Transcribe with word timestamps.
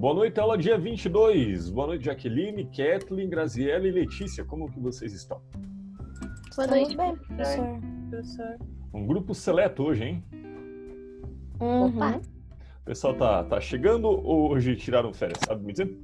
Boa 0.00 0.14
noite, 0.14 0.40
aula 0.40 0.56
dia 0.56 0.78
22. 0.78 1.68
Boa 1.68 1.88
noite, 1.88 2.06
Jaqueline, 2.06 2.64
Kathleen, 2.64 3.28
Graziella 3.28 3.86
e 3.86 3.90
Letícia. 3.90 4.42
Como 4.42 4.72
que 4.72 4.80
vocês 4.80 5.12
estão? 5.12 5.42
Boa 6.56 6.66
noite, 6.68 6.96
bem, 6.96 7.14
professor. 7.16 7.66
Professor. 8.08 8.58
Um 8.94 9.06
grupo 9.06 9.34
seleto 9.34 9.82
hoje, 9.82 10.04
hein? 10.04 10.24
Uhum. 11.60 11.88
Opa. 11.88 12.18
O 12.80 12.84
pessoal 12.86 13.12
tá, 13.12 13.44
tá 13.44 13.60
chegando 13.60 14.06
ou 14.06 14.50
hoje 14.50 14.74
tiraram 14.74 15.12
férias? 15.12 15.38
Sabe 15.46 15.66
me 15.66 15.72
dizer? 15.72 15.94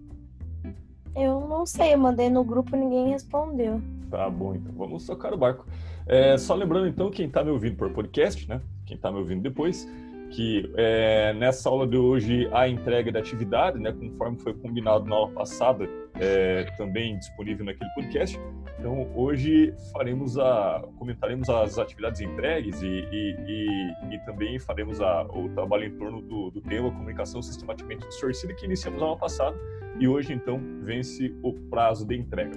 Eu 1.16 1.48
não 1.48 1.64
sei, 1.64 1.94
eu 1.94 1.98
mandei 1.98 2.28
no 2.28 2.44
grupo 2.44 2.76
ninguém 2.76 3.08
respondeu. 3.08 3.80
Tá 4.10 4.28
bom, 4.28 4.54
então 4.56 4.74
vamos 4.74 5.06
tocar 5.06 5.32
o 5.32 5.38
barco. 5.38 5.66
É, 6.06 6.36
só 6.36 6.54
lembrando, 6.54 6.86
então, 6.86 7.10
quem 7.10 7.30
tá 7.30 7.42
me 7.42 7.50
ouvindo 7.50 7.76
por 7.76 7.90
podcast, 7.94 8.46
né? 8.46 8.60
Quem 8.84 8.98
tá 8.98 9.10
me 9.10 9.16
ouvindo 9.20 9.40
depois, 9.40 9.88
que 10.30 10.70
é, 10.76 11.32
nessa 11.34 11.68
aula 11.68 11.86
de 11.86 11.96
hoje 11.96 12.48
a 12.52 12.68
entrega 12.68 13.10
da 13.12 13.20
atividade, 13.20 13.78
né, 13.78 13.92
conforme 13.92 14.38
foi 14.38 14.54
combinado 14.54 15.04
na 15.04 15.16
aula 15.16 15.30
passada, 15.30 15.88
é, 16.18 16.64
também 16.76 17.18
disponível 17.18 17.64
naquele 17.64 17.90
podcast. 17.90 18.38
Então 18.78 19.08
hoje 19.14 19.74
faremos 19.92 20.38
a, 20.38 20.84
comentaremos 20.98 21.48
as 21.48 21.78
atividades 21.78 22.20
entregues 22.20 22.82
e, 22.82 22.86
e, 22.86 23.36
e, 23.46 24.14
e 24.14 24.18
também 24.24 24.58
faremos 24.58 25.00
a, 25.00 25.22
o 25.24 25.48
trabalho 25.50 25.84
em 25.84 25.96
torno 25.96 26.20
do, 26.20 26.50
do 26.50 26.60
tema 26.60 26.90
comunicação 26.90 27.42
sistematicamente 27.42 28.06
distorcida 28.06 28.54
que 28.54 28.64
iniciamos 28.64 29.00
na 29.00 29.06
aula 29.06 29.18
passada 29.18 29.56
e 29.98 30.06
hoje 30.06 30.32
então 30.32 30.60
vence 30.82 31.34
o 31.42 31.52
prazo 31.52 32.06
de 32.06 32.16
entrega. 32.16 32.56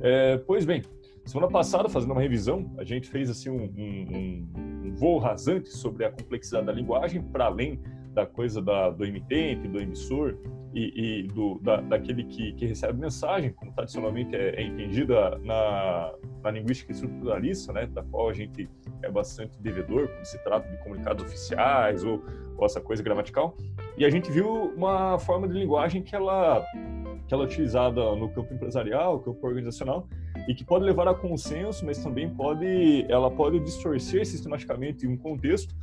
É, 0.00 0.38
pois 0.38 0.64
bem, 0.64 0.82
semana 1.32 1.50
passada 1.50 1.88
fazendo 1.88 2.10
uma 2.10 2.20
revisão 2.20 2.70
a 2.76 2.84
gente 2.84 3.08
fez 3.08 3.30
assim 3.30 3.48
um, 3.48 3.64
um, 3.64 4.52
um 4.84 4.94
voo 4.94 5.18
rasante 5.18 5.70
sobre 5.70 6.04
a 6.04 6.10
complexidade 6.10 6.66
da 6.66 6.72
linguagem 6.72 7.22
para 7.22 7.46
além 7.46 7.80
da 8.12 8.26
coisa 8.26 8.60
da, 8.60 8.90
do 8.90 9.02
emitente, 9.02 9.66
do 9.66 9.80
emissor 9.80 10.36
e, 10.74 11.22
e 11.22 11.22
do, 11.28 11.58
da, 11.62 11.80
daquele 11.80 12.24
que, 12.24 12.52
que, 12.52 12.66
recebe 12.66 12.98
mensagem, 13.00 13.50
como 13.50 13.72
tradicionalmente 13.72 14.36
é, 14.36 14.56
é 14.56 14.62
entendida 14.62 15.38
na, 15.38 16.12
na, 16.42 16.50
linguística 16.50 16.92
estruturalista, 16.92 17.72
né, 17.72 17.86
da 17.86 18.02
qual 18.02 18.28
a 18.28 18.34
gente 18.34 18.68
é 19.02 19.10
bastante 19.10 19.58
devedor 19.60 20.08
quando 20.08 20.24
se 20.26 20.42
trata 20.44 20.68
de 20.68 20.76
comunicados 20.82 21.24
oficiais 21.24 22.04
ou, 22.04 22.22
ou 22.58 22.66
essa 22.66 22.80
coisa 22.80 23.02
gramatical. 23.02 23.56
E 23.96 24.04
a 24.04 24.10
gente 24.10 24.30
viu 24.30 24.72
uma 24.76 25.18
forma 25.18 25.48
de 25.48 25.54
linguagem 25.54 26.02
que 26.02 26.14
ela, 26.14 26.62
que 27.32 27.34
ela 27.34 27.44
é 27.44 27.46
utilizada 27.46 28.14
no 28.14 28.28
campo 28.28 28.52
empresarial, 28.52 29.18
campo 29.20 29.46
organizacional, 29.46 30.06
e 30.46 30.54
que 30.54 30.62
pode 30.62 30.84
levar 30.84 31.08
a 31.08 31.14
consenso, 31.14 31.84
mas 31.86 31.96
também 31.96 32.28
pode, 32.28 33.06
ela 33.08 33.30
pode 33.30 33.58
distorcer 33.60 34.26
sistematicamente 34.26 35.06
um 35.06 35.16
contexto 35.16 35.74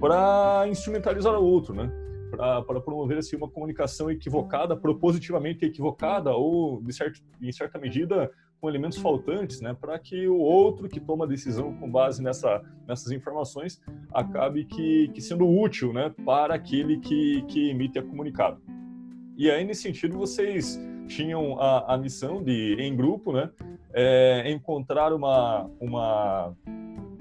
para 0.00 0.66
instrumentalizar 0.68 1.32
o 1.38 1.44
outro, 1.44 1.74
né? 1.74 1.88
Para 2.32 2.80
promover 2.80 3.18
assim, 3.18 3.36
uma 3.36 3.48
comunicação 3.48 4.10
equivocada, 4.10 4.76
propositivamente 4.76 5.64
equivocada 5.64 6.32
ou, 6.32 6.82
de 6.82 6.92
certo, 6.92 7.22
em 7.40 7.52
certa 7.52 7.78
medida, 7.78 8.28
com 8.60 8.68
elementos 8.68 8.98
faltantes, 8.98 9.60
né? 9.60 9.76
Para 9.80 9.96
que 10.00 10.26
o 10.26 10.38
outro 10.38 10.88
que 10.88 10.98
toma 10.98 11.24
a 11.24 11.28
decisão 11.28 11.72
com 11.74 11.88
base 11.88 12.20
nessa, 12.20 12.64
nessas 12.84 13.12
informações 13.12 13.80
acabe 14.12 14.64
que, 14.64 15.08
que 15.14 15.20
sendo 15.20 15.48
útil, 15.48 15.92
né? 15.92 16.12
Para 16.24 16.54
aquele 16.54 16.98
que, 16.98 17.42
que 17.42 17.70
emite 17.70 17.96
a 17.96 18.02
comunicado. 18.02 18.60
E 19.38 19.50
aí, 19.50 19.64
nesse 19.64 19.82
sentido, 19.82 20.16
vocês 20.16 20.80
tinham 21.06 21.58
a, 21.60 21.94
a 21.94 21.98
missão 21.98 22.42
de, 22.42 22.76
em 22.78 22.94
grupo, 22.94 23.32
né? 23.32 23.50
É, 23.92 24.50
encontrar 24.50 25.12
uma, 25.12 25.70
uma, 25.80 26.54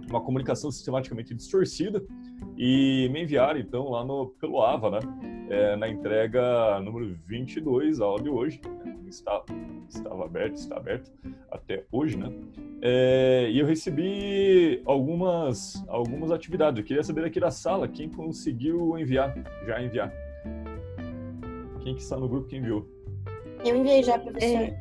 uma 0.09 0.21
comunicação 0.21 0.71
sistematicamente 0.71 1.33
distorcida 1.33 2.03
e 2.57 3.09
me 3.11 3.23
enviaram 3.23 3.59
então 3.59 3.89
lá 3.89 4.03
no 4.03 4.27
pelo 4.41 4.61
AVA, 4.61 4.91
né? 4.91 4.99
É, 5.49 5.75
na 5.75 5.87
entrega 5.87 6.79
número 6.81 7.15
22, 7.27 8.01
a 8.01 8.05
aula 8.05 8.21
de 8.21 8.29
hoje, 8.29 8.59
né? 8.83 8.95
está, 9.07 9.43
estava 9.87 10.25
aberto, 10.25 10.55
está 10.55 10.77
aberto 10.77 11.11
até 11.51 11.85
hoje, 11.91 12.17
né? 12.17 12.31
É, 12.81 13.49
e 13.51 13.59
eu 13.59 13.65
recebi 13.65 14.81
algumas 14.85 15.83
algumas 15.87 16.31
atividades. 16.31 16.79
Eu 16.79 16.85
queria 16.85 17.03
saber 17.03 17.25
aqui 17.25 17.39
da 17.39 17.51
sala 17.51 17.87
quem 17.87 18.09
conseguiu 18.09 18.97
enviar, 18.97 19.33
já 19.65 19.81
enviar. 19.81 20.11
Quem 21.81 21.95
que 21.95 22.01
está 22.01 22.17
no 22.17 22.27
grupo 22.27 22.47
que 22.47 22.57
enviou? 22.57 22.94
Eu 23.65 23.75
enviei 23.77 24.03
já, 24.03 24.17
professor. 24.19 24.61
É, 24.63 24.73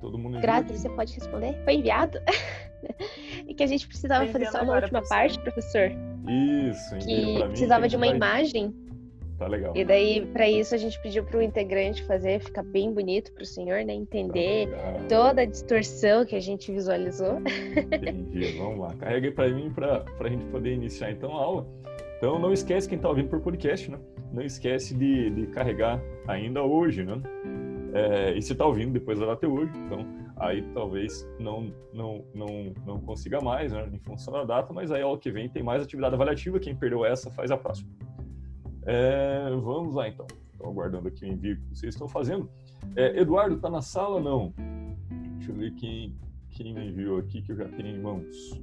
Todo 0.00 0.16
mundo? 0.18 0.40
Grazi, 0.40 0.78
você 0.78 0.88
pode 0.88 1.14
responder? 1.14 1.54
Foi 1.64 1.74
enviado? 1.74 2.18
e 3.46 3.54
que 3.54 3.62
a 3.62 3.66
gente 3.66 3.86
precisava 3.86 4.26
fazer 4.28 4.46
só 4.46 4.58
uma 4.58 4.62
agora, 4.62 4.84
última 4.86 5.00
professor. 5.00 5.16
parte, 5.18 5.38
professor. 5.40 5.90
Isso, 6.28 6.96
Que 7.06 7.34
pra 7.34 7.44
mim. 7.44 7.48
precisava 7.50 7.88
de 7.88 7.96
uma 7.96 8.06
vai- 8.06 8.16
imagem. 8.16 8.74
Tá 9.38 9.46
legal. 9.46 9.74
E 9.74 9.84
daí, 9.86 10.26
para 10.26 10.48
isso, 10.48 10.74
a 10.74 10.78
gente 10.78 11.00
pediu 11.00 11.24
para 11.24 11.38
o 11.38 11.42
integrante 11.42 12.02
fazer, 12.04 12.40
ficar 12.40 12.62
bem 12.62 12.92
bonito 12.92 13.32
para 13.32 13.42
o 13.42 13.46
senhor, 13.46 13.78
né? 13.84 13.86
Tá 13.86 13.92
Entender 13.94 14.66
legal. 14.68 14.94
toda 15.08 15.40
a 15.42 15.44
distorção 15.46 16.26
que 16.26 16.36
a 16.36 16.40
gente 16.40 16.70
visualizou. 16.70 17.38
Entendi, 17.90 18.58
vamos 18.58 18.80
lá. 18.80 18.94
Carreguei 18.98 19.30
para 19.30 19.48
mim 19.48 19.70
para 19.72 20.04
a 20.20 20.28
gente 20.28 20.44
poder 20.46 20.74
iniciar 20.74 21.10
então 21.10 21.34
a 21.38 21.40
aula. 21.42 21.66
Então 22.18 22.38
não 22.38 22.52
esquece 22.52 22.86
quem 22.86 22.96
está 22.96 23.08
ouvindo 23.08 23.28
por 23.30 23.40
podcast, 23.40 23.90
né? 23.90 23.98
Não 24.30 24.42
esquece 24.42 24.94
de, 24.94 25.30
de 25.30 25.46
carregar 25.46 26.02
ainda 26.28 26.62
hoje, 26.62 27.02
né? 27.02 27.18
É, 27.92 28.36
e 28.36 28.42
se 28.42 28.52
está 28.52 28.66
ouvindo 28.66 28.92
depois 28.92 29.18
da 29.18 29.26
hoje, 29.26 29.72
então 29.84 30.06
aí 30.36 30.62
talvez 30.72 31.28
não 31.38 31.72
não 31.92 32.24
não 32.34 32.72
não 32.86 33.00
consiga 33.00 33.40
mais, 33.40 33.72
né? 33.72 33.88
Em 33.92 33.98
função 33.98 34.32
da 34.32 34.44
data, 34.44 34.72
mas 34.72 34.92
aí 34.92 35.02
aula 35.02 35.18
que 35.18 35.30
vem 35.30 35.48
tem 35.48 35.62
mais 35.62 35.82
atividade 35.82 36.14
avaliativa. 36.14 36.60
Quem 36.60 36.74
perdeu 36.74 37.04
essa 37.04 37.30
faz 37.30 37.50
a 37.50 37.56
próxima. 37.56 37.90
É, 38.86 39.50
vamos 39.50 39.94
lá 39.94 40.08
então. 40.08 40.26
Estou 40.52 40.68
aguardando 40.68 41.08
aqui 41.08 41.24
o 41.24 41.28
envio 41.28 41.56
que 41.56 41.76
vocês 41.76 41.94
estão 41.94 42.08
fazendo. 42.08 42.48
É, 42.96 43.20
Eduardo, 43.20 43.56
está 43.56 43.70
na 43.70 43.82
sala? 43.82 44.20
Não. 44.20 44.52
Deixa 45.36 45.52
eu 45.52 45.56
ver 45.56 45.74
quem, 45.74 46.16
quem 46.50 46.74
me 46.74 46.88
enviou 46.88 47.18
aqui 47.18 47.42
que 47.42 47.52
eu 47.52 47.56
já 47.56 47.68
tenho 47.68 47.88
em 47.88 48.00
mãos. 48.00 48.60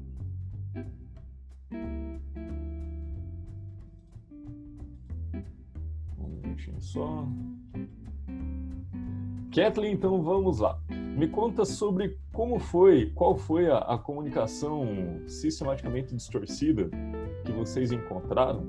Um 6.19 6.27
minutinho 6.43 6.81
só. 6.81 7.27
Kathleen, 9.57 9.93
então 9.93 10.21
vamos 10.21 10.59
lá. 10.59 10.79
Me 11.17 11.27
conta 11.27 11.65
sobre 11.65 12.15
como 12.31 12.59
foi, 12.59 13.11
qual 13.15 13.35
foi 13.35 13.67
a, 13.71 13.79
a 13.79 13.97
comunicação 13.97 14.85
sistematicamente 15.25 16.13
distorcida 16.13 16.87
que 17.43 17.51
vocês 17.51 17.91
encontraram 17.91 18.63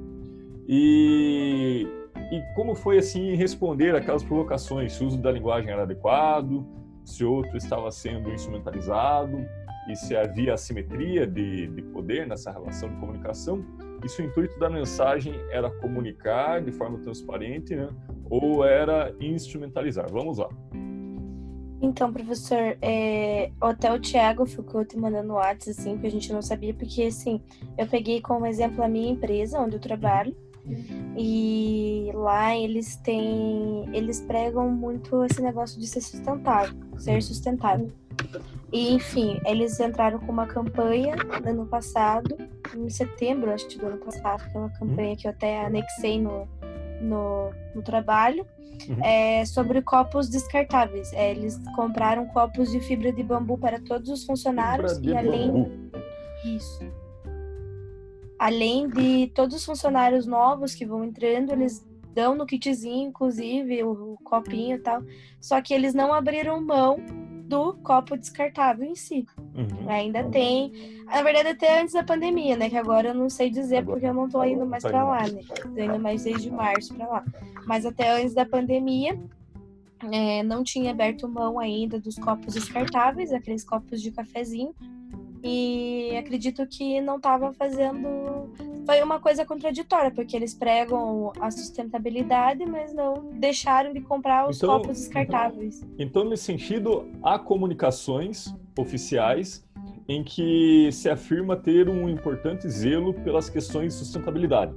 e, 0.66 1.87
e 2.32 2.54
como 2.54 2.75
foi 2.75 2.97
assim 2.97 3.34
responder 3.34 3.94
aquelas 3.94 4.25
provocações, 4.25 4.94
se 4.94 5.04
o 5.04 5.09
uso 5.09 5.19
da 5.19 5.31
linguagem 5.31 5.71
era 5.71 5.82
adequado, 5.82 6.66
se 7.04 7.22
outro 7.22 7.59
estava 7.59 7.91
sendo 7.91 8.31
instrumentalizado 8.31 9.47
e 9.91 9.94
se 9.94 10.16
havia 10.16 10.54
assimetria 10.54 11.27
de, 11.27 11.66
de 11.66 11.82
poder 11.82 12.27
nessa 12.27 12.50
relação 12.50 12.88
de 12.88 12.97
comunicação. 12.97 13.62
E 14.03 14.09
se 14.09 14.22
o 14.22 14.25
intuito 14.25 14.59
da 14.59 14.71
mensagem 14.71 15.34
era 15.50 15.71
comunicar 15.71 16.62
de 16.62 16.72
forma 16.72 16.98
transparente, 16.98 17.77
né? 17.77 17.91
Ou 18.31 18.65
era 18.65 19.15
instrumentalizar. 19.21 20.11
Vamos 20.11 20.39
lá. 20.39 20.49
Então, 21.81 22.12
professor, 22.12 22.77
é, 22.83 23.53
até 23.61 23.93
o 23.93 24.00
Thiago 24.00 24.44
ficou 24.47 24.84
te 24.84 24.99
mandando 24.99 25.34
WhatsApp, 25.34 25.71
assim, 25.71 25.99
que 25.99 26.06
a 26.06 26.11
gente 26.11 26.33
não 26.33 26.43
sabia, 26.43 26.75
porque, 26.75 27.05
assim, 27.05 27.41
eu 27.77 27.87
peguei 27.87 28.21
como 28.21 28.47
exemplo 28.47 28.83
a 28.83 28.89
minha 28.89 29.12
empresa, 29.12 29.61
onde 29.61 29.77
eu 29.77 29.81
trabalho, 29.81 30.34
e 31.16 32.11
lá 32.15 32.56
eles 32.56 32.97
têm, 32.97 33.89
eles 33.93 34.21
pregam 34.21 34.69
muito 34.71 35.25
esse 35.25 35.41
negócio 35.41 35.81
de 35.81 35.87
ser 35.87 36.00
sustentável, 36.00 36.75
ser 36.99 37.22
sustentável. 37.22 37.91
E, 38.72 38.93
enfim, 38.93 39.41
eles 39.47 39.78
entraram 39.81 40.19
com 40.19 40.33
uma 40.33 40.47
campanha 40.47 41.16
no 41.16 41.49
ano 41.49 41.66
passado, 41.66 42.37
em 42.77 42.91
setembro, 42.91 43.53
acho 43.53 43.66
que 43.69 43.78
do 43.78 43.87
ano 43.87 43.99
passado, 43.99 44.50
que 44.50 44.56
é 44.56 44.60
uma 44.60 44.71
campanha 44.71 45.16
que 45.16 45.27
eu 45.27 45.30
até 45.30 45.65
anexei 45.65 46.21
no, 46.21 46.47
no, 47.00 47.50
no 47.74 47.83
trabalho, 47.83 48.47
Uhum. 48.89 49.04
é, 49.04 49.45
sobre 49.45 49.83
copos 49.83 50.28
descartáveis. 50.28 51.12
É, 51.12 51.33
eles 51.33 51.60
compraram 51.74 52.27
copos 52.27 52.71
de 52.71 52.78
fibra 52.78 53.12
de 53.12 53.24
bambu 53.24 53.59
para 53.59 53.80
todos 53.80 54.09
os 54.09 54.24
funcionários 54.24 54.98
e 55.03 55.16
além 55.16 55.50
bambu. 55.50 55.71
isso. 56.45 56.84
Além 58.39 58.89
de 58.89 59.33
todos 59.34 59.56
os 59.56 59.65
funcionários 59.65 60.27
novos 60.27 60.74
que 60.77 60.86
vão 60.86 61.04
entrando, 61.04 61.50
eles 61.50 61.84
dão 62.15 62.36
no 62.36 62.47
kitzinho, 62.47 63.09
inclusive, 63.09 63.83
o, 63.83 64.12
o 64.12 64.18
copinho 64.22 64.77
e 64.77 64.78
tal. 64.78 65.03
Só 65.41 65.60
que 65.60 65.74
eles 65.74 65.92
não 65.92 66.12
abriram 66.12 66.60
mão 66.60 66.98
do 67.48 67.72
copo 67.83 68.16
descartável 68.16 68.84
em 68.84 68.95
si. 68.95 69.27
Uhum. 69.54 69.89
Ainda 69.89 70.22
tem. 70.24 71.03
Na 71.06 71.22
verdade, 71.22 71.48
até 71.48 71.80
antes 71.80 71.95
da 71.95 72.04
pandemia, 72.04 72.56
né? 72.56 72.68
Que 72.68 72.77
agora 72.77 73.09
eu 73.09 73.15
não 73.15 73.30
sei 73.30 73.48
dizer 73.48 73.78
Agora- 73.78 73.95
porque 73.95 74.06
eu 74.06 74.15
não 74.15 74.28
tô 74.28 74.45
indo 74.45 74.66
mais 74.66 74.83
tá 74.83 74.91
pra 74.91 74.98
indo 75.00 75.09
lá, 75.09 75.22
né? 75.22 75.41
Tô 75.74 75.83
indo 75.83 75.98
mais 75.98 76.24
desde 76.24 76.50
março 76.50 76.95
pra 76.95 77.09
lá. 77.09 77.24
Mas 77.66 77.86
até 77.86 78.10
antes 78.21 78.34
da 78.34 78.45
pandemia, 78.45 79.18
é, 80.12 80.42
não 80.42 80.62
tinha 80.62 80.91
aberto 80.91 81.27
mão 81.27 81.59
ainda 81.59 81.98
dos 81.98 82.16
copos 82.16 82.53
descartáveis, 82.54 83.33
aqueles 83.33 83.65
copos 83.65 84.01
de 84.03 84.10
cafezinho. 84.10 84.74
E 85.43 86.17
acredito 86.17 86.67
que 86.67 87.01
não 87.01 87.17
estavam 87.17 87.53
fazendo. 87.53 88.51
Foi 88.87 89.03
uma 89.03 89.21
coisa 89.21 89.45
contraditória, 89.45 90.11
porque 90.11 90.35
eles 90.35 90.55
pregam 90.55 91.33
a 91.41 91.51
sustentabilidade, 91.51 92.65
mas 92.65 92.95
não 92.95 93.31
deixaram 93.35 93.93
de 93.93 94.01
comprar 94.01 94.49
os 94.49 94.57
Então- 94.57 94.81
copos 94.81 94.99
descartáveis. 94.99 95.83
Então, 95.99 96.25
nesse 96.25 96.45
sentido, 96.45 97.07
há 97.23 97.39
comunicações 97.39 98.55
oficiais 98.79 99.67
em 100.09 100.25
que 100.25 100.89
se 100.91 101.11
afirma 101.11 101.55
ter 101.55 101.89
um 101.89 102.09
importante 102.09 102.67
zelo 102.69 103.13
pelas 103.13 103.51
questões 103.51 103.93
de 103.93 103.99
sustentabilidade. 103.99 104.73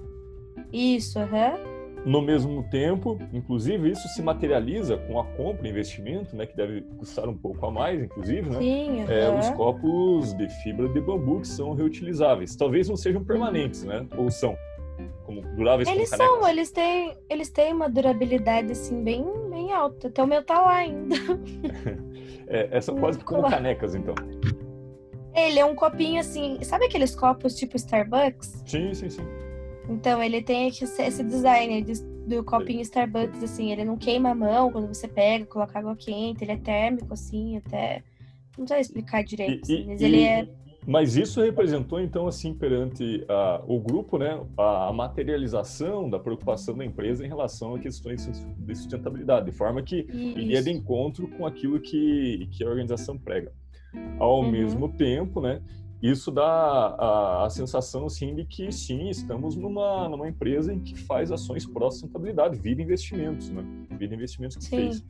Isso, 0.74 1.18
aham. 1.19 1.70
No 2.06 2.21
mesmo 2.21 2.63
tempo, 2.69 3.19
inclusive, 3.31 3.92
isso 3.92 4.07
se 4.09 4.24
materializa 4.24 4.98
com 4.98 5.19
a 5.19 5.24
compra 5.24 5.68
e 5.68 5.69
investimento, 5.69 6.36
né, 6.36 6.48
que 6.48 6.56
deve 6.56 6.81
custar 6.98 7.30
um 7.30 7.38
pouco 7.38 7.63
a 7.65 7.71
mais, 7.71 8.01
inclusive, 8.01 8.50
né? 8.50 8.57
Sim, 8.57 9.01
É, 9.07 9.27
aham. 9.27 9.39
os 9.39 9.50
copos 9.51 10.33
de 10.33 10.50
fibra 10.63 10.89
de 10.89 11.00
bambu 11.00 11.42
que 11.42 11.48
são 11.48 11.74
reutilizáveis. 11.74 12.56
Talvez 12.56 12.89
não 12.89 12.98
sejam 12.98 13.24
permanentes, 13.24 13.83
né? 13.83 14.06
Ou 14.18 14.31
são 14.31 14.57
como 15.25 15.42
duráveis 15.56 15.88
Eles 15.89 16.09
como 16.09 16.24
são, 16.24 16.48
eles 16.48 16.71
têm, 16.71 17.15
eles 17.30 17.50
têm 17.50 17.74
uma 17.74 17.88
durabilidade 17.88 18.71
assim 18.71 19.03
bem, 19.03 19.24
bem 19.50 19.71
alta. 19.71 20.07
Até 20.07 20.24
o 20.24 20.27
meu 20.27 20.44
tá 20.44 20.59
lá 20.59 20.75
ainda. 20.77 21.15
É, 22.53 22.68
é, 22.69 22.81
são 22.81 22.98
quase 22.98 23.18
como 23.19 23.50
canecas, 23.50 23.95
então. 23.95 24.13
Ele 25.33 25.57
é 25.57 25.63
um 25.63 25.74
copinho 25.74 26.19
assim, 26.19 26.62
sabe 26.63 26.83
aqueles 26.83 27.15
copos 27.15 27.56
tipo 27.56 27.77
Starbucks? 27.77 28.62
Sim, 28.65 28.94
sim, 28.94 29.09
sim. 29.09 29.25
Então 29.89 30.22
ele 30.22 30.42
tem 30.42 30.68
esse 30.68 31.24
design 31.24 31.81
de- 31.81 32.01
do 32.28 32.44
copinho 32.44 32.81
Starbucks, 32.81 33.44
assim, 33.44 33.72
ele 33.72 33.83
não 33.83 33.98
queima 33.98 34.30
a 34.30 34.36
mão 34.36 34.72
quando 34.72 34.88
você 34.88 35.07
pega, 35.07 35.45
coloca 35.45 35.78
água 35.80 35.95
quente, 35.95 36.44
ele 36.44 36.51
é 36.51 36.57
térmico, 36.57 37.13
assim, 37.13 37.57
até. 37.57 38.04
Não 38.57 38.68
sei 38.68 38.80
explicar 38.80 39.24
direito, 39.24 39.69
E- 39.69 39.74
assim, 39.75 39.86
mas 39.88 40.01
e- 40.01 40.06
ele 40.06 40.22
é. 40.24 40.48
Mas 40.88 41.16
isso 41.16 41.39
representou, 41.42 42.00
então, 42.01 42.25
assim, 42.28 42.56
perante 42.56 43.24
ah, 43.30 43.62
o 43.68 43.80
grupo, 43.80 44.18
né, 44.18 44.42
a, 44.57 44.88
a 44.88 44.94
materialização 44.94 46.10
da 46.10 46.18
preocupação 46.19 46.75
da 46.75 46.84
empresa 46.84 47.24
em 47.24 47.27
relação 47.27 47.75
a 47.75 47.80
questões 47.80 48.25
de 48.57 48.75
sustentabilidade, 48.75 49.45
de 49.45 49.51
forma 49.51 49.84
que 49.84 50.07
iria 50.12 50.62
de 50.62 50.69
Isso. 50.72 50.80
encontro 50.80 51.27
com 51.27 51.45
aquilo 51.45 51.80
que, 51.80 52.48
que 52.51 52.63
a 52.63 52.68
organização 52.68 53.16
prega. 53.16 53.51
Ao 54.18 54.39
Uhum. 54.42 54.50
mesmo 54.50 54.89
tempo, 54.89 55.39
né, 55.39 55.62
isso 56.01 56.31
dá 56.31 56.44
a, 56.45 57.45
a 57.45 57.50
sensação, 57.50 58.06
assim, 58.06 58.33
de 58.36 58.44
que, 58.45 58.71
sim, 58.71 59.09
estamos 59.09 59.56
numa, 59.56 60.09
numa 60.09 60.27
empresa 60.27 60.74
em 60.74 60.80
que 60.80 60.98
faz 60.98 61.31
ações 61.31 61.65
pró-sustentabilidade, 61.65 62.57
vira 62.59 62.81
investimentos, 62.81 63.50
né, 63.50 63.63
vira 63.98 64.15
investimentos 64.15 64.57
que 64.57 64.63
Sim. 64.63 64.75
fez. 64.77 65.06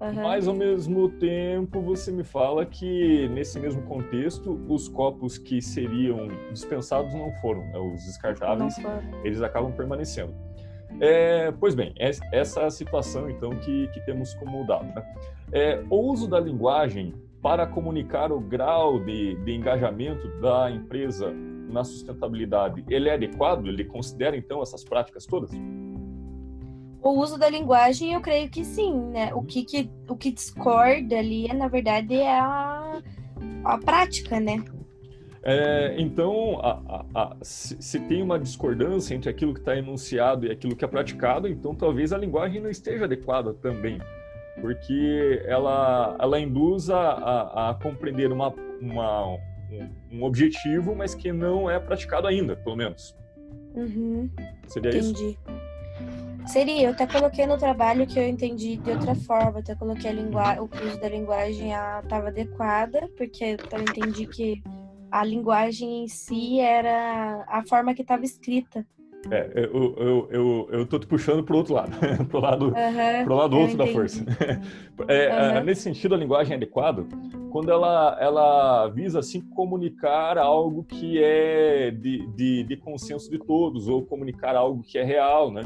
Aham. 0.00 0.22
Mas 0.22 0.46
ao 0.46 0.54
mesmo 0.54 1.08
tempo 1.08 1.80
você 1.80 2.12
me 2.12 2.22
fala 2.22 2.64
que 2.64 3.26
nesse 3.30 3.58
mesmo 3.58 3.82
contexto 3.82 4.52
os 4.68 4.88
copos 4.88 5.38
que 5.38 5.60
seriam 5.60 6.28
dispensados 6.52 7.12
não 7.14 7.32
foram, 7.40 7.62
né? 7.62 7.78
os 7.78 8.04
descartáveis 8.04 8.76
foram. 8.78 9.00
eles 9.24 9.42
acabam 9.42 9.72
permanecendo. 9.72 10.32
É, 11.00 11.50
pois 11.50 11.74
bem, 11.74 11.92
es- 11.98 12.20
essa 12.32 12.60
é 12.60 12.64
a 12.66 12.70
situação 12.70 13.28
então 13.28 13.50
que, 13.58 13.88
que 13.88 13.98
temos 14.06 14.34
como 14.34 14.64
dado. 14.68 14.84
Né? 14.94 15.04
É, 15.50 15.82
o 15.90 15.96
uso 15.96 16.28
da 16.28 16.38
linguagem 16.38 17.12
para 17.42 17.66
comunicar 17.66 18.32
o 18.32 18.40
grau 18.40 18.98
de, 18.98 19.34
de 19.36 19.52
engajamento 19.54 20.28
da 20.40 20.70
empresa 20.70 21.32
na 21.68 21.84
sustentabilidade, 21.84 22.84
ele 22.88 23.08
é 23.08 23.14
adequado? 23.14 23.66
Ele 23.66 23.84
considera 23.84 24.36
então 24.36 24.62
essas 24.62 24.82
práticas 24.82 25.26
todas? 25.26 25.50
O 27.00 27.10
uso 27.10 27.38
da 27.38 27.48
linguagem, 27.48 28.12
eu 28.12 28.20
creio 28.20 28.48
que 28.50 28.64
sim, 28.64 28.92
né? 28.92 29.32
O 29.32 29.42
que, 29.42 29.64
que, 29.64 29.88
o 30.08 30.16
que 30.16 30.32
discorda 30.32 31.16
ali, 31.16 31.46
na 31.54 31.68
verdade, 31.68 32.14
é 32.14 32.38
a, 32.40 33.00
a 33.64 33.78
prática, 33.78 34.40
né? 34.40 34.64
É, 35.40 35.94
então, 36.00 36.58
a- 36.60 37.04
a- 37.14 37.36
se, 37.40 37.80
se 37.80 38.00
tem 38.00 38.20
uma 38.20 38.38
discordância 38.38 39.14
entre 39.14 39.30
aquilo 39.30 39.54
que 39.54 39.60
está 39.60 39.76
enunciado 39.76 40.46
e 40.46 40.50
aquilo 40.50 40.74
que 40.74 40.84
é 40.84 40.88
praticado, 40.88 41.46
então 41.46 41.74
talvez 41.74 42.12
a 42.12 42.18
linguagem 42.18 42.60
não 42.60 42.68
esteja 42.68 43.04
adequada 43.04 43.54
também, 43.54 43.98
porque 44.60 45.42
ela, 45.46 46.16
ela 46.20 46.38
induz 46.40 46.90
a, 46.90 47.00
a- 47.12 47.70
a 47.70 47.74
compreender 47.74 48.32
uma, 48.32 48.52
uma- 48.80 49.26
um, 49.70 49.88
um 50.12 50.22
objetivo, 50.24 50.94
mas 50.94 51.14
que 51.14 51.32
não 51.32 51.68
é 51.70 51.78
praticado 51.78 52.26
ainda, 52.26 52.56
pelo 52.56 52.76
menos. 52.76 53.16
Uhum. 53.74 54.28
Seria 54.66 54.96
isso? 54.96 55.12
Entendi. 55.12 55.38
Seria, 56.46 56.86
eu 56.86 56.90
até 56.92 57.06
coloquei 57.06 57.46
no 57.46 57.58
trabalho 57.58 58.06
que 58.06 58.18
eu 58.18 58.26
entendi 58.26 58.78
de 58.78 58.90
outra 58.90 59.14
forma, 59.14 59.58
até 59.58 59.74
coloquei 59.74 60.10
a 60.10 60.14
linguagem, 60.14 60.62
o 60.62 60.70
uso 60.86 60.98
da 60.98 61.08
linguagem 61.08 61.72
estava 62.02 62.28
adequada, 62.28 63.06
porque 63.18 63.56
eu 63.70 63.80
entendi 63.82 64.26
que 64.26 64.62
a 65.10 65.22
linguagem 65.24 66.04
em 66.04 66.08
si 66.08 66.58
era 66.58 67.44
a 67.48 67.62
forma 67.68 67.92
que 67.94 68.00
estava 68.00 68.24
escrita. 68.24 68.86
É, 69.30 69.50
eu, 69.54 69.94
eu, 69.98 70.28
eu, 70.30 70.68
eu 70.72 70.86
tô 70.86 70.98
te 70.98 71.06
puxando 71.06 71.42
para 71.42 71.54
o 71.54 71.58
outro 71.58 71.74
lado, 71.74 71.92
pro 72.28 72.40
lado 72.40 72.66
Aham, 72.68 73.24
para 73.24 73.32
o 73.32 73.36
lado 73.36 73.58
outro 73.58 73.76
da 73.76 73.84
entendi. 73.84 73.98
força. 73.98 74.24
É, 75.06 75.30
Aham. 75.30 75.64
Nesse 75.64 75.82
sentido, 75.82 76.14
a 76.14 76.18
linguagem 76.18 76.54
é 76.54 76.56
adequada 76.56 77.06
quando 77.50 77.70
ela, 77.70 78.18
ela 78.20 78.88
visa 78.88 79.20
assim 79.20 79.40
comunicar 79.40 80.36
algo 80.36 80.82
que 80.82 81.22
é 81.22 81.90
de, 81.90 82.26
de, 82.34 82.64
de 82.64 82.76
consenso 82.76 83.30
de 83.30 83.38
todos 83.38 83.88
ou 83.88 84.04
comunicar 84.04 84.56
algo 84.56 84.82
que 84.82 84.98
é 84.98 85.04
real, 85.04 85.52
né? 85.52 85.62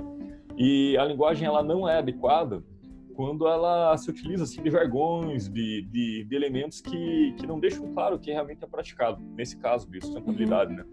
E 0.56 0.96
a 0.98 1.04
linguagem 1.04 1.46
ela 1.46 1.62
não 1.62 1.88
é 1.88 1.98
adequada 1.98 2.62
quando 3.14 3.46
ela 3.46 3.96
se 3.96 4.10
utiliza 4.10 4.44
assim, 4.44 4.62
de 4.62 4.70
jargões, 4.70 5.48
de, 5.48 5.82
de, 5.82 6.24
de 6.24 6.36
elementos 6.36 6.80
que, 6.80 7.34
que 7.38 7.46
não 7.46 7.58
deixam 7.58 7.92
claro 7.92 8.16
o 8.16 8.18
que 8.18 8.30
realmente 8.30 8.62
é 8.62 8.66
praticado, 8.66 9.20
nesse 9.34 9.56
caso 9.56 9.90
de 9.90 10.00
sustentabilidade, 10.00 10.74
né? 10.74 10.84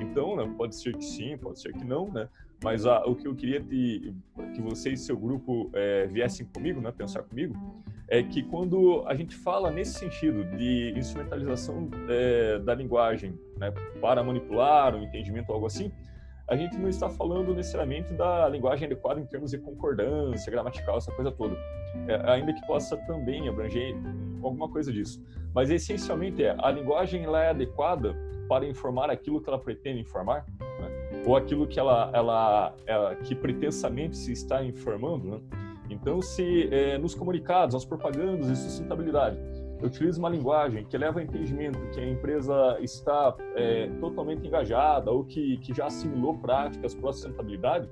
Então, 0.00 0.36
né, 0.36 0.52
pode 0.56 0.76
ser 0.76 0.96
que 0.96 1.04
sim, 1.04 1.36
pode 1.36 1.60
ser 1.60 1.72
que 1.72 1.84
não, 1.84 2.10
né? 2.10 2.28
Mas 2.62 2.86
ah, 2.86 3.02
o 3.06 3.14
que 3.14 3.26
eu 3.26 3.34
queria 3.34 3.60
te, 3.60 4.12
que 4.54 4.60
você 4.60 4.90
e 4.90 4.96
seu 4.96 5.16
grupo 5.16 5.70
eh, 5.72 6.08
viessem 6.10 6.44
comigo, 6.46 6.80
né, 6.80 6.90
pensar 6.90 7.22
comigo, 7.22 7.54
é 8.08 8.22
que 8.22 8.42
quando 8.42 9.04
a 9.06 9.14
gente 9.14 9.36
fala 9.36 9.70
nesse 9.70 9.98
sentido 9.98 10.44
de 10.56 10.92
instrumentalização 10.96 11.88
eh, 12.08 12.58
da 12.58 12.74
linguagem 12.74 13.38
né, 13.56 13.72
para 14.00 14.24
manipular 14.24 14.94
o 14.96 15.04
entendimento, 15.04 15.52
algo 15.52 15.66
assim, 15.66 15.92
a 16.48 16.56
gente 16.56 16.78
não 16.78 16.88
está 16.88 17.10
falando 17.10 17.54
necessariamente 17.54 18.12
da 18.14 18.48
linguagem 18.48 18.86
adequada 18.86 19.20
em 19.20 19.26
termos 19.26 19.50
de 19.50 19.58
concordância, 19.58 20.50
gramatical, 20.50 20.96
essa 20.96 21.12
coisa 21.12 21.30
toda. 21.30 21.54
É, 22.06 22.32
ainda 22.32 22.54
que 22.54 22.66
possa 22.66 22.96
também 23.06 23.48
abranger 23.48 23.94
alguma 24.42 24.68
coisa 24.68 24.90
disso. 24.90 25.22
Mas 25.54 25.68
essencialmente 25.70 26.42
é, 26.42 26.56
a 26.58 26.70
linguagem 26.70 27.22
ela 27.24 27.44
é 27.44 27.50
adequada 27.50 28.16
para 28.48 28.66
informar 28.66 29.10
aquilo 29.10 29.40
que 29.40 29.48
ela 29.48 29.58
pretende 29.58 30.00
informar, 30.00 30.46
né? 30.58 31.22
ou 31.26 31.36
aquilo 31.36 31.66
que 31.66 31.78
ela, 31.78 32.10
ela, 32.14 32.74
ela, 32.86 33.14
que 33.16 33.34
pretensamente 33.34 34.16
se 34.16 34.32
está 34.32 34.64
informando, 34.64 35.28
né? 35.28 35.40
Então, 35.90 36.20
se 36.20 36.68
é, 36.72 36.98
nos 36.98 37.14
comunicados, 37.14 37.74
nas 37.74 37.84
propagandas 37.84 38.46
de 38.46 38.56
sustentabilidade, 38.56 39.38
eu 39.80 39.86
utilizo 39.86 40.18
uma 40.18 40.28
linguagem 40.28 40.84
que 40.84 40.98
leva 40.98 41.20
ao 41.20 41.24
entendimento 41.24 41.78
que 41.92 42.00
a 42.00 42.08
empresa 42.08 42.78
está 42.80 43.34
é, 43.54 43.88
totalmente 44.00 44.46
engajada 44.46 45.10
ou 45.10 45.24
que, 45.24 45.56
que 45.58 45.72
já 45.72 45.86
assimilou 45.86 46.36
práticas 46.38 46.94
para 46.94 47.10
a 47.10 47.12
sustentabilidade, 47.12 47.88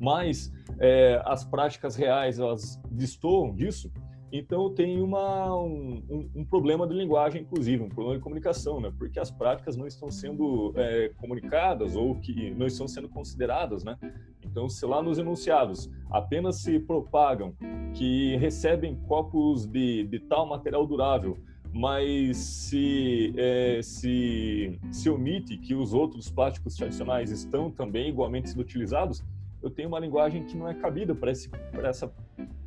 mas 0.00 0.52
é, 0.78 1.20
as 1.24 1.44
práticas 1.44 1.94
reais 1.94 2.38
elas 2.38 2.80
destoam 2.90 3.54
disso, 3.54 3.90
então 4.32 4.72
tem 4.72 5.00
uma, 5.00 5.54
um, 5.56 6.02
um, 6.08 6.30
um, 6.36 6.44
problema 6.44 6.86
de 6.86 6.94
linguagem, 6.94 7.42
inclusive, 7.42 7.82
um 7.82 7.88
problema 7.88 8.16
de 8.16 8.22
comunicação, 8.22 8.80
né? 8.80 8.92
porque 8.96 9.18
as 9.18 9.30
práticas 9.30 9.76
não 9.76 9.86
estão 9.86 10.10
sendo 10.10 10.72
é, 10.76 11.08
comunicadas 11.16 11.96
ou 11.96 12.14
que 12.16 12.50
não 12.52 12.66
estão 12.66 12.86
sendo 12.86 13.08
consideradas, 13.08 13.82
né? 13.82 13.98
Então, 14.44 14.68
se 14.68 14.84
lá 14.86 15.02
nos 15.02 15.18
enunciados 15.18 15.90
apenas 16.10 16.62
se 16.62 16.78
propagam 16.78 17.54
que 17.94 18.36
recebem 18.36 18.96
copos 19.06 19.66
de, 19.66 20.04
de 20.04 20.20
tal 20.20 20.46
material 20.46 20.86
durável, 20.86 21.36
mas 21.72 22.36
se, 22.36 23.32
é, 23.36 23.80
se, 23.82 24.78
se 24.90 25.08
omite 25.08 25.56
que 25.56 25.74
os 25.74 25.94
outros 25.94 26.30
plásticos 26.30 26.74
tradicionais 26.74 27.30
estão 27.30 27.70
também 27.70 28.08
igualmente 28.08 28.50
sendo 28.50 28.60
utilizados, 28.60 29.22
eu 29.62 29.70
tenho 29.70 29.88
uma 29.88 29.98
linguagem 29.98 30.44
que 30.44 30.56
não 30.56 30.68
é 30.68 30.74
cabida 30.74 31.14
para 31.14 31.30
essa 31.30 32.12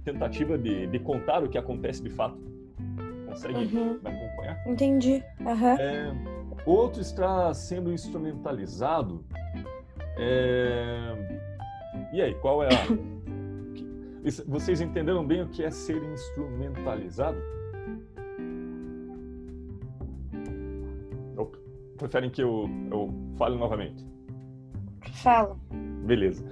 tentativa 0.03 0.57
de, 0.57 0.87
de, 0.87 0.99
contar 0.99 1.43
o 1.43 1.49
que 1.49 1.57
acontece 1.57 2.01
de 2.03 2.09
fato. 2.09 2.37
Consegue 3.27 3.75
uhum. 3.75 3.99
me 4.01 4.09
acompanhar? 4.09 4.67
Entendi. 4.67 5.23
Uhum. 5.39 5.67
É, 5.67 6.13
outro 6.65 7.01
está 7.01 7.53
sendo 7.53 7.91
instrumentalizado. 7.91 9.23
É... 10.17 11.39
E 12.13 12.21
aí, 12.21 12.35
qual 12.35 12.63
é 12.63 12.67
a. 12.67 12.87
Vocês 14.47 14.79
entenderam 14.79 15.25
bem 15.25 15.41
o 15.41 15.49
que 15.49 15.63
é 15.63 15.71
ser 15.71 16.01
instrumentalizado? 16.01 17.37
Preferem 22.03 22.29
que 22.29 22.43
eu, 22.43 22.69
eu 22.91 23.13
fale 23.37 23.57
novamente? 23.57 24.05
Fala. 25.21 25.57
Beleza. 26.05 26.43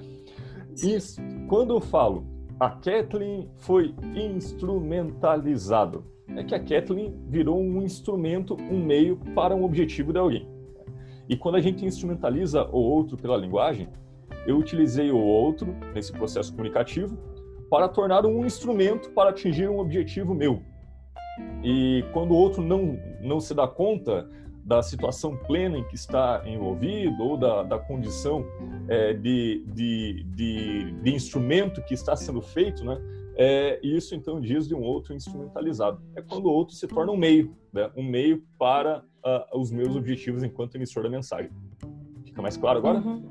Isso, 0.78 1.22
quando 1.48 1.74
eu 1.74 1.82
falo 1.82 2.26
a 2.60 2.70
Kathleen 2.70 3.50
foi 3.58 3.96
instrumentalizado, 4.14 6.06
é 6.36 6.44
que 6.44 6.54
a 6.54 6.60
Kathleen 6.60 7.12
virou 7.28 7.60
um 7.60 7.82
instrumento, 7.82 8.56
um 8.56 8.80
meio 8.86 9.18
para 9.34 9.56
um 9.56 9.64
objetivo 9.64 10.14
de 10.14 10.20
alguém. 10.20 10.48
E 11.28 11.36
quando 11.36 11.56
a 11.56 11.60
gente 11.60 11.84
instrumentaliza 11.84 12.64
o 12.72 12.78
outro 12.78 13.18
pela 13.18 13.36
linguagem, 13.36 13.90
eu 14.46 14.58
utilizei 14.58 15.10
o 15.10 15.18
outro 15.18 15.76
nesse 15.96 16.12
processo 16.12 16.52
comunicativo 16.52 17.18
para 17.68 17.88
tornar 17.88 18.28
um 18.28 18.46
instrumento 18.46 19.10
para 19.10 19.32
atingir 19.32 19.68
um 19.68 19.80
objetivo 19.80 20.36
meu. 20.36 20.62
E 21.64 22.06
quando 22.14 22.32
o 22.32 22.36
outro 22.36 22.62
não, 22.62 23.00
não 23.22 23.40
se 23.40 23.56
dá 23.56 23.68
conta 23.68 24.30
da 24.64 24.82
situação 24.82 25.36
plena 25.36 25.78
em 25.78 25.84
que 25.84 25.96
está 25.96 26.44
envolvido 26.46 27.24
ou 27.24 27.38
da, 27.38 27.64
da 27.64 27.80
condição 27.80 28.46
é, 28.88 29.14
de, 29.14 29.64
de, 29.68 30.24
de, 30.24 30.92
de, 30.92 31.14
instrumento 31.14 31.82
que 31.84 31.94
está 31.94 32.16
sendo 32.16 32.42
feito, 32.42 32.84
né? 32.84 33.00
É, 33.36 33.80
isso 33.82 34.14
então 34.14 34.40
diz 34.40 34.68
de 34.68 34.76
um 34.76 34.82
outro 34.82 35.14
instrumentalizado. 35.14 36.02
É 36.16 36.22
quando 36.22 36.46
o 36.46 36.52
outro 36.52 36.76
se 36.76 36.88
torna 36.88 37.12
um 37.12 37.18
meio, 37.18 37.56
né? 37.74 37.90
um 37.96 38.04
meio 38.04 38.44
para 38.60 39.04
uh, 39.26 39.60
os 39.60 39.72
meus 39.72 39.96
objetivos 39.96 40.44
enquanto 40.44 40.76
emissor 40.76 41.04
da 41.04 41.10
mensagem. 41.10 41.50
Fica 42.26 42.42
mais 42.42 42.58
claro 42.58 42.80
agora? 42.80 43.00
Uhum. 43.00 43.24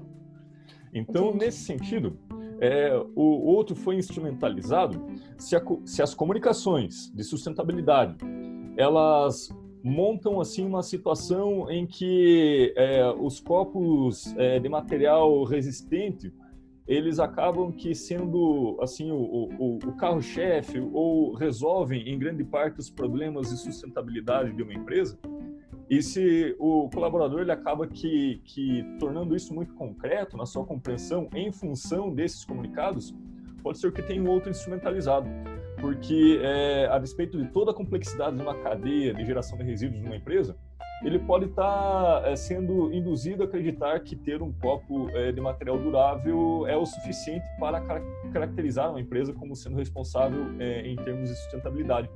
Então, 0.93 1.33
nesse 1.35 1.59
sentido, 1.59 2.19
é, 2.61 2.93
o 3.15 3.23
outro 3.23 3.77
foi 3.77 3.97
instrumentalizado 3.97 5.07
se, 5.39 5.55
a, 5.55 5.63
se 5.85 6.03
as 6.03 6.15
comunicações 6.15 7.11
de 7.15 7.23
sustentabilidade 7.23 8.17
elas 8.77 9.51
montam 9.83 10.41
assim 10.41 10.65
uma 10.65 10.83
situação 10.83 11.71
em 11.71 11.87
que 11.87 12.73
é, 12.77 13.09
os 13.11 13.41
copos 13.41 14.35
é, 14.37 14.59
de 14.59 14.69
material 14.69 15.45
resistente 15.45 16.33
eles 16.87 17.21
acabam 17.21 17.71
que 17.71 17.95
sendo 17.95 18.77
assim 18.83 19.11
o, 19.11 19.17
o, 19.17 19.77
o 19.77 19.93
carro-chefe 19.97 20.81
ou 20.93 21.35
resolvem 21.35 22.09
em 22.09 22.19
grande 22.19 22.43
parte 22.45 22.81
os 22.81 22.91
problemas 22.91 23.51
de 23.51 23.57
sustentabilidade 23.59 24.53
de 24.53 24.63
uma 24.63 24.75
empresa 24.75 25.19
e 25.91 26.01
se 26.05 26.55
o 26.57 26.89
colaborador 26.89 27.41
ele 27.41 27.51
acaba 27.51 27.85
que, 27.85 28.41
que 28.45 28.85
tornando 29.01 29.35
isso 29.35 29.53
muito 29.53 29.75
concreto 29.75 30.37
na 30.37 30.47
sua 30.47 30.65
compreensão 30.65 31.29
em 31.35 31.51
função 31.51 32.15
desses 32.15 32.45
comunicados, 32.45 33.13
pode 33.61 33.81
ser 33.81 33.93
que 33.93 34.01
tenha 34.01 34.23
um 34.23 34.29
outro 34.29 34.51
instrumentalizado. 34.51 35.29
Porque, 35.81 36.39
é, 36.43 36.89
a 36.91 36.99
despeito 36.99 37.39
de 37.39 37.47
toda 37.49 37.71
a 37.71 37.75
complexidade 37.75 38.37
de 38.37 38.43
uma 38.43 38.55
cadeia 38.55 39.15
de 39.15 39.25
geração 39.25 39.57
de 39.57 39.65
resíduos 39.65 40.03
numa 40.03 40.17
empresa, 40.17 40.57
ele 41.03 41.19
pode 41.19 41.47
estar 41.47 42.21
tá, 42.23 42.29
é, 42.29 42.37
sendo 42.37 42.93
induzido 42.93 43.43
a 43.43 43.47
acreditar 43.47 43.99
que 44.01 44.15
ter 44.15 44.43
um 44.43 44.53
copo 44.53 45.09
é, 45.11 45.33
de 45.33 45.41
material 45.41 45.79
durável 45.79 46.67
é 46.67 46.77
o 46.77 46.85
suficiente 46.85 47.45
para 47.59 47.81
caracterizar 48.33 48.91
uma 48.91 49.01
empresa 49.01 49.33
como 49.33 49.57
sendo 49.57 49.77
responsável 49.77 50.47
é, 50.59 50.87
em 50.87 50.97
termos 50.97 51.31
de 51.31 51.37
sustentabilidade. 51.37 52.11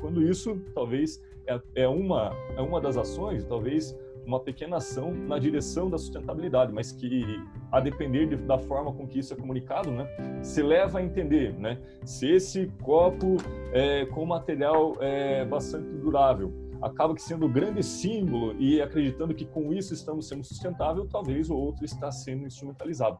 Quando 0.00 0.22
isso, 0.22 0.58
talvez, 0.74 1.22
é, 1.46 1.60
é, 1.82 1.88
uma, 1.88 2.32
é 2.56 2.60
uma 2.62 2.80
das 2.80 2.96
ações, 2.96 3.44
talvez 3.44 3.94
uma 4.30 4.40
pequena 4.40 4.76
ação 4.76 5.12
na 5.12 5.38
direção 5.38 5.90
da 5.90 5.98
sustentabilidade, 5.98 6.72
mas 6.72 6.92
que, 6.92 7.24
a 7.72 7.80
depender 7.80 8.26
de, 8.26 8.36
da 8.36 8.58
forma 8.58 8.92
com 8.92 9.06
que 9.06 9.18
isso 9.18 9.34
é 9.34 9.36
comunicado, 9.36 9.90
né, 9.90 10.06
se 10.42 10.62
leva 10.62 11.00
a 11.00 11.02
entender 11.02 11.52
né, 11.54 11.78
se 12.04 12.30
esse 12.30 12.68
copo 12.80 13.36
é, 13.72 14.06
com 14.06 14.24
material 14.24 14.96
é, 15.00 15.44
bastante 15.44 15.88
durável 15.96 16.52
acaba 16.80 17.14
que 17.14 17.20
sendo 17.20 17.44
o 17.44 17.48
grande 17.48 17.82
símbolo 17.82 18.56
e 18.58 18.80
acreditando 18.80 19.34
que 19.34 19.44
com 19.44 19.72
isso 19.72 19.92
estamos 19.92 20.28
sendo 20.28 20.44
sustentável, 20.44 21.06
talvez 21.06 21.50
o 21.50 21.56
outro 21.56 21.84
está 21.84 22.10
sendo 22.10 22.46
instrumentalizado. 22.46 23.18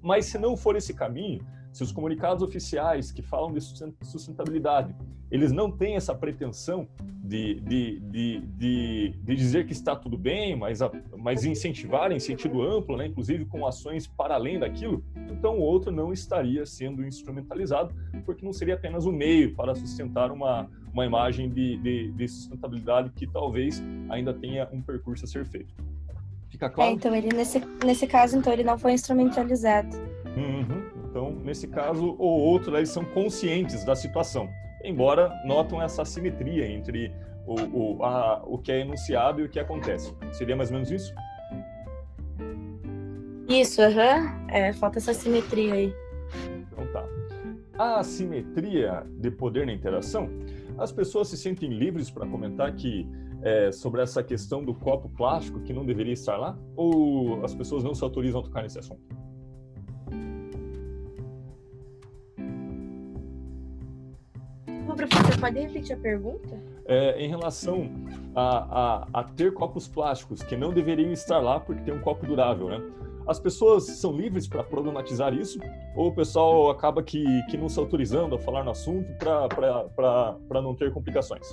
Mas 0.00 0.26
se 0.26 0.38
não 0.38 0.56
for 0.56 0.76
esse 0.76 0.94
caminho, 0.94 1.44
se 1.72 1.82
os 1.82 1.90
comunicados 1.90 2.42
oficiais 2.42 3.10
que 3.10 3.22
falam 3.22 3.52
de 3.52 3.60
sustentabilidade 3.60 4.94
eles 5.32 5.50
não 5.50 5.70
têm 5.70 5.96
essa 5.96 6.14
pretensão 6.14 6.86
de, 7.24 7.54
de, 7.60 8.00
de, 8.00 8.40
de, 8.40 9.14
de 9.18 9.34
dizer 9.34 9.64
que 9.64 9.72
está 9.72 9.96
tudo 9.96 10.18
bem, 10.18 10.54
mas, 10.54 10.80
mas 11.16 11.42
incentivar 11.42 12.12
em 12.12 12.20
sentido 12.20 12.60
amplo, 12.60 12.98
né, 12.98 13.06
inclusive 13.06 13.46
com 13.46 13.66
ações 13.66 14.06
para 14.06 14.34
além 14.34 14.58
daquilo, 14.58 15.02
então 15.30 15.56
o 15.56 15.62
outro 15.62 15.90
não 15.90 16.12
estaria 16.12 16.66
sendo 16.66 17.02
instrumentalizado, 17.02 17.94
porque 18.26 18.44
não 18.44 18.52
seria 18.52 18.74
apenas 18.74 19.06
um 19.06 19.12
meio 19.12 19.54
para 19.54 19.74
sustentar 19.74 20.30
uma, 20.30 20.68
uma 20.92 21.06
imagem 21.06 21.48
de, 21.48 21.78
de, 21.78 22.12
de 22.12 22.28
sustentabilidade 22.28 23.10
que 23.16 23.26
talvez 23.26 23.82
ainda 24.10 24.34
tenha 24.34 24.68
um 24.70 24.82
percurso 24.82 25.24
a 25.24 25.28
ser 25.28 25.46
feito. 25.46 25.72
Fica 26.50 26.68
claro? 26.68 26.90
É, 26.90 26.92
então 26.92 27.14
ele 27.14 27.34
nesse, 27.34 27.58
nesse 27.82 28.06
caso, 28.06 28.36
então 28.36 28.52
ele 28.52 28.64
não 28.64 28.76
foi 28.76 28.92
instrumentalizado. 28.92 29.96
Uhum. 30.36 30.91
Então, 31.12 31.30
nesse 31.30 31.68
caso, 31.68 32.16
o 32.18 32.26
outro, 32.26 32.74
eles 32.76 32.88
são 32.88 33.04
conscientes 33.04 33.84
da 33.84 33.94
situação 33.94 34.48
embora 34.84 35.32
notam 35.44 35.80
essa 35.80 36.04
simetria 36.04 36.66
entre 36.66 37.12
o, 37.46 37.54
o, 37.54 38.04
a, 38.04 38.42
o 38.44 38.58
que 38.58 38.72
é 38.72 38.80
enunciado 38.80 39.40
e 39.40 39.44
o 39.44 39.48
que 39.48 39.58
acontece. 39.58 40.14
Seria 40.32 40.56
mais 40.56 40.70
ou 40.70 40.74
menos 40.74 40.90
isso? 40.90 41.14
Isso, 43.48 43.82
aham. 43.82 44.20
Uhum. 44.20 44.46
É, 44.48 44.72
falta 44.72 44.98
essa 44.98 45.14
simetria 45.14 45.74
aí. 45.74 45.94
Então 46.60 46.86
tá. 46.92 47.04
A 47.78 48.00
assimetria 48.00 49.04
de 49.18 49.30
poder 49.30 49.66
na 49.66 49.72
interação, 49.72 50.28
as 50.78 50.92
pessoas 50.92 51.28
se 51.28 51.36
sentem 51.36 51.70
livres 51.70 52.10
para 52.10 52.26
comentar 52.26 52.72
que 52.74 53.08
é, 53.42 53.72
sobre 53.72 54.00
essa 54.00 54.22
questão 54.22 54.64
do 54.64 54.72
copo 54.72 55.08
plástico 55.08 55.60
que 55.60 55.72
não 55.72 55.84
deveria 55.84 56.12
estar 56.12 56.36
lá? 56.36 56.56
Ou 56.76 57.44
as 57.44 57.54
pessoas 57.54 57.82
não 57.82 57.94
se 57.94 58.04
autorizam 58.04 58.40
a 58.40 58.44
tocar 58.44 58.62
nesse 58.62 58.78
assunto? 58.78 59.21
Professor, 64.96 65.40
pode 65.40 65.60
repetir 65.60 65.96
a 65.96 65.98
pergunta? 65.98 66.60
É, 66.86 67.20
em 67.22 67.28
relação 67.28 67.90
a, 68.34 69.04
a, 69.12 69.20
a, 69.20 69.24
ter 69.24 69.52
copos 69.52 69.86
plásticos 69.88 70.42
que 70.42 70.56
não 70.56 70.72
deveriam 70.72 71.12
estar 71.12 71.38
lá 71.38 71.60
porque 71.60 71.82
tem 71.82 71.94
um 71.94 72.00
copo 72.00 72.26
durável, 72.26 72.68
né? 72.68 72.82
As 73.26 73.38
pessoas 73.38 73.84
são 73.84 74.12
livres 74.12 74.48
para 74.48 74.64
problematizar 74.64 75.32
isso 75.32 75.60
ou 75.94 76.08
o 76.08 76.14
pessoal 76.14 76.70
acaba 76.70 77.02
que, 77.02 77.24
que 77.48 77.56
não 77.56 77.68
se 77.68 77.78
autorizando 77.78 78.34
a 78.34 78.38
falar 78.38 78.64
no 78.64 78.72
assunto 78.72 79.12
para 79.14 80.60
não 80.60 80.74
ter 80.74 80.92
complicações? 80.92 81.46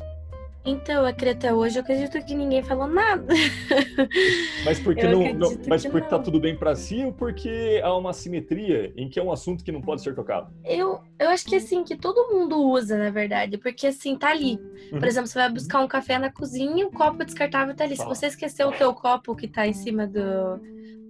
Então, 0.69 1.03
até 1.05 1.51
hoje 1.51 1.77
eu 1.77 1.81
acredito 1.81 2.23
que 2.23 2.35
ninguém 2.35 2.61
falou 2.61 2.87
nada. 2.87 3.25
Mas 4.63 4.79
porque 4.79 5.07
não, 5.07 5.33
não, 5.33 5.57
mas 5.67 5.85
porque 5.85 6.07
tá 6.07 6.19
tudo 6.19 6.39
bem 6.39 6.55
para 6.55 6.75
si 6.75 7.03
ou 7.03 7.11
porque 7.11 7.81
há 7.83 7.95
uma 7.95 8.13
simetria 8.13 8.93
em 8.95 9.09
que 9.09 9.19
é 9.19 9.23
um 9.23 9.31
assunto 9.31 9.63
que 9.63 9.71
não 9.71 9.81
pode 9.81 10.01
ser 10.01 10.13
tocado? 10.13 10.51
Eu, 10.63 10.99
eu 11.17 11.29
acho 11.29 11.45
que 11.45 11.55
assim, 11.55 11.83
que 11.83 11.95
todo 11.95 12.33
mundo 12.33 12.61
usa, 12.61 12.97
na 12.97 13.09
verdade, 13.09 13.57
porque 13.57 13.87
assim, 13.87 14.15
tá 14.15 14.29
ali. 14.29 14.57
Por 14.89 14.99
uhum. 14.99 15.05
exemplo, 15.05 15.27
você 15.27 15.39
vai 15.39 15.51
buscar 15.51 15.81
um 15.81 15.87
café 15.87 16.19
na 16.19 16.31
cozinha, 16.31 16.85
o 16.85 16.91
copo 16.91 17.23
descartável 17.25 17.75
tá 17.75 17.83
ali. 17.83 17.95
Se 17.95 18.05
você 18.05 18.27
esqueceu 18.27 18.69
o 18.69 18.73
teu 18.73 18.93
copo 18.93 19.35
que 19.35 19.47
tá 19.47 19.67
em 19.67 19.73
cima 19.73 20.05
do, 20.05 20.59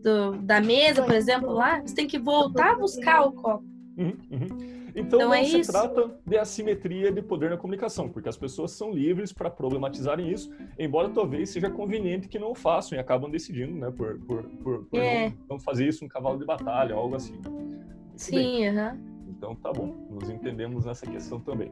do 0.01 0.37
da 0.41 0.61
mesa, 0.61 1.03
por 1.03 1.15
exemplo, 1.15 1.51
lá, 1.51 1.81
você 1.81 1.95
tem 1.95 2.07
que 2.07 2.17
voltar 2.17 2.71
a 2.71 2.75
buscar 2.75 3.21
o 3.21 3.31
copo. 3.33 3.65
Uhum, 3.97 4.17
uhum. 4.31 4.78
Então, 4.99 5.19
então 5.19 5.29
não 5.29 5.33
é 5.33 5.43
se 5.43 5.59
isso. 5.59 5.71
trata 5.71 6.11
de 6.25 6.37
assimetria 6.37 7.11
de 7.11 7.21
poder 7.21 7.49
na 7.49 7.57
comunicação, 7.57 8.09
porque 8.09 8.27
as 8.27 8.37
pessoas 8.37 8.71
são 8.71 8.91
livres 8.91 9.31
para 9.31 9.49
problematizarem 9.49 10.29
isso, 10.31 10.51
embora 10.77 11.09
talvez 11.09 11.49
seja 11.49 11.69
conveniente 11.69 12.27
que 12.27 12.37
não 12.37 12.53
façam 12.53 12.97
e 12.97 13.01
acabam 13.01 13.29
decidindo, 13.29 13.73
né, 13.73 13.91
por, 13.91 14.19
por, 14.19 14.43
por, 14.43 14.85
por 14.85 14.99
é. 14.99 15.29
não, 15.29 15.35
não, 15.51 15.59
fazer 15.59 15.87
isso 15.87 16.03
um 16.03 16.07
cavalo 16.07 16.37
de 16.37 16.45
batalha, 16.45 16.95
algo 16.95 17.15
assim. 17.15 17.33
Muito 17.33 17.79
Sim, 18.15 18.67
aham. 18.67 18.97
Então 19.29 19.55
tá 19.55 19.71
bom, 19.71 19.95
nos 20.09 20.29
entendemos 20.29 20.85
nessa 20.85 21.05
questão 21.07 21.39
também. 21.39 21.71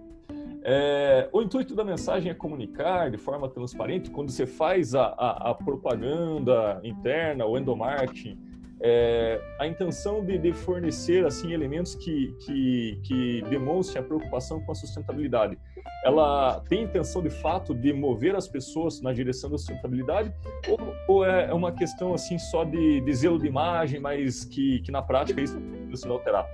É, 0.63 1.29
o 1.31 1.41
intuito 1.41 1.75
da 1.75 1.83
mensagem 1.83 2.31
é 2.31 2.33
comunicar 2.33 3.09
de 3.11 3.17
forma 3.17 3.49
transparente. 3.49 4.09
Quando 4.09 4.31
você 4.31 4.45
faz 4.45 4.95
a, 4.95 5.05
a, 5.05 5.51
a 5.51 5.53
propaganda 5.53 6.79
interna, 6.83 7.45
o 7.45 7.57
endomarketing, 7.57 8.37
é, 8.79 9.41
a 9.59 9.65
intenção 9.65 10.23
de, 10.23 10.37
de, 10.37 10.53
fornecer 10.53 11.25
assim 11.25 11.51
elementos 11.51 11.95
que, 11.95 12.35
que, 12.39 12.99
que 13.03 13.41
demonstrem 13.49 14.03
a 14.03 14.05
preocupação 14.05 14.61
com 14.61 14.71
a 14.71 14.75
sustentabilidade, 14.75 15.57
ela 16.05 16.59
tem 16.69 16.83
intenção 16.83 17.23
de 17.23 17.29
fato 17.29 17.73
de 17.73 17.91
mover 17.91 18.35
as 18.35 18.47
pessoas 18.47 19.01
na 19.01 19.11
direção 19.11 19.49
da 19.49 19.57
sustentabilidade 19.57 20.31
ou, 20.67 20.77
ou 21.07 21.25
é 21.25 21.51
uma 21.53 21.71
questão 21.71 22.13
assim 22.13 22.37
só 22.37 22.63
de, 22.63 23.01
de 23.01 23.13
zelo 23.13 23.39
de 23.39 23.47
imagem, 23.47 23.99
mas 23.99 24.45
que, 24.45 24.79
que 24.81 24.91
na 24.91 25.01
prática 25.01 25.41
isso 25.41 25.59
não 25.59 25.95
se 25.95 26.07
alterar? 26.07 26.47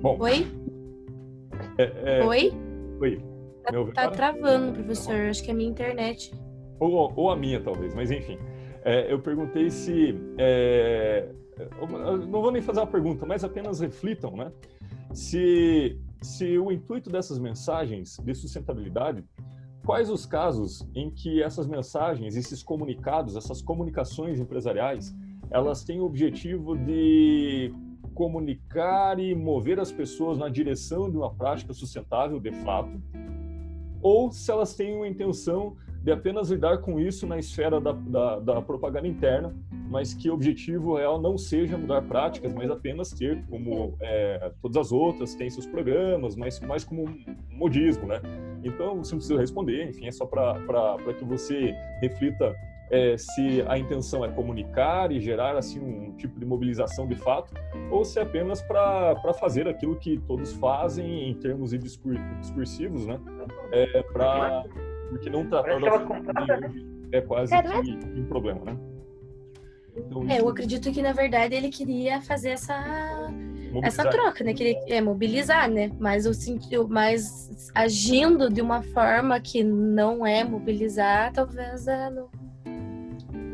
Bom. 0.00 0.16
Oi? 0.20 0.46
É, 1.78 2.18
é... 2.18 2.24
Oi? 2.24 2.52
Oi. 3.00 3.31
Tá, 3.62 3.72
tá 3.92 4.10
travando, 4.10 4.72
professor. 4.72 5.14
Acho 5.14 5.42
que 5.42 5.50
é 5.50 5.54
a 5.54 5.56
minha 5.56 5.70
internet. 5.70 6.32
Ou, 6.78 7.12
ou 7.14 7.30
a 7.30 7.36
minha, 7.36 7.60
talvez, 7.60 7.94
mas 7.94 8.10
enfim. 8.10 8.38
É, 8.84 9.12
eu 9.12 9.20
perguntei 9.20 9.70
se. 9.70 10.14
É, 10.38 11.28
não 12.28 12.42
vou 12.42 12.50
nem 12.50 12.62
fazer 12.62 12.80
uma 12.80 12.86
pergunta, 12.86 13.24
mas 13.24 13.44
apenas 13.44 13.80
reflitam, 13.80 14.36
né? 14.36 14.50
Se, 15.12 16.00
se 16.20 16.58
o 16.58 16.72
intuito 16.72 17.10
dessas 17.10 17.38
mensagens 17.38 18.16
de 18.18 18.34
sustentabilidade, 18.34 19.24
quais 19.84 20.10
os 20.10 20.24
casos 20.26 20.88
em 20.94 21.10
que 21.10 21.42
essas 21.42 21.66
mensagens, 21.66 22.36
esses 22.36 22.62
comunicados, 22.62 23.36
essas 23.36 23.60
comunicações 23.60 24.40
empresariais, 24.40 25.14
elas 25.50 25.84
têm 25.84 26.00
o 26.00 26.04
objetivo 26.04 26.76
de 26.76 27.72
comunicar 28.14 29.18
e 29.18 29.34
mover 29.34 29.78
as 29.80 29.92
pessoas 29.92 30.38
na 30.38 30.48
direção 30.48 31.10
de 31.10 31.16
uma 31.16 31.32
prática 31.32 31.72
sustentável 31.72 32.38
de 32.38 32.52
fato, 32.52 33.00
ou 34.02 34.32
se 34.32 34.50
elas 34.50 34.74
têm 34.74 34.94
uma 34.94 35.08
intenção 35.08 35.76
de 36.02 36.10
apenas 36.10 36.50
lidar 36.50 36.78
com 36.78 36.98
isso 36.98 37.26
na 37.26 37.38
esfera 37.38 37.80
da, 37.80 37.92
da, 37.92 38.38
da, 38.40 38.62
propaganda 38.62 39.06
interna, 39.06 39.54
mas 39.88 40.12
que 40.12 40.28
o 40.28 40.34
objetivo 40.34 40.96
real 40.96 41.20
não 41.20 41.38
seja 41.38 41.78
mudar 41.78 42.02
práticas, 42.02 42.52
mas 42.52 42.68
apenas 42.70 43.10
ter, 43.12 43.44
como 43.46 43.94
é, 44.00 44.50
todas 44.60 44.76
as 44.78 44.92
outras, 44.92 45.34
tem 45.36 45.48
seus 45.48 45.66
programas, 45.66 46.34
mas 46.34 46.58
mais 46.60 46.82
como 46.82 47.04
um 47.04 47.24
modismo, 47.50 48.06
né? 48.06 48.20
Então, 48.64 48.96
você 48.96 49.12
não 49.12 49.18
precisa 49.18 49.38
responder, 49.38 49.88
enfim, 49.88 50.06
é 50.06 50.10
só 50.10 50.26
para 50.26 50.96
que 51.16 51.24
você 51.24 51.72
reflita 52.00 52.52
é, 52.92 53.16
se 53.16 53.64
a 53.66 53.78
intenção 53.78 54.22
é 54.22 54.28
comunicar 54.28 55.10
e 55.10 55.18
gerar 55.18 55.56
assim 55.56 55.80
um 55.80 56.12
tipo 56.12 56.38
de 56.38 56.44
mobilização 56.44 57.08
de 57.08 57.16
fato, 57.16 57.54
ou 57.90 58.04
se 58.04 58.18
é 58.18 58.22
apenas 58.22 58.60
para 58.60 59.32
fazer 59.40 59.66
aquilo 59.66 59.96
que 59.96 60.18
todos 60.26 60.52
fazem 60.52 61.30
em 61.30 61.34
termos 61.34 61.70
discursivos, 61.70 63.06
né? 63.06 63.18
É, 63.72 64.02
pra, 64.02 64.62
porque 65.08 65.30
não 65.30 65.48
tratar 65.48 65.80
da 65.80 66.60
é 67.12 67.20
quase 67.22 67.52
que 67.82 68.20
um 68.20 68.26
problema, 68.26 68.60
né? 68.64 68.78
Então, 69.96 70.28
é, 70.28 70.40
eu 70.40 70.48
acredito 70.48 70.92
que 70.92 71.02
na 71.02 71.12
verdade 71.12 71.54
ele 71.54 71.70
queria 71.70 72.20
fazer 72.20 72.50
essa 72.50 73.30
essa 73.82 74.06
troca, 74.06 74.44
né? 74.44 74.52
Queria 74.52 74.78
é, 74.86 75.00
mobilizar, 75.00 75.70
né? 75.70 75.90
Mas 75.98 76.26
o 76.26 76.34
sentido, 76.34 76.86
mas 76.88 77.70
agindo 77.74 78.50
de 78.50 78.60
uma 78.60 78.82
forma 78.82 79.40
que 79.40 79.64
não 79.64 80.26
é 80.26 80.44
mobilizar, 80.44 81.32
talvez 81.32 81.86
é, 81.86 82.10
não 82.10 82.28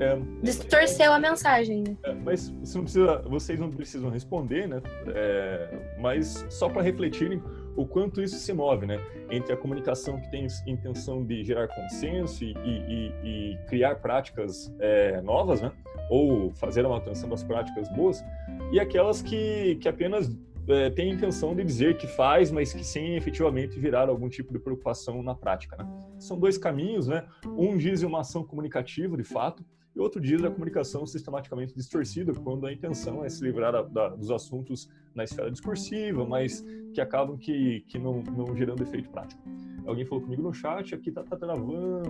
é, 0.00 0.18
distorceu 0.42 1.12
a 1.12 1.18
mensagem. 1.18 1.84
É, 2.02 2.14
mas 2.14 2.50
você 2.62 2.78
não 2.78 2.84
precisa, 2.84 3.18
vocês 3.22 3.60
não 3.60 3.70
precisam 3.70 4.10
responder, 4.10 4.68
né? 4.68 4.80
É, 5.08 5.96
mas 5.98 6.46
só 6.48 6.68
para 6.68 6.82
refletirem 6.82 7.42
o 7.76 7.86
quanto 7.86 8.22
isso 8.22 8.36
se 8.36 8.52
move, 8.52 8.86
né? 8.86 8.98
Entre 9.30 9.52
a 9.52 9.56
comunicação 9.56 10.20
que 10.20 10.30
tem 10.30 10.46
intenção 10.66 11.24
de 11.24 11.44
gerar 11.44 11.68
consenso 11.68 12.44
e, 12.44 12.52
e, 12.52 13.12
e 13.24 13.58
criar 13.68 13.96
práticas 13.96 14.74
é, 14.78 15.20
novas, 15.22 15.60
né? 15.60 15.72
Ou 16.10 16.52
fazer 16.54 16.84
a 16.84 16.88
manutenção 16.88 17.28
das 17.28 17.42
práticas 17.42 17.88
boas, 17.90 18.24
e 18.72 18.80
aquelas 18.80 19.22
que, 19.22 19.76
que 19.76 19.88
apenas 19.88 20.30
é, 20.68 20.90
têm 20.90 21.10
a 21.10 21.14
intenção 21.14 21.54
de 21.54 21.64
dizer 21.64 21.96
que 21.96 22.06
faz, 22.06 22.50
mas 22.50 22.72
que 22.72 22.84
sem 22.84 23.16
efetivamente 23.16 23.78
virar 23.78 24.08
algum 24.08 24.28
tipo 24.28 24.52
de 24.52 24.58
preocupação 24.58 25.22
na 25.22 25.34
prática, 25.34 25.76
né? 25.76 25.86
São 26.18 26.38
dois 26.38 26.58
caminhos, 26.58 27.06
né? 27.06 27.24
Um 27.46 27.76
diz 27.76 28.02
uma 28.02 28.20
ação 28.20 28.44
comunicativa, 28.44 29.16
de 29.16 29.24
fato, 29.24 29.64
e 29.98 30.00
outro 30.00 30.20
diz 30.20 30.44
a 30.44 30.48
comunicação 30.48 31.04
sistematicamente 31.04 31.74
distorcida, 31.74 32.32
quando 32.32 32.68
a 32.68 32.72
intenção 32.72 33.24
é 33.24 33.28
se 33.28 33.42
livrar 33.42 33.72
da, 33.72 33.82
da, 33.82 34.08
dos 34.10 34.30
assuntos 34.30 34.88
na 35.12 35.24
esfera 35.24 35.50
discursiva, 35.50 36.24
mas 36.24 36.64
que 36.94 37.00
acabam 37.00 37.36
que, 37.36 37.80
que 37.88 37.98
não, 37.98 38.22
não 38.22 38.56
gerando 38.56 38.80
efeito 38.80 39.10
prático. 39.10 39.42
Alguém 39.84 40.04
falou 40.04 40.22
comigo 40.22 40.40
no 40.40 40.54
chat, 40.54 40.94
aqui 40.94 41.10
tá, 41.10 41.24
tá 41.24 41.36
travando. 41.36 42.08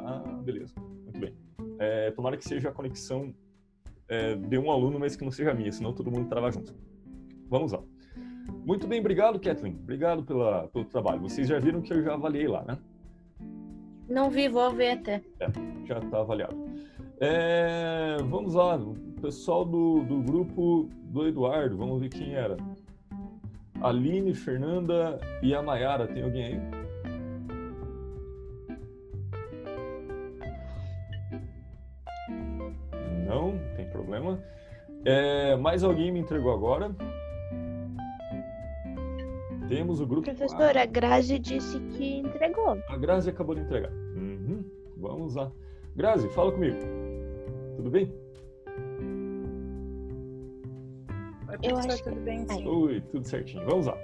Ah, 0.00 0.38
beleza, 0.44 0.74
muito 1.02 1.18
bem. 1.18 1.34
É, 1.78 2.10
tomara 2.10 2.36
que 2.36 2.44
seja 2.44 2.68
a 2.68 2.72
conexão 2.72 3.34
é, 4.06 4.34
de 4.34 4.58
um 4.58 4.70
aluno, 4.70 5.00
mas 5.00 5.16
que 5.16 5.24
não 5.24 5.32
seja 5.32 5.54
minha, 5.54 5.72
senão 5.72 5.94
todo 5.94 6.10
mundo 6.10 6.28
trava 6.28 6.50
junto. 6.52 6.74
Vamos 7.48 7.72
lá. 7.72 7.82
Muito 8.66 8.86
bem, 8.86 9.00
obrigado, 9.00 9.40
Kathleen. 9.40 9.78
Obrigado 9.82 10.22
pela, 10.24 10.68
pelo 10.68 10.84
trabalho. 10.84 11.22
Vocês 11.22 11.48
já 11.48 11.58
viram 11.58 11.80
que 11.80 11.90
eu 11.90 12.02
já 12.02 12.12
avaliei 12.12 12.46
lá, 12.46 12.62
né? 12.64 12.78
Não 14.06 14.28
vi, 14.28 14.46
vou 14.46 14.70
ver 14.74 14.90
até. 14.90 15.22
É, 15.40 15.46
já 15.86 16.00
está 16.00 16.20
avaliado. 16.20 16.68
É, 17.22 18.16
vamos 18.30 18.54
lá, 18.54 18.76
o 18.76 18.94
pessoal 19.20 19.62
do, 19.62 20.02
do 20.04 20.22
grupo 20.22 20.88
do 21.04 21.28
Eduardo, 21.28 21.76
vamos 21.76 22.00
ver 22.00 22.08
quem 22.08 22.34
era. 22.34 22.56
Aline, 23.82 24.34
Fernanda 24.34 25.18
e 25.42 25.54
a 25.54 25.62
Mayara, 25.62 26.08
tem 26.08 26.22
alguém 26.22 26.44
aí? 26.44 26.60
Não, 33.26 33.52
tem 33.76 33.86
problema. 33.90 34.42
É, 35.04 35.56
mais 35.56 35.84
alguém 35.84 36.10
me 36.10 36.20
entregou 36.20 36.52
agora? 36.52 36.90
Temos 39.68 40.00
o 40.00 40.06
grupo. 40.06 40.24
Professora, 40.24 40.82
a 40.82 40.86
Grazi 40.86 41.38
disse 41.38 41.78
que 41.80 42.18
entregou. 42.20 42.78
A 42.88 42.96
Grazi 42.96 43.28
acabou 43.28 43.54
de 43.54 43.60
entregar. 43.60 43.92
Uhum. 43.92 44.64
Vamos 44.96 45.34
lá. 45.34 45.52
Grazi, 45.94 46.28
fala 46.30 46.50
comigo. 46.50 46.99
Tudo 47.80 47.90
bem? 47.92 48.12
Oi, 51.48 51.58
Eu 51.62 51.78
acho 51.78 52.04
tudo 52.04 52.20
bem, 52.20 52.46
sim. 52.46 52.68
Oi, 52.68 53.00
tudo 53.10 53.26
certinho. 53.26 53.64
Vamos 53.64 53.86
lá. 53.86 53.96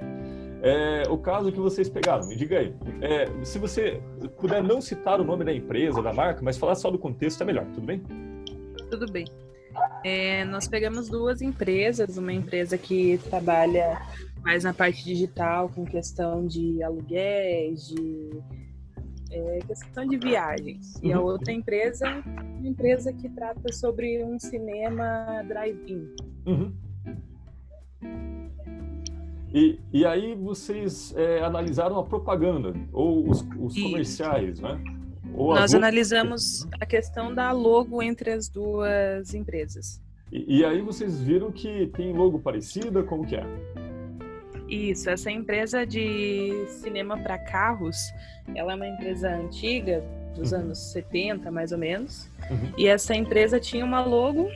É, 0.63 1.03
o 1.11 1.19
caso 1.19 1.53
que 1.53 1.61
vocês 1.61 1.87
pegaram, 1.91 2.27
me 2.27 2.35
diga 2.37 2.59
aí. 2.59 2.75
É, 3.03 3.45
se 3.45 3.59
você 3.59 4.01
puder 4.41 4.63
não 4.63 4.81
citar 4.81 5.21
o 5.21 5.25
nome 5.25 5.45
da 5.45 5.53
empresa, 5.53 6.03
da 6.03 6.11
marca, 6.11 6.41
mas 6.43 6.57
falar 6.57 6.75
só 6.75 6.91
do 6.91 6.99
contexto, 6.99 7.43
é 7.43 7.45
melhor, 7.45 7.67
tudo 7.67 7.87
bem? 7.87 8.03
Tudo 8.91 9.13
bem. 9.13 9.27
É, 10.03 10.43
nós 10.47 10.67
pegamos 10.67 11.11
duas 11.11 11.43
empresas, 11.43 12.17
uma 12.17 12.33
empresa 12.33 12.79
que 12.79 13.19
trabalha 13.29 14.01
mais 14.41 14.65
na 14.65 14.73
parte 14.73 15.05
digital, 15.05 15.69
com 15.69 15.85
questão 15.85 16.47
de 16.47 16.83
aluguéis, 16.83 17.89
de 17.89 18.31
é, 19.37 19.59
questão 19.61 20.07
de 20.07 20.17
viagens. 20.17 20.95
E 21.03 21.13
a 21.13 21.21
uhum. 21.21 21.27
outra 21.27 21.53
empresa, 21.53 22.23
uma 22.59 22.69
empresa 22.69 23.13
que 23.13 23.29
trata 23.29 23.73
sobre 23.73 24.23
um 24.25 24.39
cinema 24.39 25.43
drive-in. 25.47 26.09
Uhum. 26.47 26.73
E, 29.53 29.79
e 29.93 30.05
aí 30.05 30.35
vocês 30.35 31.15
é, 31.17 31.43
analisaram 31.43 31.99
a 31.99 32.05
propaganda, 32.05 32.75
ou 32.93 33.29
os, 33.31 33.47
os 33.59 33.81
comerciais, 33.81 34.61
né? 34.61 34.79
Ou 35.35 35.55
Nós 35.55 35.75
analisamos 35.75 36.67
a 36.81 36.87
questão 36.87 37.35
da 37.35 37.53
logo 37.53 38.03
entre 38.03 38.31
as 38.33 38.49
duas 38.49 39.35
empresas. 39.35 40.01
E, 40.33 40.59
e 40.59 40.65
aí 40.65 40.81
vocês 40.81 41.21
viram 41.21 41.51
que 41.53 41.87
tem 41.89 42.13
logo 42.13 42.39
parecida, 42.39 43.03
como 43.03 43.27
que 43.27 43.37
é? 43.37 43.47
Isso, 44.69 45.09
essa 45.09 45.31
empresa 45.31 45.87
de 45.87 46.67
cinema 46.69 47.17
para 47.19 47.39
carros, 47.39 47.97
ela 48.55 48.73
é 48.73 48.75
uma 48.75 48.89
empresa 48.89 49.31
antiga, 49.31 50.03
dos 50.35 50.53
uhum. 50.53 50.59
anos 50.59 50.79
70, 50.93 51.51
mais 51.51 51.73
ou 51.73 51.79
menos. 51.79 52.29
Uhum. 52.51 52.73
E 52.77 52.87
essa 52.87 53.15
empresa 53.15 53.59
tinha 53.59 53.85
uma 53.85 54.05
logo 54.05 54.49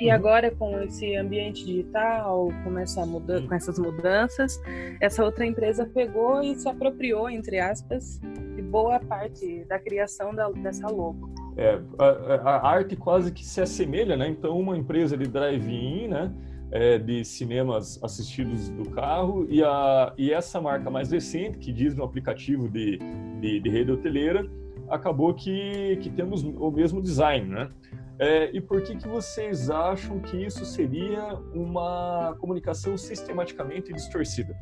e 0.00 0.08
uhum. 0.08 0.14
agora 0.14 0.50
com 0.50 0.80
esse 0.82 1.14
ambiente 1.16 1.64
digital, 1.64 2.48
com, 2.64 2.78
essa 2.78 3.04
muda 3.06 3.40
com 3.42 3.54
essas 3.54 3.78
mudanças, 3.78 4.60
essa 5.00 5.24
outra 5.24 5.46
empresa 5.46 5.86
pegou 5.86 6.42
e 6.42 6.54
se 6.56 6.68
apropriou, 6.68 7.28
entre 7.30 7.58
aspas, 7.58 8.20
de 8.54 8.62
boa 8.62 8.98
parte 9.00 9.64
da 9.64 9.78
criação 9.78 10.34
da, 10.34 10.50
dessa 10.50 10.88
logo. 10.88 11.30
É, 11.56 11.80
a, 11.98 12.50
a, 12.50 12.68
arte 12.68 12.96
quase 12.96 13.32
que 13.32 13.44
se 13.44 13.60
assemelha, 13.60 14.16
né? 14.16 14.28
Então, 14.28 14.58
uma 14.58 14.76
empresa 14.76 15.16
de 15.16 15.26
drive-in, 15.26 16.08
né? 16.08 16.32
É, 16.70 16.98
de 16.98 17.24
cinemas 17.24 18.02
assistidos 18.02 18.68
do 18.70 18.90
carro 18.90 19.46
e, 19.48 19.62
a, 19.62 20.12
e 20.16 20.32
essa 20.32 20.60
marca 20.60 20.90
mais 20.90 21.10
recente, 21.10 21.58
que 21.58 21.72
diz 21.72 21.94
no 21.94 22.04
aplicativo 22.04 22.68
de, 22.68 22.98
de, 23.40 23.60
de 23.60 23.68
rede 23.68 23.92
hoteleira, 23.92 24.48
acabou 24.88 25.34
que, 25.34 25.98
que 26.02 26.10
temos 26.10 26.42
o 26.42 26.70
mesmo 26.70 27.02
design, 27.02 27.46
né? 27.46 27.70
É, 28.18 28.50
e 28.52 28.60
por 28.60 28.82
que, 28.82 28.96
que 28.96 29.06
vocês 29.06 29.70
acham 29.70 30.18
que 30.18 30.36
isso 30.44 30.64
seria 30.64 31.34
uma 31.54 32.36
comunicação 32.40 32.96
sistematicamente 32.96 33.92
distorcida? 33.92 34.56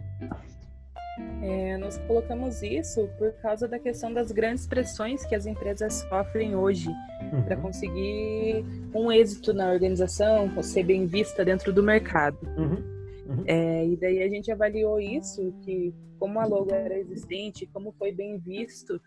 É, 1.42 1.78
nós 1.78 1.96
colocamos 2.06 2.62
isso 2.62 3.08
por 3.16 3.32
causa 3.40 3.66
da 3.66 3.78
questão 3.78 4.12
das 4.12 4.30
grandes 4.30 4.66
pressões 4.66 5.24
que 5.24 5.34
as 5.34 5.46
empresas 5.46 6.06
sofrem 6.08 6.54
hoje 6.54 6.90
uhum. 7.32 7.42
para 7.42 7.56
conseguir 7.56 8.64
um 8.94 9.10
êxito 9.10 9.52
na 9.52 9.70
organização, 9.70 10.50
ser 10.62 10.84
bem 10.84 11.06
vista 11.06 11.44
dentro 11.44 11.72
do 11.72 11.82
mercado. 11.82 12.38
Uhum. 12.56 12.96
Uhum. 13.28 13.44
É, 13.46 13.86
e 13.86 13.96
daí 13.96 14.22
a 14.22 14.28
gente 14.28 14.50
avaliou 14.52 15.00
isso, 15.00 15.52
que 15.62 15.92
como 16.18 16.38
a 16.38 16.46
logo 16.46 16.72
era 16.72 16.98
existente, 16.98 17.68
como 17.72 17.92
foi 17.98 18.12
bem 18.12 18.38
visto 18.38 19.00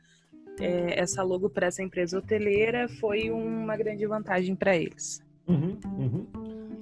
é, 0.59 0.99
essa 0.99 1.23
logo 1.23 1.49
para 1.49 1.67
essa 1.67 1.81
empresa 1.81 2.17
hoteleira, 2.19 2.87
foi 2.99 3.31
uma 3.31 3.77
grande 3.77 4.05
vantagem 4.05 4.55
para 4.55 4.75
eles. 4.75 5.21
Uhum, 5.47 5.77
uhum. 5.97 6.27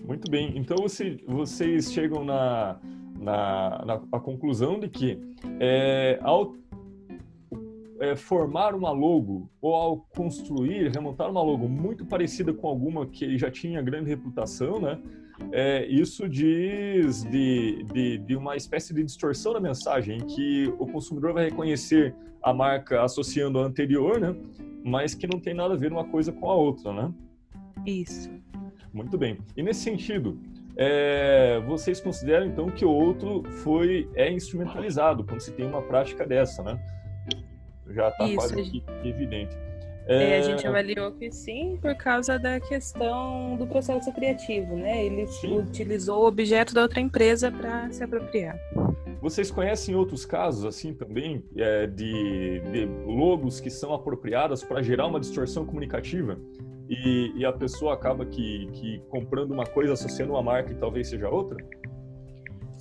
Muito 0.06 0.30
bem. 0.32 0.58
Então 0.58 0.78
você, 0.78 1.18
vocês 1.28 1.92
chegam 1.92 2.24
na 2.24 2.80
na, 3.20 3.84
na 3.86 4.02
a 4.12 4.20
conclusão 4.20 4.80
de 4.80 4.88
que 4.88 5.20
é, 5.60 6.20
ao 6.22 6.54
é, 8.00 8.16
formar 8.16 8.76
uma 8.76 8.92
logo 8.92 9.50
ou 9.62 9.74
ao 9.74 9.98
construir, 9.98 10.92
remontar 10.92 11.30
uma 11.30 11.42
logo 11.42 11.68
muito 11.68 12.06
parecida 12.06 12.54
com 12.54 12.68
alguma 12.68 13.06
que 13.06 13.38
já 13.38 13.50
tinha 13.50 13.82
grande 13.82 14.10
reputação, 14.10 14.80
né? 14.80 15.00
É, 15.52 15.86
isso 15.86 16.28
diz 16.28 17.24
de, 17.24 17.84
de, 17.94 18.18
de, 18.18 18.36
uma 18.36 18.56
espécie 18.56 18.94
de 18.94 19.04
distorção 19.04 19.54
da 19.54 19.60
mensagem, 19.60 20.18
em 20.18 20.26
que 20.26 20.74
o 20.80 20.88
consumidor 20.88 21.34
vai 21.34 21.46
reconhecer 21.46 22.16
a 22.42 22.54
marca 22.54 23.04
associando 23.04 23.60
a 23.60 23.64
anterior, 23.64 24.20
né? 24.20 24.36
Mas 24.84 25.14
que 25.14 25.28
não 25.28 25.40
tem 25.40 25.54
nada 25.54 25.74
a 25.74 25.78
ver 25.78 25.92
uma 25.92 26.06
coisa 26.06 26.32
com 26.32 26.50
a 26.50 26.56
outra, 26.56 26.92
né? 26.92 27.14
Isso. 27.86 28.32
Muito 28.92 29.18
bem. 29.18 29.38
E 29.56 29.62
nesse 29.62 29.82
sentido, 29.82 30.40
é, 30.76 31.60
vocês 31.68 32.00
consideram 32.00 32.46
então 32.46 32.70
que 32.70 32.86
o 32.86 32.90
outro 32.90 33.44
foi 33.64 34.10
é 34.16 34.32
instrumentalizado 34.32 35.24
quando 35.24 35.42
se 35.42 35.52
tem 35.52 35.66
uma 35.66 35.82
prática 35.82 36.26
dessa, 36.26 36.64
né? 36.64 36.80
Já 37.90 38.10
está 38.10 38.28
quase 38.34 38.64
que 38.64 38.84
evidente. 39.04 39.58
É... 40.08 40.38
a 40.38 40.42
gente 40.42 40.66
avaliou 40.66 41.12
que 41.12 41.30
sim, 41.32 41.78
por 41.82 41.94
causa 41.96 42.40
da 42.40 42.62
questão 42.62 43.58
do 43.58 43.68
processo 43.68 44.12
criativo, 44.14 44.78
né? 44.78 45.06
Ele 45.06 45.28
sim. 45.28 45.58
utilizou 45.58 46.24
o 46.24 46.28
objeto 46.28 46.74
da 46.74 46.84
outra 46.84 47.02
empresa 47.02 47.52
para 47.52 47.92
se 47.92 48.04
apropriar. 48.04 48.58
Vocês 49.22 49.52
conhecem 49.52 49.96
outros 49.96 50.26
casos 50.26 50.64
assim 50.64 50.94
também 50.94 51.44
é, 51.58 51.88
de, 51.88 52.62
de 52.72 52.86
logos 53.06 53.60
que 53.60 53.70
são 53.70 53.94
apropriadas 53.94 54.64
para 54.64 54.82
gerar 54.82 55.08
uma 55.08 55.20
distorção 55.20 55.66
comunicativa 55.66 56.40
e, 56.88 57.34
e, 57.36 57.46
a 57.46 57.52
pessoa 57.52 57.94
acaba 57.94 58.26
que, 58.26 58.70
que 58.72 59.02
comprando 59.10 59.52
uma 59.52 59.66
coisa 59.66 59.92
associando 59.94 60.34
uma 60.34 60.42
marca 60.42 60.72
e 60.72 60.76
talvez 60.76 61.10
seja 61.10 61.28
outra? 61.30 61.58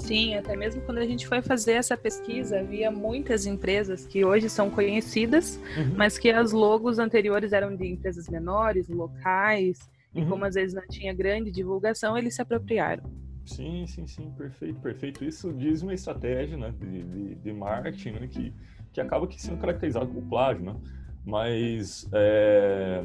Sim, 0.06 0.36
até 0.36 0.54
mesmo 0.54 0.80
quando 0.82 0.98
a 0.98 1.04
gente 1.04 1.26
foi 1.26 1.42
fazer 1.42 1.72
essa 1.72 1.96
pesquisa, 1.96 2.60
havia 2.60 2.92
muitas 2.92 3.44
empresas 3.44 4.06
que 4.06 4.24
hoje 4.24 4.48
são 4.48 4.70
conhecidas, 4.70 5.60
uhum. 5.76 5.94
mas 5.96 6.16
que 6.16 6.30
as 6.30 6.52
logos 6.52 7.00
anteriores 7.00 7.52
eram 7.52 7.74
de 7.74 7.88
empresas 7.88 8.28
menores, 8.28 8.88
locais, 8.88 9.80
uhum. 10.14 10.22
e 10.22 10.26
como 10.26 10.44
às 10.44 10.54
vezes 10.54 10.72
não 10.72 10.86
tinha 10.86 11.12
grande 11.12 11.50
divulgação, 11.50 12.16
eles 12.16 12.36
se 12.36 12.40
apropriaram. 12.40 13.02
Sim, 13.44 13.84
sim, 13.88 14.06
sim, 14.06 14.30
perfeito, 14.30 14.78
perfeito. 14.78 15.24
Isso 15.24 15.52
diz 15.52 15.82
uma 15.82 15.92
estratégia 15.92 16.56
né, 16.56 16.72
de, 16.78 17.02
de, 17.02 17.34
de 17.34 17.52
marketing 17.52 18.10
né, 18.12 18.28
que, 18.28 18.54
que 18.92 19.00
acaba 19.00 19.26
que 19.26 19.42
sendo 19.42 19.58
caracterizado 19.60 20.06
como 20.06 20.22
plágio, 20.28 20.64
né? 20.64 20.76
Mas 21.24 22.08
é, 22.12 23.02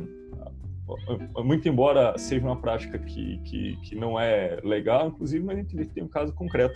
muito 1.44 1.68
embora 1.68 2.18
seja 2.18 2.46
uma 2.46 2.56
prática 2.56 2.98
que, 2.98 3.38
que, 3.40 3.78
que, 3.78 3.96
não 3.96 4.20
é 4.20 4.60
legal, 4.64 5.08
inclusive, 5.08 5.44
mas 5.44 5.58
a 5.58 5.62
gente 5.62 5.86
tem 5.86 6.04
um 6.04 6.08
caso 6.08 6.34
concreto. 6.34 6.76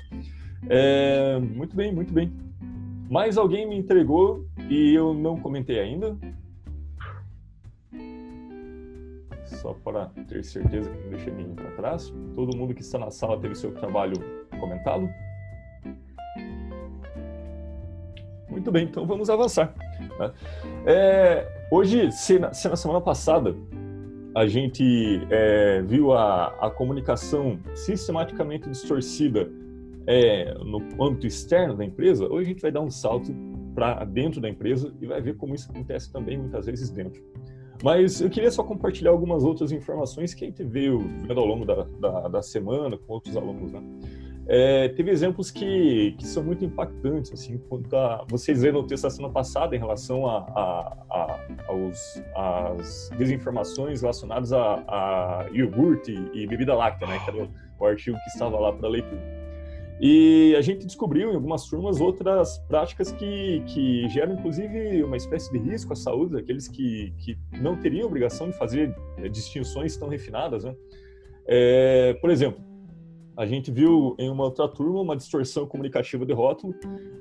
É, 0.70 1.40
muito 1.40 1.76
bem, 1.76 1.94
muito 1.94 2.14
bem. 2.14 2.32
Mais 3.10 3.38
alguém 3.38 3.68
me 3.68 3.78
entregou 3.78 4.46
e 4.70 4.94
eu 4.94 5.14
não 5.14 5.38
comentei 5.38 5.80
ainda. 5.80 6.18
Só 9.46 9.74
para 9.74 10.08
ter 10.28 10.44
certeza 10.44 10.90
que 10.90 11.04
não 11.04 11.10
deixei 11.10 11.34
ninguém 11.34 11.56
para 11.56 11.72
trás. 11.72 12.14
Todo 12.34 12.58
mundo 12.58 12.74
que 12.74 12.82
está 12.82 12.98
na 12.98 13.12
sala 13.12 13.40
teve 13.40 13.56
seu 13.56 13.72
trabalho 13.74 14.16
comentado? 14.60 15.08
Muito 18.50 18.72
bem, 18.72 18.86
então 18.86 19.06
vamos 19.06 19.30
avançar. 19.30 19.74
Né? 20.20 20.32
É, 20.86 21.68
hoje, 21.70 22.12
se 22.12 22.40
na, 22.40 22.54
se 22.54 22.68
na 22.70 22.76
semana 22.76 23.02
passada 23.02 23.56
a 24.36 24.46
gente 24.46 25.26
é, 25.30 25.82
viu 25.82 26.12
a, 26.12 26.48
a 26.60 26.70
comunicação 26.70 27.58
sistematicamente 27.74 28.70
distorcida 28.70 29.50
é, 30.06 30.54
no 30.56 30.80
âmbito 31.02 31.26
externo 31.26 31.76
da 31.76 31.86
empresa, 31.86 32.26
hoje 32.26 32.50
a 32.50 32.52
gente 32.52 32.62
vai 32.62 32.72
dar 32.72 32.82
um 32.82 32.92
salto 32.92 33.34
para 33.74 34.04
dentro 34.04 34.42
da 34.42 34.50
empresa 34.50 34.94
e 35.02 35.08
vai 35.08 35.22
ver 35.22 35.38
como 35.38 35.56
isso 35.56 35.72
acontece 35.72 36.12
também 36.12 36.38
muitas 36.38 36.66
vezes 36.66 36.90
dentro. 36.90 37.24
Mas 37.82 38.20
eu 38.20 38.30
queria 38.30 38.52
só 38.52 38.62
compartilhar 38.62 39.12
algumas 39.12 39.44
outras 39.44 39.72
informações 39.72 40.34
que 40.34 40.44
a 40.44 40.48
gente 40.48 40.64
veio 40.64 41.00
vendo 41.00 41.40
ao 41.40 41.46
longo 41.46 41.66
da, 41.66 41.84
da, 42.00 42.28
da 42.28 42.42
semana 42.42 42.98
com 42.98 43.14
outros 43.14 43.36
alunos. 43.38 43.72
Né? 43.72 43.82
É, 44.48 44.90
teve 44.90 45.10
exemplos 45.10 45.50
que, 45.50 46.16
que 46.20 46.28
são 46.28 46.44
muito 46.44 46.64
impactantes, 46.64 47.32
assim, 47.32 47.58
quanto 47.58 47.96
a, 47.96 48.24
vocês 48.30 48.62
leram 48.62 48.82
o 48.82 48.84
texto 48.88 49.04
da 49.04 49.10
semana 49.10 49.34
passada 49.34 49.76
em 49.76 49.80
relação 49.80 50.28
a, 50.28 50.38
a, 50.38 50.98
a 51.10 51.40
às 52.36 53.10
desinformações 53.18 54.02
relacionadas 54.02 54.54
a, 54.54 54.76
a 54.88 55.48
iogurte 55.52 56.14
e 56.34 56.46
bebida 56.46 56.76
láctea, 56.76 57.08
né, 57.08 57.20
que 57.24 57.30
era 57.32 57.44
o, 57.44 57.50
o 57.80 57.86
artigo 57.86 58.18
que 58.24 58.30
estava 58.30 58.60
lá 58.60 58.72
para 58.72 58.88
leitura. 58.88 59.36
E 60.00 60.54
a 60.58 60.62
gente 60.62 60.86
descobriu 60.86 61.32
em 61.32 61.36
algumas 61.36 61.66
turmas 61.68 62.02
outras 62.02 62.58
práticas 62.68 63.12
que, 63.14 63.64
que 63.66 64.08
geram, 64.10 64.34
inclusive, 64.34 65.02
uma 65.04 65.16
espécie 65.16 65.52
de 65.52 65.58
risco 65.58 65.94
à 65.94 65.96
saúde 65.96 66.34
daqueles 66.34 66.68
que, 66.68 67.14
que 67.18 67.38
não 67.62 67.78
teriam 67.78 68.06
obrigação 68.06 68.50
de 68.50 68.58
fazer 68.58 68.94
é, 69.18 69.30
distinções 69.30 69.96
tão 69.96 70.10
refinadas. 70.10 70.66
Né? 70.66 70.76
É, 71.48 72.14
por 72.16 72.30
exemplo, 72.30 72.62
a 73.38 73.46
gente 73.46 73.72
viu 73.72 74.16
em 74.18 74.30
uma 74.30 74.46
outra 74.46 74.68
turma 74.68 75.02
uma 75.02 75.16
distorção 75.16 75.68
comunicativa 75.68 76.26
de 76.26 76.34
rótulo, 76.34 76.74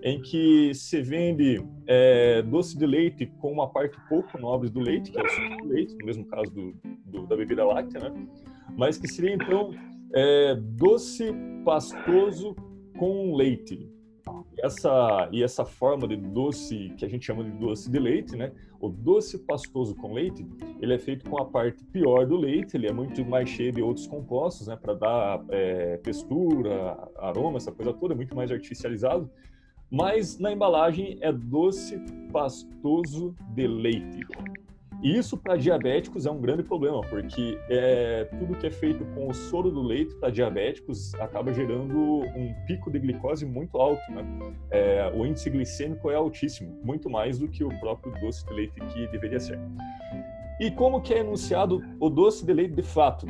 em 0.03 0.21
que 0.21 0.73
se 0.75 1.03
vende 1.03 1.65
é, 1.87 2.43
doce 2.43 2.77
de 2.77 2.87
leite 2.87 3.27
com 3.41 3.53
uma 3.53 3.69
parte 3.69 3.97
pouco 4.09 4.39
nobre 4.39 4.71
do 4.71 4.81
leite, 4.81 5.11
que 5.11 5.19
é 5.19 5.23
o 5.23 5.29
suco 5.29 5.57
do 5.63 5.69
leite, 5.69 5.97
no 5.99 6.07
mesmo 6.07 6.25
caso 6.27 6.51
do, 6.53 6.75
do, 7.07 7.27
da 7.27 7.37
bebida 7.37 7.65
láctea, 7.65 8.01
né? 8.01 8.27
mas 8.77 8.97
que 8.97 9.09
seria 9.09 9.35
então 9.35 9.73
é, 10.15 10.55
doce 10.55 11.33
pastoso 11.65 12.55
com 12.97 13.35
leite 13.35 13.94
essa 14.65 15.29
e 15.31 15.43
essa 15.43 15.65
forma 15.65 16.09
de 16.09 16.17
doce 16.17 16.93
que 16.97 17.05
a 17.05 17.09
gente 17.09 17.27
chama 17.27 17.45
de 17.45 17.51
doce 17.53 17.91
de 17.91 17.99
leite, 17.99 18.35
né? 18.35 18.53
O 18.81 18.89
doce 18.89 19.39
pastoso 19.39 19.95
com 19.95 20.13
leite, 20.13 20.47
ele 20.81 20.95
é 20.95 20.99
feito 20.99 21.29
com 21.29 21.41
a 21.41 21.45
parte 21.45 21.85
pior 21.85 22.27
do 22.27 22.37
leite, 22.37 22.77
ele 22.77 22.87
é 22.87 22.93
muito 22.93 23.25
mais 23.25 23.49
cheio 23.49 23.73
de 23.73 23.83
outros 23.83 24.07
compostos, 24.07 24.67
né? 24.67 24.77
Para 24.77 24.95
dar 24.95 25.45
é, 25.51 25.99
textura, 25.99 26.97
aroma, 27.17 27.59
essa 27.59 27.73
coisa 27.73 27.93
toda, 27.93 28.15
é 28.15 28.17
muito 28.17 28.35
mais 28.35 28.51
artificializado. 28.51 29.31
Mas 29.91 30.39
na 30.39 30.51
embalagem 30.51 31.19
é 31.21 31.33
doce 31.33 31.99
pastoso 32.33 33.35
de 33.55 33.67
leite. 33.67 34.27
E 35.05 35.19
isso 35.19 35.37
para 35.37 35.55
diabéticos 35.55 36.25
é 36.25 36.31
um 36.31 36.41
grande 36.41 36.63
problema, 36.63 37.03
porque 37.03 37.61
é, 37.69 38.25
tudo 38.39 38.57
que 38.57 38.67
é 38.67 38.71
feito 38.71 39.05
com 39.15 39.29
o 39.29 39.35
soro 39.35 39.71
do 39.71 39.83
leite 39.83 40.15
para 40.15 40.31
diabéticos 40.31 41.15
acaba 41.17 41.53
gerando 41.53 42.23
um 42.23 42.55
pico 42.67 42.91
de 42.91 42.99
glicose 42.99 43.45
muito 43.45 43.77
alto. 43.77 44.01
Né? 44.11 44.55
É, 44.71 45.13
o 45.15 45.27
índice 45.27 45.51
glicêmico 45.51 46.11
é 46.11 46.15
altíssimo, 46.15 46.81
muito 46.83 47.11
mais 47.11 47.39
do 47.39 47.47
que 47.47 47.63
o 47.63 47.69
próprio 47.81 48.19
doce 48.19 48.47
de 48.47 48.55
leite 48.55 48.81
que 48.81 49.07
deveria 49.09 49.39
ser. 49.39 49.61
E 50.59 50.71
como 50.71 51.03
que 51.03 51.13
é 51.13 51.19
enunciado 51.19 51.83
o 52.01 52.09
doce 52.09 52.47
de 52.47 52.55
leite 52.55 52.75
de 52.75 52.83
fato? 52.83 53.27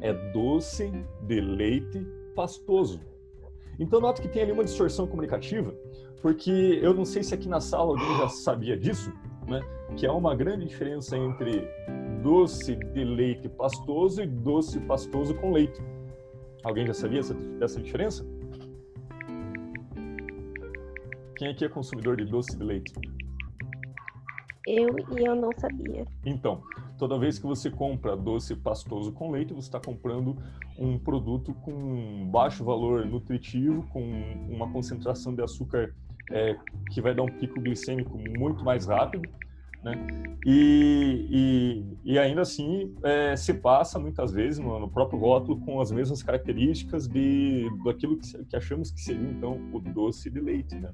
É 0.00 0.12
doce 0.32 0.90
de 1.22 1.40
leite 1.40 2.04
pastoso. 2.34 3.00
Então 3.78 4.00
nota 4.00 4.20
que 4.20 4.26
tem 4.26 4.42
ali 4.42 4.50
uma 4.50 4.64
distorção 4.64 5.06
comunicativa, 5.06 5.72
porque 6.20 6.80
eu 6.82 6.92
não 6.92 7.04
sei 7.04 7.22
se 7.22 7.32
aqui 7.32 7.48
na 7.48 7.60
sala 7.60 7.90
alguém 7.90 8.18
já 8.18 8.28
sabia 8.28 8.76
disso, 8.76 9.12
né? 9.46 9.60
que 9.96 10.06
há 10.06 10.12
uma 10.12 10.34
grande 10.34 10.66
diferença 10.66 11.16
entre 11.16 11.68
doce 12.22 12.76
de 12.76 13.04
leite 13.04 13.48
pastoso 13.48 14.22
e 14.22 14.26
doce 14.26 14.80
pastoso 14.80 15.34
com 15.34 15.52
leite. 15.52 15.80
Alguém 16.64 16.86
já 16.86 16.94
sabia 16.94 17.20
essa, 17.20 17.34
dessa 17.34 17.80
diferença? 17.80 18.26
Quem 21.36 21.48
aqui 21.48 21.64
é 21.64 21.68
consumidor 21.68 22.16
de 22.16 22.24
doce 22.24 22.56
de 22.56 22.64
leite? 22.64 22.92
Eu 24.66 24.96
e 25.16 25.24
eu 25.24 25.36
não 25.36 25.50
sabia. 25.56 26.04
Então, 26.24 26.60
toda 26.98 27.18
vez 27.18 27.38
que 27.38 27.46
você 27.46 27.70
compra 27.70 28.16
doce 28.16 28.56
pastoso 28.56 29.12
com 29.12 29.30
leite, 29.30 29.52
você 29.52 29.68
está 29.68 29.78
comprando 29.78 30.36
um 30.76 30.98
produto 30.98 31.54
com 31.54 32.28
baixo 32.28 32.64
valor 32.64 33.06
nutritivo, 33.06 33.86
com 33.92 34.02
uma 34.48 34.68
concentração 34.72 35.32
de 35.32 35.42
açúcar 35.42 35.94
é, 36.30 36.56
que 36.90 37.00
vai 37.00 37.14
dar 37.14 37.22
um 37.22 37.28
pico 37.28 37.60
glicêmico 37.60 38.18
muito 38.38 38.64
mais 38.64 38.86
rápido, 38.86 39.28
né? 39.82 39.94
E, 40.44 41.84
e, 42.04 42.12
e 42.12 42.18
ainda 42.18 42.40
assim 42.40 42.94
é, 43.02 43.36
se 43.36 43.54
passa 43.54 43.98
muitas 43.98 44.32
vezes 44.32 44.58
no, 44.58 44.80
no, 44.80 44.88
próprio 44.88 45.18
rótulo 45.18 45.60
com 45.60 45.80
as 45.80 45.92
mesmas 45.92 46.22
características 46.22 47.06
de 47.06 47.70
daquilo 47.84 48.16
que, 48.16 48.44
que 48.44 48.56
achamos 48.56 48.90
que 48.90 49.00
seria 49.00 49.28
então 49.28 49.60
o 49.72 49.80
doce 49.80 50.28
de 50.30 50.40
leite, 50.40 50.74
né? 50.74 50.90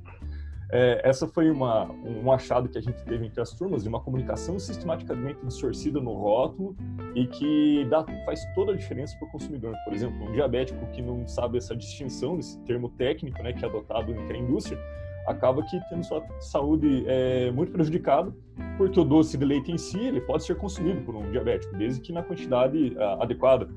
É, 0.74 1.02
essa 1.04 1.28
foi 1.28 1.50
uma, 1.50 1.84
um 1.92 2.32
achado 2.32 2.66
que 2.66 2.78
a 2.78 2.80
gente 2.80 3.04
teve 3.04 3.26
entre 3.26 3.42
as 3.42 3.52
turmas 3.52 3.82
de 3.82 3.90
uma 3.90 4.00
comunicação 4.00 4.58
sistematicamente 4.58 5.38
distorcida 5.44 6.00
no 6.00 6.14
rótulo 6.14 6.74
e 7.14 7.26
que 7.26 7.86
dá, 7.90 8.02
faz 8.24 8.40
toda 8.54 8.72
a 8.72 8.74
diferença 8.74 9.14
para 9.18 9.28
o 9.28 9.30
consumidor. 9.30 9.74
Por 9.84 9.92
exemplo, 9.92 10.26
um 10.26 10.32
diabético 10.32 10.86
que 10.86 11.02
não 11.02 11.28
sabe 11.28 11.58
essa 11.58 11.76
distinção 11.76 12.38
desse 12.38 12.58
termo 12.60 12.88
técnico, 12.88 13.42
né, 13.42 13.52
que 13.52 13.62
é 13.62 13.68
adotado 13.68 14.12
entre 14.12 14.38
a 14.38 14.40
indústria, 14.40 14.78
acaba 15.26 15.62
que 15.62 15.80
tendo 15.88 16.04
sua 16.04 16.24
saúde 16.40 17.04
é, 17.06 17.50
muito 17.50 17.72
prejudicada, 17.72 18.34
porque 18.76 18.98
o 18.98 19.04
doce 19.04 19.36
de 19.36 19.44
leite 19.44 19.70
em 19.70 19.78
si 19.78 19.98
ele 19.98 20.20
pode 20.20 20.44
ser 20.44 20.56
consumido 20.56 21.00
por 21.02 21.14
um 21.14 21.30
diabético, 21.30 21.76
desde 21.76 22.00
que 22.00 22.12
na 22.12 22.22
quantidade 22.22 22.96
a, 22.98 23.22
adequada. 23.22 23.68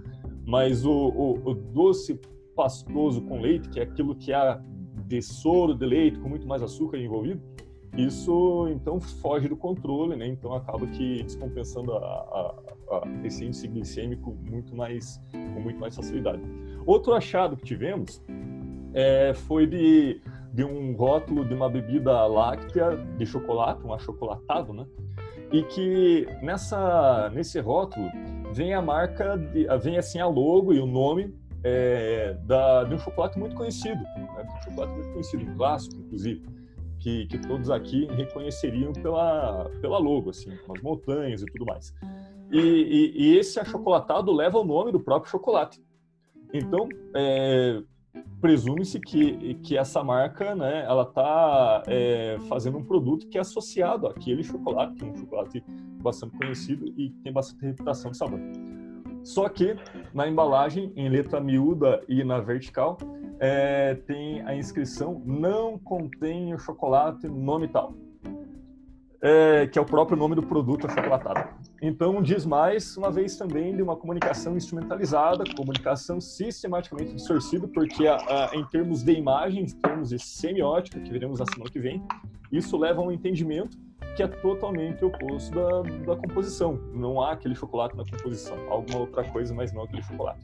Mas 0.46 0.86
o, 0.86 0.92
o, 0.92 1.50
o, 1.50 1.54
doce 1.54 2.20
pastoso 2.56 3.22
com 3.22 3.40
leite, 3.40 3.70
que 3.70 3.80
é 3.80 3.84
aquilo 3.84 4.16
que 4.16 4.32
há 4.32 4.62
de 5.08 5.22
soro 5.22 5.74
de 5.74 5.86
leite 5.86 6.20
com 6.20 6.30
muito 6.30 6.48
mais 6.48 6.62
açúcar 6.62 6.98
envolvido, 6.98 7.42
isso 7.98 8.68
então 8.70 9.00
foge 9.00 9.48
do 9.48 9.56
controle, 9.56 10.16
né? 10.16 10.28
Então 10.28 10.54
acaba 10.54 10.86
que 10.88 11.24
descompensando 11.24 11.94
a, 11.94 11.98
a, 11.98 12.56
a 12.92 13.04
esse 13.24 13.46
índice 13.46 13.68
glicêmico 13.68 14.36
muito 14.50 14.76
mais 14.76 15.22
com 15.32 15.62
muito 15.62 15.80
mais 15.80 15.96
facilidade. 15.96 16.42
Outro 16.86 17.14
achado 17.14 17.56
que 17.56 17.64
tivemos 17.64 18.22
é, 18.94 19.34
foi 19.34 19.66
de 19.66 20.22
de 20.56 20.64
um 20.64 20.96
rótulo 20.96 21.44
de 21.44 21.54
uma 21.54 21.70
bebida 21.70 22.26
láctea 22.28 22.96
de 23.18 23.26
chocolate, 23.26 23.86
um 23.86 23.94
achocolatado, 23.94 24.72
né? 24.72 24.88
E 25.52 25.62
que 25.64 26.26
nessa 26.42 27.30
nesse 27.32 27.60
rótulo 27.60 28.10
vem 28.54 28.74
a 28.74 28.82
marca, 28.82 29.38
de, 29.38 29.68
vem 29.80 29.98
assim 29.98 30.18
a 30.20 30.28
logo 30.28 30.74
e 30.74 30.80
o 30.80 30.86
nome 30.86 31.36
é, 31.62 32.38
da, 32.46 32.86
de 32.86 32.96
um 32.96 32.98
chocolate 32.98 33.38
muito 33.38 33.54
conhecido, 33.54 34.02
né? 34.02 34.48
um 34.48 34.64
chocolate 34.64 34.94
muito 34.94 35.12
conhecido, 35.12 35.44
um 35.44 35.58
clássico, 35.58 35.98
inclusive, 35.98 36.42
que, 37.00 37.26
que 37.26 37.38
todos 37.38 37.70
aqui 37.70 38.08
reconheceriam 38.16 38.94
pela, 38.94 39.70
pela 39.82 39.98
logo, 39.98 40.30
assim, 40.30 40.56
com 40.66 40.74
as 40.74 40.82
montanhas 40.82 41.42
e 41.42 41.46
tudo 41.48 41.66
mais. 41.66 41.94
E, 42.50 42.60
e, 42.60 43.24
e 43.24 43.38
esse 43.38 43.60
achocolatado 43.60 44.32
leva 44.32 44.58
o 44.58 44.64
nome 44.64 44.94
do 44.94 45.02
próprio 45.02 45.30
chocolate. 45.30 45.84
Então, 46.54 46.88
é, 47.14 47.82
presume-se 48.46 49.00
que, 49.00 49.56
que 49.56 49.76
essa 49.76 50.04
marca, 50.04 50.54
né, 50.54 50.86
ela 50.86 51.02
está 51.02 51.82
é, 51.88 52.38
fazendo 52.48 52.78
um 52.78 52.84
produto 52.84 53.28
que 53.28 53.40
é 53.40 53.42
associado 53.42 54.06
àquele 54.06 54.44
chocolate, 54.44 54.94
que 54.94 55.04
é 55.04 55.08
um 55.08 55.16
chocolate 55.16 55.64
bastante 56.00 56.38
conhecido 56.38 56.86
e 56.96 57.10
tem 57.24 57.34
bastante 57.34 57.66
reputação 57.66 58.12
de 58.12 58.18
sabor. 58.18 58.40
Só 59.24 59.50
que 59.50 59.76
na 60.14 60.28
embalagem, 60.28 60.94
em 60.96 61.10
letra 61.10 61.42
miúda 61.42 62.04
e 62.08 62.24
na 62.24 62.40
vertical, 62.40 63.00
é, 63.40 63.96
tem 64.06 64.44
a 64.44 64.56
inscrição 64.56 65.24
não 65.26 65.80
contém 65.80 66.54
o 66.54 66.60
chocolate 66.60 67.28
nome 67.28 67.68
tal 67.68 67.96
é, 69.26 69.66
que 69.66 69.80
é 69.80 69.82
o 69.82 69.86
próprio 69.86 70.16
nome 70.16 70.36
do 70.36 70.44
produto 70.44 70.86
achocolatado. 70.86 71.50
Então, 71.82 72.22
diz 72.22 72.46
mais 72.46 72.96
uma 72.96 73.12
vez 73.12 73.36
também 73.36 73.76
de 73.76 73.82
uma 73.82 73.96
comunicação 73.96 74.56
instrumentalizada, 74.56 75.44
comunicação 75.56 76.22
sistematicamente 76.22 77.14
distorcida, 77.14 77.68
porque 77.68 78.08
a, 78.08 78.16
a, 78.16 78.56
em 78.56 78.64
termos 78.66 79.04
de 79.04 79.12
imagem, 79.12 79.64
em 79.64 79.66
termos 79.66 80.10
de 80.10 80.20
semiótica, 80.20 81.00
que 81.00 81.12
veremos 81.12 81.40
na 81.40 81.46
semana 81.46 81.70
que 81.70 81.80
vem, 81.80 82.02
isso 82.52 82.78
leva 82.78 83.02
a 83.02 83.04
um 83.04 83.12
entendimento 83.12 83.78
que 84.16 84.24
é 84.24 84.28
totalmente 84.28 85.04
oposto 85.04 85.54
da, 85.54 85.82
da 85.82 86.16
composição. 86.16 86.80
Não 86.94 87.22
há 87.22 87.34
aquele 87.34 87.54
chocolate 87.54 87.98
na 87.98 88.04
composição, 88.06 88.58
alguma 88.70 89.00
outra 89.00 89.24
coisa, 89.26 89.54
mas 89.54 89.74
não 89.74 89.84
aquele 89.84 90.02
chocolate. 90.02 90.40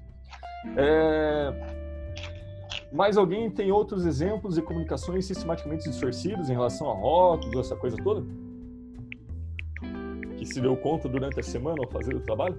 É... 0.75 1.81
Mais 2.91 3.15
alguém 3.15 3.49
tem 3.49 3.71
outros 3.71 4.05
exemplos 4.05 4.55
de 4.55 4.61
comunicações 4.61 5.25
sistematicamente 5.25 5.89
distorcidas 5.89 6.49
em 6.49 6.53
relação 6.53 6.89
a 6.91 6.93
rótulos, 6.93 7.65
essa 7.65 7.75
coisa 7.75 7.95
toda? 7.95 8.25
Que 10.41 10.45
se 10.47 10.59
deu 10.59 10.75
conta 10.75 11.07
durante 11.07 11.39
a 11.39 11.43
semana 11.43 11.83
ao 11.83 11.87
fazer 11.87 12.15
o 12.15 12.19
trabalho? 12.19 12.57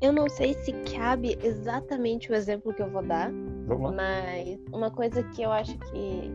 Eu 0.00 0.10
não 0.10 0.26
sei 0.26 0.54
se 0.54 0.72
cabe 0.96 1.38
exatamente 1.42 2.32
o 2.32 2.34
exemplo 2.34 2.72
que 2.72 2.80
eu 2.80 2.88
vou 2.88 3.02
dar, 3.02 3.30
mas 3.30 4.58
uma 4.72 4.90
coisa 4.90 5.22
que 5.22 5.42
eu 5.42 5.52
acho 5.52 5.76
que 5.76 6.30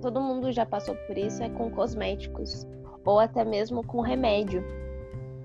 todo 0.00 0.20
mundo 0.20 0.50
já 0.50 0.66
passou 0.66 0.96
por 1.06 1.16
isso 1.16 1.40
é 1.40 1.48
com 1.50 1.70
cosméticos 1.70 2.66
ou 3.04 3.20
até 3.20 3.44
mesmo 3.44 3.86
com 3.86 4.00
remédio. 4.00 4.64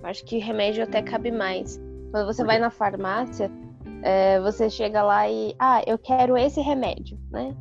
Acho 0.02 0.26
que 0.26 0.40
remédio 0.40 0.84
até 0.84 1.04
cabe 1.04 1.30
mais. 1.30 1.80
Quando 2.10 2.26
você 2.26 2.44
vai 2.44 2.58
na 2.58 2.72
farmácia, 2.72 3.52
é, 4.02 4.40
você 4.40 4.72
chega 4.72 5.04
lá 5.04 5.30
e 5.30 5.54
ah, 5.60 5.84
eu 5.86 6.00
quero 6.00 6.36
esse 6.36 6.62
remédio, 6.62 7.20
né? 7.30 7.56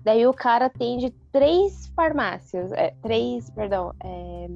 Daí 0.00 0.26
o 0.26 0.34
cara 0.34 0.66
atende 0.66 1.14
três 1.30 1.86
farmácias, 1.94 2.72
é, 2.72 2.92
três, 3.00 3.48
perdão, 3.50 3.94
é, 4.04 4.48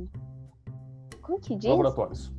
como 1.27 1.41
que 1.41 1.57
diz? 1.57 1.69
Laboratórios. 1.69 2.33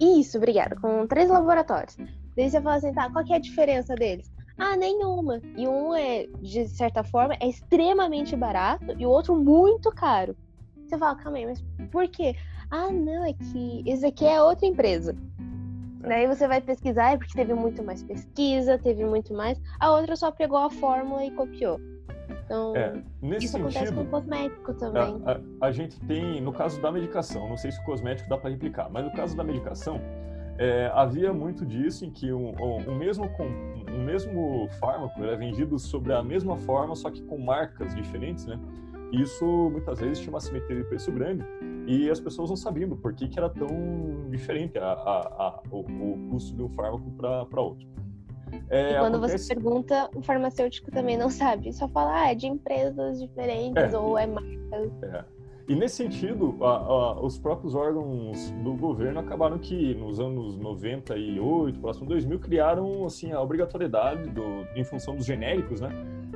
Isso, 0.00 0.36
obrigada. 0.36 0.76
Com 0.76 1.06
três 1.06 1.30
laboratórios. 1.30 1.96
Daí 2.36 2.50
você 2.50 2.60
fala 2.60 2.76
assim, 2.76 2.92
tá, 2.92 3.08
qual 3.10 3.24
que 3.24 3.32
é 3.32 3.36
a 3.36 3.40
diferença 3.40 3.94
deles? 3.94 4.30
Ah, 4.58 4.76
nenhuma. 4.76 5.40
E 5.56 5.66
um 5.68 5.94
é, 5.94 6.26
de 6.40 6.66
certa 6.68 7.04
forma, 7.04 7.34
é 7.40 7.48
extremamente 7.48 8.34
barato 8.36 8.94
e 8.98 9.06
o 9.06 9.10
outro 9.10 9.36
muito 9.36 9.90
caro. 9.90 10.36
Você 10.86 10.98
fala, 10.98 11.16
calma 11.16 11.38
aí, 11.38 11.46
mas 11.46 11.64
por 11.90 12.08
quê? 12.08 12.34
Ah, 12.70 12.90
não, 12.90 13.24
é 13.24 13.32
que 13.32 13.82
esse 13.86 14.04
aqui 14.04 14.24
é 14.24 14.42
outra 14.42 14.66
empresa. 14.66 15.16
É. 16.02 16.08
Daí 16.08 16.26
você 16.26 16.46
vai 16.46 16.60
pesquisar, 16.60 17.12
é 17.12 17.16
porque 17.16 17.34
teve 17.34 17.54
muito 17.54 17.82
mais 17.82 18.02
pesquisa, 18.02 18.78
teve 18.78 19.04
muito 19.04 19.32
mais. 19.34 19.60
A 19.80 19.92
outra 19.92 20.16
só 20.16 20.30
pegou 20.30 20.58
a 20.58 20.70
fórmula 20.70 21.24
e 21.24 21.30
copiou. 21.30 21.80
Então, 22.46 22.76
é, 22.76 23.02
nesse 23.20 23.46
isso 23.46 23.58
sentido, 23.58 23.76
acontece 23.76 23.92
com 23.92 24.00
o 24.02 24.06
cosmético 24.06 24.74
também. 24.74 25.22
A, 25.26 25.32
a, 25.32 25.66
a, 25.66 25.72
gente 25.72 25.98
tem, 26.06 26.40
no 26.40 26.52
caso 26.52 26.80
da 26.80 26.92
medicação, 26.92 27.48
não 27.48 27.56
sei 27.56 27.72
se 27.72 27.80
o 27.80 27.84
cosmético 27.84 28.28
dá 28.28 28.38
para 28.38 28.50
replicar, 28.50 28.88
mas 28.88 29.04
no 29.04 29.12
caso 29.12 29.36
da 29.36 29.42
medicação, 29.42 30.00
é, 30.56 30.90
havia 30.94 31.32
muito 31.32 31.66
disso 31.66 32.04
em 32.04 32.10
que 32.10 32.32
um, 32.32 32.54
um, 32.60 32.90
um, 32.90 32.94
mesmo, 32.96 33.28
um 33.90 34.04
mesmo 34.04 34.68
fármaco 34.78 35.22
era 35.22 35.36
vendido 35.36 35.76
sobre 35.76 36.12
a 36.12 36.22
mesma 36.22 36.56
forma, 36.56 36.94
só 36.94 37.10
que 37.10 37.20
com 37.22 37.36
marcas 37.36 37.94
diferentes, 37.94 38.46
né? 38.46 38.58
Isso 39.12 39.44
muitas 39.70 40.00
vezes 40.00 40.20
tinha 40.20 40.32
uma 40.32 40.40
simetria 40.40 40.78
de 40.78 40.84
preço 40.84 41.12
grande 41.12 41.44
e 41.86 42.10
as 42.10 42.18
pessoas 42.18 42.48
não 42.48 42.56
sabiam 42.56 42.90
por 42.90 43.12
que, 43.12 43.28
que 43.28 43.38
era 43.38 43.48
tão 43.48 44.28
diferente 44.30 44.78
a, 44.78 44.92
a, 44.92 45.62
o, 45.70 45.80
o 45.80 46.28
custo 46.30 46.56
de 46.56 46.62
um 46.62 46.68
fármaco 46.70 47.10
para 47.12 47.60
outro. 47.60 47.86
É, 48.68 48.92
e 48.92 48.98
quando 48.98 49.16
acontece... 49.16 49.44
você 49.44 49.54
pergunta, 49.54 50.10
o 50.14 50.22
farmacêutico 50.22 50.90
também 50.90 51.16
não 51.16 51.30
sabe. 51.30 51.72
Só 51.72 51.88
fala, 51.88 52.22
ah, 52.22 52.30
é 52.30 52.34
de 52.34 52.46
empresas 52.46 53.20
diferentes 53.20 53.92
é, 53.92 53.98
ou 53.98 54.16
é 54.18 54.26
marcas. 54.26 54.90
É. 55.02 55.24
E 55.68 55.74
nesse 55.74 55.96
sentido, 55.96 56.56
a, 56.60 56.76
a, 56.76 57.20
os 57.20 57.38
próprios 57.38 57.74
órgãos 57.74 58.50
do 58.62 58.74
governo 58.74 59.18
acabaram 59.18 59.58
que 59.58 59.94
nos 59.96 60.20
anos 60.20 60.56
98, 60.56 61.80
próximo 61.80 62.06
2000, 62.06 62.38
criaram 62.38 63.04
assim 63.04 63.32
a 63.32 63.40
obrigatoriedade 63.40 64.30
do, 64.30 64.64
em 64.76 64.84
função 64.84 65.16
dos 65.16 65.26
genéricos, 65.26 65.80
né, 65.80 65.90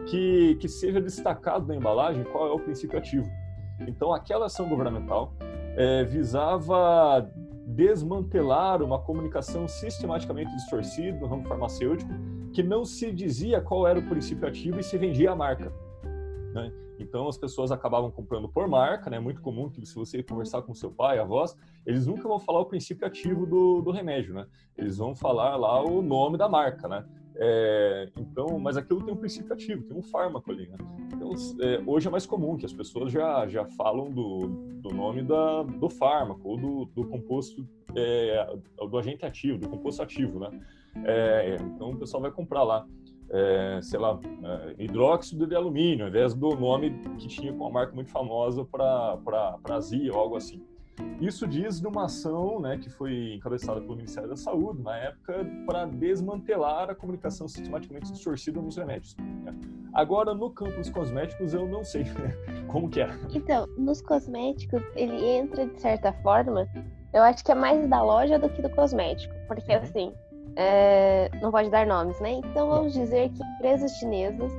que, 0.06 0.56
que 0.56 0.68
seja 0.68 1.00
destacado 1.00 1.64
na 1.68 1.76
embalagem 1.76 2.24
qual 2.24 2.48
é 2.48 2.52
o 2.52 2.58
princípio 2.58 2.98
ativo. 2.98 3.30
Então, 3.86 4.12
aquela 4.12 4.46
ação 4.46 4.68
governamental 4.68 5.32
é, 5.76 6.02
visava 6.04 7.30
desmantelar 7.74 8.82
uma 8.82 8.98
comunicação 8.98 9.66
sistematicamente 9.68 10.54
distorcida 10.54 11.18
no 11.18 11.26
ramo 11.26 11.44
farmacêutico, 11.46 12.10
que 12.52 12.62
não 12.62 12.84
se 12.84 13.12
dizia 13.12 13.60
qual 13.60 13.86
era 13.86 13.98
o 13.98 14.08
princípio 14.08 14.46
ativo 14.46 14.80
e 14.80 14.82
se 14.82 14.98
vendia 14.98 15.32
a 15.32 15.36
marca. 15.36 15.72
Né? 16.52 16.72
Então 16.98 17.26
as 17.28 17.38
pessoas 17.38 17.72
acabavam 17.72 18.10
comprando 18.10 18.48
por 18.48 18.68
marca, 18.68 19.08
né? 19.08 19.16
É 19.16 19.20
muito 19.20 19.40
comum 19.40 19.70
que 19.70 19.84
se 19.86 19.94
você 19.94 20.22
conversar 20.22 20.62
com 20.62 20.74
seu 20.74 20.90
pai, 20.90 21.18
avós, 21.18 21.56
eles 21.86 22.06
nunca 22.06 22.28
vão 22.28 22.38
falar 22.38 22.60
o 22.60 22.66
princípio 22.66 23.06
ativo 23.06 23.46
do, 23.46 23.80
do 23.80 23.90
remédio, 23.90 24.34
né? 24.34 24.46
Eles 24.76 24.98
vão 24.98 25.14
falar 25.14 25.56
lá 25.56 25.82
o 25.82 26.02
nome 26.02 26.36
da 26.36 26.48
marca, 26.48 26.86
né? 26.86 27.04
É, 27.42 28.10
então, 28.18 28.58
mas 28.58 28.76
aquilo 28.76 29.02
tem 29.02 29.14
um 29.14 29.16
princípio 29.16 29.54
ativo, 29.54 29.82
tem 29.84 29.96
um 29.96 30.02
fármaco 30.02 30.50
ali, 30.50 30.68
né? 30.68 30.76
Então, 31.14 31.30
é, 31.60 31.82
hoje 31.86 32.06
é 32.06 32.10
mais 32.10 32.26
comum 32.26 32.54
que 32.58 32.66
as 32.66 32.72
pessoas 32.72 33.10
já, 33.10 33.48
já 33.48 33.64
falam 33.64 34.10
do, 34.10 34.48
do 34.82 34.90
nome 34.90 35.22
da, 35.22 35.62
do 35.62 35.88
fármaco 35.88 36.46
ou 36.46 36.58
do, 36.58 36.84
do 36.94 37.08
composto, 37.08 37.66
é, 37.96 38.46
do 38.76 38.98
agente 38.98 39.24
ativo, 39.24 39.58
do 39.58 39.70
composto 39.70 40.02
ativo, 40.02 40.38
né? 40.38 40.50
É, 41.02 41.56
então, 41.62 41.92
o 41.92 41.96
pessoal 41.96 42.20
vai 42.20 42.30
comprar 42.30 42.62
lá, 42.62 42.86
é, 43.30 43.80
sei 43.82 43.98
lá, 43.98 44.20
é, 44.22 44.84
hidróxido 44.84 45.46
de 45.46 45.54
alumínio, 45.54 46.04
ao 46.04 46.10
invés 46.10 46.34
do 46.34 46.50
nome 46.50 46.90
que 47.18 47.26
tinha 47.26 47.52
com 47.54 47.64
uma 47.64 47.70
marca 47.70 47.94
muito 47.94 48.10
famosa 48.10 48.66
para 48.66 49.58
Azia 49.70 50.12
ou 50.12 50.18
algo 50.18 50.36
assim. 50.36 50.62
Isso 51.20 51.46
diz 51.46 51.80
de 51.80 51.86
uma 51.86 52.06
ação 52.06 52.60
né, 52.60 52.78
que 52.78 52.88
foi 52.88 53.34
encabeçada 53.34 53.80
pelo 53.80 53.94
Ministério 53.94 54.28
da 54.28 54.36
Saúde, 54.36 54.82
na 54.82 54.96
época, 54.96 55.46
para 55.66 55.84
desmantelar 55.84 56.88
a 56.88 56.94
comunicação 56.94 57.46
sistematicamente 57.46 58.10
distorcida 58.10 58.60
nos 58.60 58.76
remédios. 58.76 59.14
Né? 59.16 59.54
Agora, 59.92 60.34
no 60.34 60.50
campo 60.50 60.76
dos 60.76 60.88
cosméticos, 60.88 61.52
eu 61.52 61.68
não 61.68 61.84
sei 61.84 62.04
como 62.68 62.88
que 62.88 63.00
é. 63.00 63.08
Então, 63.34 63.66
nos 63.76 64.00
cosméticos, 64.00 64.82
ele 64.94 65.22
entra 65.26 65.66
de 65.66 65.80
certa 65.80 66.12
forma, 66.22 66.66
eu 67.12 67.22
acho 67.22 67.44
que 67.44 67.52
é 67.52 67.54
mais 67.54 67.88
da 67.88 68.02
loja 68.02 68.38
do 68.38 68.48
que 68.48 68.62
do 68.62 68.70
cosmético. 68.70 69.34
Porque, 69.46 69.72
uhum. 69.72 69.82
assim, 69.82 70.12
é... 70.56 71.28
não 71.42 71.50
pode 71.50 71.68
dar 71.70 71.86
nomes, 71.86 72.18
né? 72.20 72.32
Então, 72.32 72.68
vamos 72.68 72.94
dizer 72.94 73.30
que 73.30 73.42
empresas 73.42 73.92
chinesas 73.98 74.52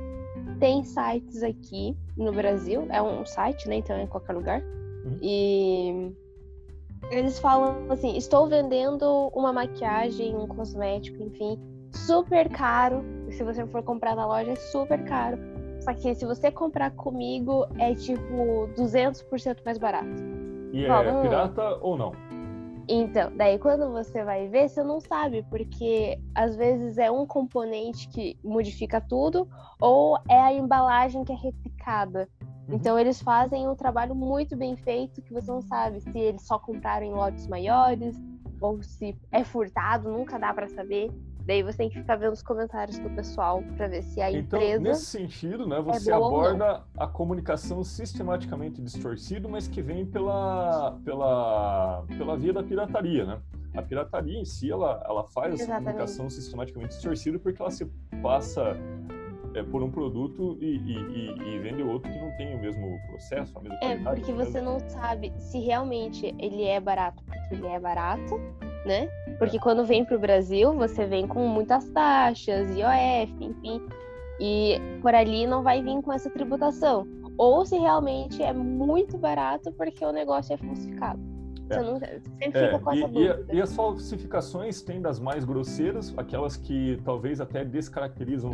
têm 0.60 0.84
sites 0.84 1.42
aqui 1.42 1.96
no 2.16 2.32
Brasil, 2.32 2.86
é 2.90 3.02
um 3.02 3.26
site, 3.26 3.68
né? 3.68 3.76
Então, 3.76 3.96
é 3.96 4.02
em 4.02 4.06
qualquer 4.06 4.34
lugar. 4.34 4.62
Uhum. 5.04 5.18
E 5.20 6.12
eles 7.10 7.38
falam 7.38 7.86
assim: 7.90 8.16
estou 8.16 8.48
vendendo 8.48 9.30
uma 9.34 9.52
maquiagem, 9.52 10.34
um 10.36 10.46
cosmético, 10.46 11.22
enfim, 11.22 11.58
super 11.90 12.48
caro. 12.48 13.04
Se 13.30 13.42
você 13.42 13.66
for 13.66 13.82
comprar 13.82 14.14
na 14.14 14.26
loja, 14.26 14.52
é 14.52 14.56
super 14.56 15.02
caro. 15.04 15.38
Só 15.80 15.92
que 15.94 16.14
se 16.14 16.24
você 16.24 16.50
comprar 16.50 16.90
comigo, 16.92 17.66
é 17.78 17.94
tipo 17.94 18.68
200% 18.76 19.64
mais 19.64 19.78
barato. 19.78 20.06
E 20.72 20.86
é 20.86 21.22
pirata 21.22 21.78
ou 21.80 21.96
não? 21.96 22.12
Então, 22.88 23.30
daí 23.36 23.58
quando 23.58 23.90
você 23.90 24.24
vai 24.24 24.48
ver, 24.48 24.68
você 24.68 24.82
não 24.82 25.00
sabe, 25.00 25.44
porque 25.48 26.18
às 26.34 26.56
vezes 26.56 26.98
é 26.98 27.10
um 27.10 27.26
componente 27.26 28.08
que 28.08 28.36
modifica 28.42 29.00
tudo, 29.00 29.48
ou 29.80 30.18
é 30.28 30.38
a 30.38 30.52
embalagem 30.52 31.24
que 31.24 31.32
é 31.32 31.36
replicada. 31.36 32.28
Uhum. 32.68 32.76
Então 32.76 32.98
eles 32.98 33.20
fazem 33.20 33.68
um 33.68 33.74
trabalho 33.74 34.14
muito 34.14 34.56
bem 34.56 34.76
feito 34.76 35.22
que 35.22 35.32
você 35.32 35.50
não 35.50 35.62
sabe 35.62 36.00
se 36.00 36.18
eles 36.18 36.42
só 36.42 36.58
compraram 36.58 37.06
em 37.06 37.12
lotes 37.12 37.46
maiores 37.46 38.16
ou 38.60 38.82
se 38.82 39.16
é 39.30 39.42
furtado, 39.44 40.10
nunca 40.10 40.38
dá 40.38 40.54
para 40.54 40.68
saber. 40.68 41.10
Daí 41.44 41.62
você 41.62 41.78
tem 41.78 41.90
que 41.90 41.98
ficar 41.98 42.14
vendo 42.16 42.32
os 42.32 42.42
comentários 42.42 42.98
do 42.98 43.10
pessoal 43.10 43.62
para 43.76 43.88
ver 43.88 44.02
se 44.02 44.20
a 44.20 44.30
então, 44.30 44.60
empresa. 44.60 44.80
Nesse 44.80 45.06
sentido, 45.06 45.66
né, 45.66 45.80
você 45.80 46.12
é 46.12 46.14
aborda 46.14 46.84
a 46.96 47.06
comunicação 47.06 47.82
sistematicamente 47.82 48.80
distorcida, 48.80 49.48
mas 49.48 49.66
que 49.66 49.82
vem 49.82 50.06
pela, 50.06 50.98
pela, 51.04 52.04
pela 52.16 52.36
via 52.36 52.52
da 52.52 52.62
pirataria, 52.62 53.24
né? 53.24 53.40
A 53.74 53.82
pirataria 53.82 54.38
em 54.38 54.44
si, 54.44 54.70
ela, 54.70 55.02
ela 55.04 55.24
faz 55.24 55.54
essa 55.54 55.64
Exatamente. 55.64 55.84
comunicação 55.84 56.30
sistematicamente 56.30 56.94
distorcida 56.94 57.38
porque 57.38 57.60
ela 57.60 57.70
se 57.70 57.86
passa 58.22 58.76
é, 59.54 59.62
por 59.62 59.82
um 59.82 59.90
produto 59.90 60.56
e, 60.60 60.76
e, 60.76 60.96
e, 60.96 61.54
e 61.54 61.58
vende 61.60 61.82
outro 61.82 62.10
que 62.10 62.18
não 62.18 62.30
tem 62.36 62.54
o 62.54 62.58
mesmo 62.60 62.98
processo, 63.08 63.56
a 63.58 63.60
mesma 63.62 63.76
É, 63.76 63.96
qualidade. 63.96 64.16
porque 64.20 64.32
né? 64.32 64.44
você 64.44 64.60
não 64.60 64.80
sabe 64.88 65.32
se 65.38 65.58
realmente 65.60 66.34
ele 66.38 66.64
é 66.64 66.80
barato, 66.80 67.22
porque 67.24 67.54
ele 67.54 67.66
é 67.66 67.78
barato, 67.78 68.38
né? 68.86 69.08
Porque 69.38 69.58
quando 69.58 69.84
vem 69.84 70.04
pro 70.04 70.18
Brasil, 70.18 70.72
você 70.74 71.06
vem 71.06 71.26
com 71.26 71.46
muitas 71.48 71.88
taxas, 71.90 72.68
IOF, 72.76 73.34
enfim. 73.40 73.80
E 74.40 74.80
por 75.00 75.14
ali 75.14 75.46
não 75.46 75.62
vai 75.62 75.82
vir 75.82 76.00
com 76.02 76.12
essa 76.12 76.28
tributação. 76.30 77.06
Ou 77.38 77.64
se 77.64 77.78
realmente 77.78 78.42
é 78.42 78.52
muito 78.52 79.16
barato 79.16 79.72
porque 79.72 80.04
o 80.04 80.12
negócio 80.12 80.52
é 80.54 80.56
falsificado. 80.56 81.20
Você, 81.72 81.78
É. 81.78 81.82
não, 81.82 81.98
sempre 81.98 82.58
É, 82.60 82.66
fica 82.66 82.78
com 82.78 82.92
essa 82.92 83.08
e, 83.08 83.54
e 83.54 83.56
e 83.56 83.62
as 83.62 83.74
falsificações 83.74 84.82
têm 84.82 85.00
das 85.00 85.18
mais 85.20 85.44
grosseiras, 85.44 86.12
aquelas 86.16 86.56
que 86.56 87.00
talvez 87.04 87.40
até 87.40 87.64
descaracterizam 87.64 88.50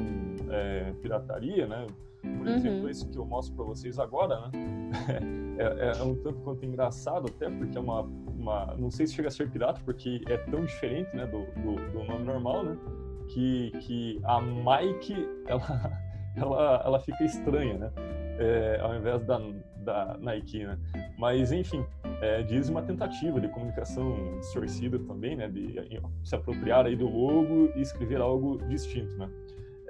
é, 0.51 0.93
pirataria, 1.03 1.67
né? 1.67 1.87
Por 2.21 2.47
Uhum. 2.47 2.55
exemplo, 2.55 2.89
esse 2.91 3.07
que 3.09 3.17
eu 3.17 3.25
mostro 3.25 3.55
para 3.55 3.65
vocês 3.65 3.99
agora, 3.99 4.49
né? 4.49 4.51
É, 5.59 5.99
é 5.99 6.03
um 6.05 6.15
tanto 6.15 6.39
quanto 6.43 6.65
engraçado 6.65 7.27
até, 7.27 7.51
porque 7.51 7.77
é 7.77 7.81
uma, 7.81 8.03
uma... 8.03 8.77
Não 8.79 8.93
sei 8.93 9.09
se 9.09 9.15
chega 9.15 9.27
a 9.27 9.31
ser 9.31 9.51
pirata, 9.51 9.81
porque 9.85 10.23
é 10.29 10.37
tão 10.37 10.65
diferente 10.65 11.17
né, 11.17 11.27
do, 11.27 11.39
do, 11.61 11.75
do 11.91 12.05
nome 12.05 12.25
normal, 12.25 12.63
né? 12.63 12.79
Que, 13.27 13.73
que 13.81 14.21
a 14.23 14.41
Mike, 14.41 15.17
ela, 15.49 15.93
ela, 16.37 16.83
ela 16.85 17.01
fica 17.01 17.25
estranha, 17.25 17.77
né? 17.77 17.91
É, 18.39 18.79
ao 18.81 18.95
invés 18.95 19.25
da, 19.27 19.41
da 19.89 20.19
Nike, 20.21 20.65
né? 20.65 20.79
Mas, 21.19 21.51
enfim, 21.51 21.85
é, 22.21 22.43
diz 22.43 22.69
uma 22.69 22.83
tentativa 22.83 23.41
de 23.41 23.49
comunicação 23.49 24.39
distorcida 24.39 24.99
também, 24.99 25.35
né, 25.35 25.49
de 25.49 25.77
se 26.23 26.35
apropriar 26.35 26.85
aí 26.87 26.95
do 26.95 27.09
logo 27.09 27.71
e 27.75 27.81
escrever 27.81 28.21
algo 28.21 28.59
distinto, 28.69 29.17
né. 29.17 29.31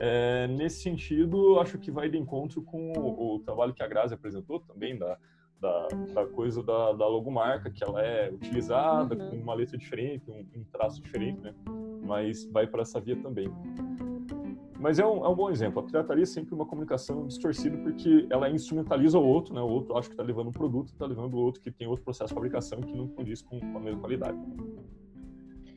É, 0.00 0.46
nesse 0.46 0.80
sentido, 0.80 1.58
acho 1.58 1.76
que 1.76 1.90
vai 1.90 2.08
de 2.08 2.16
encontro 2.16 2.62
com 2.62 2.92
o, 2.92 3.34
o 3.34 3.38
trabalho 3.40 3.74
que 3.74 3.82
a 3.82 3.88
Grazi 3.88 4.14
apresentou 4.14 4.60
também 4.60 4.96
da, 4.96 5.18
da, 5.60 5.88
da 6.14 6.26
coisa 6.26 6.62
da, 6.62 6.92
da 6.92 7.08
logomarca, 7.08 7.68
que 7.68 7.82
ela 7.82 8.00
é 8.00 8.30
utilizada 8.30 9.16
Uhum. 9.16 9.30
com 9.30 9.36
uma 9.36 9.54
letra 9.54 9.76
diferente, 9.76 10.30
um, 10.30 10.46
um 10.60 10.64
traço 10.72 11.02
diferente, 11.02 11.40
né, 11.40 11.52
mas 12.04 12.44
vai 12.52 12.66
para 12.68 12.82
essa 12.82 13.00
via 13.00 13.16
também. 13.16 13.48
Mas 14.78 14.98
é 14.98 15.04
um, 15.06 15.24
é 15.24 15.28
um 15.28 15.34
bom 15.34 15.50
exemplo. 15.50 15.80
A 15.80 15.82
pirataria 15.82 16.22
é 16.22 16.26
sempre 16.26 16.54
uma 16.54 16.64
comunicação 16.64 17.26
distorcida 17.26 17.76
porque 17.78 18.26
ela 18.30 18.48
instrumentaliza 18.48 19.18
o 19.18 19.26
outro, 19.26 19.52
né? 19.52 19.60
O 19.60 19.66
outro 19.68 19.96
acha 19.96 20.08
que 20.08 20.14
está 20.14 20.22
levando 20.22 20.48
um 20.48 20.52
produto, 20.52 20.88
está 20.88 21.04
levando 21.04 21.34
o 21.34 21.38
outro 21.38 21.60
que 21.60 21.70
tem 21.70 21.88
outro 21.88 22.04
processo 22.04 22.28
de 22.28 22.34
fabricação 22.34 22.80
que 22.80 22.96
não 22.96 23.08
condiz 23.08 23.42
com, 23.42 23.56
a 23.56 23.80
mesma 23.80 24.00
qualidade. 24.00 24.38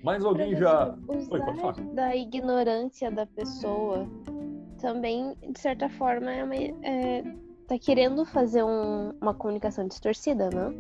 Mas 0.04 0.24
alguém 0.24 0.56
já. 0.56 0.96
Professor, 1.06 1.34
Oi, 1.34 1.40
pode 1.46 1.60
Usar 1.60 1.74
falar. 1.74 1.88
da 1.94 2.16
ignorância 2.16 3.12
da 3.12 3.26
pessoa 3.26 4.08
também, 4.80 5.36
de 5.50 5.60
certa 5.60 5.90
forma, 5.90 6.32
é 6.32 6.44
uma, 6.44 6.56
é, 6.56 7.24
tá 7.68 7.78
querendo 7.80 8.26
fazer 8.26 8.64
um- 8.64 9.14
uma 9.22 9.34
comunicação 9.34 9.88
distorcida, 9.88 10.50
não? 10.50 10.74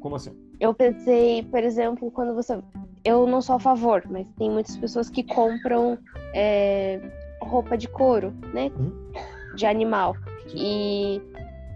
Como 0.00 0.14
assim? 0.16 0.30
Eu 0.60 0.72
pensei, 0.74 1.42
por 1.44 1.62
exemplo, 1.62 2.10
quando 2.10 2.34
você. 2.34 2.60
Eu 3.04 3.26
não 3.26 3.40
sou 3.42 3.56
a 3.56 3.58
favor, 3.60 4.04
mas 4.08 4.28
tem 4.38 4.48
muitas 4.48 4.76
pessoas 4.76 5.10
que 5.10 5.24
compram 5.24 5.98
é, 6.34 7.00
roupa 7.52 7.76
de 7.76 7.86
couro, 7.86 8.32
né? 8.52 8.70
Uhum. 8.76 9.12
De 9.54 9.66
animal. 9.66 10.16
E, 10.54 11.20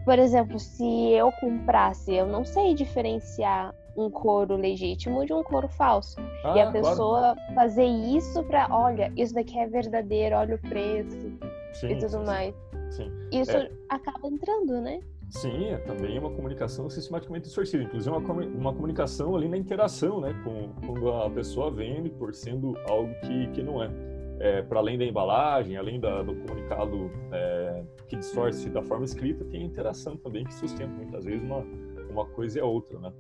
por 0.05 0.19
exemplo, 0.19 0.59
se 0.59 1.13
eu 1.13 1.31
comprasse, 1.33 2.15
eu 2.15 2.27
não 2.27 2.45
sei 2.45 2.75
diferenciar 2.75 3.75
um 3.97 4.11
couro 4.11 4.57
legítimo 4.57 5.25
de 5.25 5.33
um 5.33 5.43
couro 5.43 5.69
falso. 5.69 6.17
Ah, 6.45 6.55
e 6.57 6.61
a 6.61 6.71
claro. 6.71 6.73
pessoa 6.73 7.37
fazer 7.55 7.87
isso 7.87 8.43
pra, 8.45 8.69
olha, 8.71 9.13
isso 9.17 9.35
daqui 9.35 9.59
é 9.59 9.67
verdadeiro, 9.67 10.37
olha 10.37 10.57
o 10.57 10.59
preço 10.59 11.33
Sim, 11.73 11.93
e 11.93 11.99
tudo 11.99 12.25
mais. 12.25 12.55
Sim. 12.91 13.11
Isso 13.33 13.57
É. 13.57 13.71
acaba 13.89 14.29
entrando, 14.29 14.81
né? 14.81 15.01
Sim, 15.31 15.71
é 15.71 15.79
também 15.79 16.19
uma 16.19 16.31
comunicação 16.31 16.89
sistematicamente 16.89 17.47
distorcida. 17.47 17.83
Inclusive, 17.83 18.15
uma, 18.15 18.45
uma 18.45 18.73
comunicação 18.73 19.35
ali 19.35 19.49
na 19.49 19.57
interação, 19.57 20.21
né? 20.21 20.33
Com, 20.45 20.73
quando 20.87 21.11
a 21.11 21.29
pessoa 21.31 21.71
vende 21.71 22.11
por 22.11 22.33
sendo 22.33 22.77
algo 22.89 23.13
que, 23.21 23.49
que 23.49 23.63
não 23.63 23.83
é. 23.83 23.91
É, 24.39 24.63
para 24.63 24.79
além 24.81 24.99
da 24.99 25.05
embalagem, 25.05 25.77
além 25.77 25.99
da- 25.99 26.23
do 26.23 26.35
comunicado 26.37 27.11
é, 27.33 27.85
que 28.07 28.17
distorce 28.17 28.69
da 28.69 28.83
forma 28.83 29.05
escrita, 29.05 29.45
tem 29.47 29.63
a 29.63 29.65
interação 29.65 30.17
também 30.17 30.45
que 30.45 30.53
sustenta 30.53 30.93
muitas 30.95 31.25
vezes 31.25 31.43
uma, 31.43 31.65
uma 32.11 32.27
coisa 32.27 32.59
e 32.59 32.61
a 32.61 32.65
outra, 32.67 32.99
né? 32.99 33.13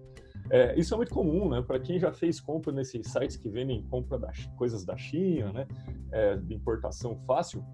É, 0.51 0.79
isso 0.79 0.95
é 0.95 0.97
muito 0.97 1.13
comum, 1.13 1.49
né? 1.49 1.63
Para 1.63 1.81
quem 1.81 1.99
já 1.99 2.13
fez 2.13 2.39
compra 2.39 2.73
nesses 2.73 3.07
sites 3.11 3.37
que 3.37 3.49
vendem 3.49 3.83
compra 3.83 4.19
das 4.19 4.47
coisas 4.57 4.85
da 4.85 4.97
China, 4.97 5.53
né? 5.53 5.67
É, 6.13 6.37
de 6.37 6.55
importação 6.55 7.17
fácil, 7.27 7.65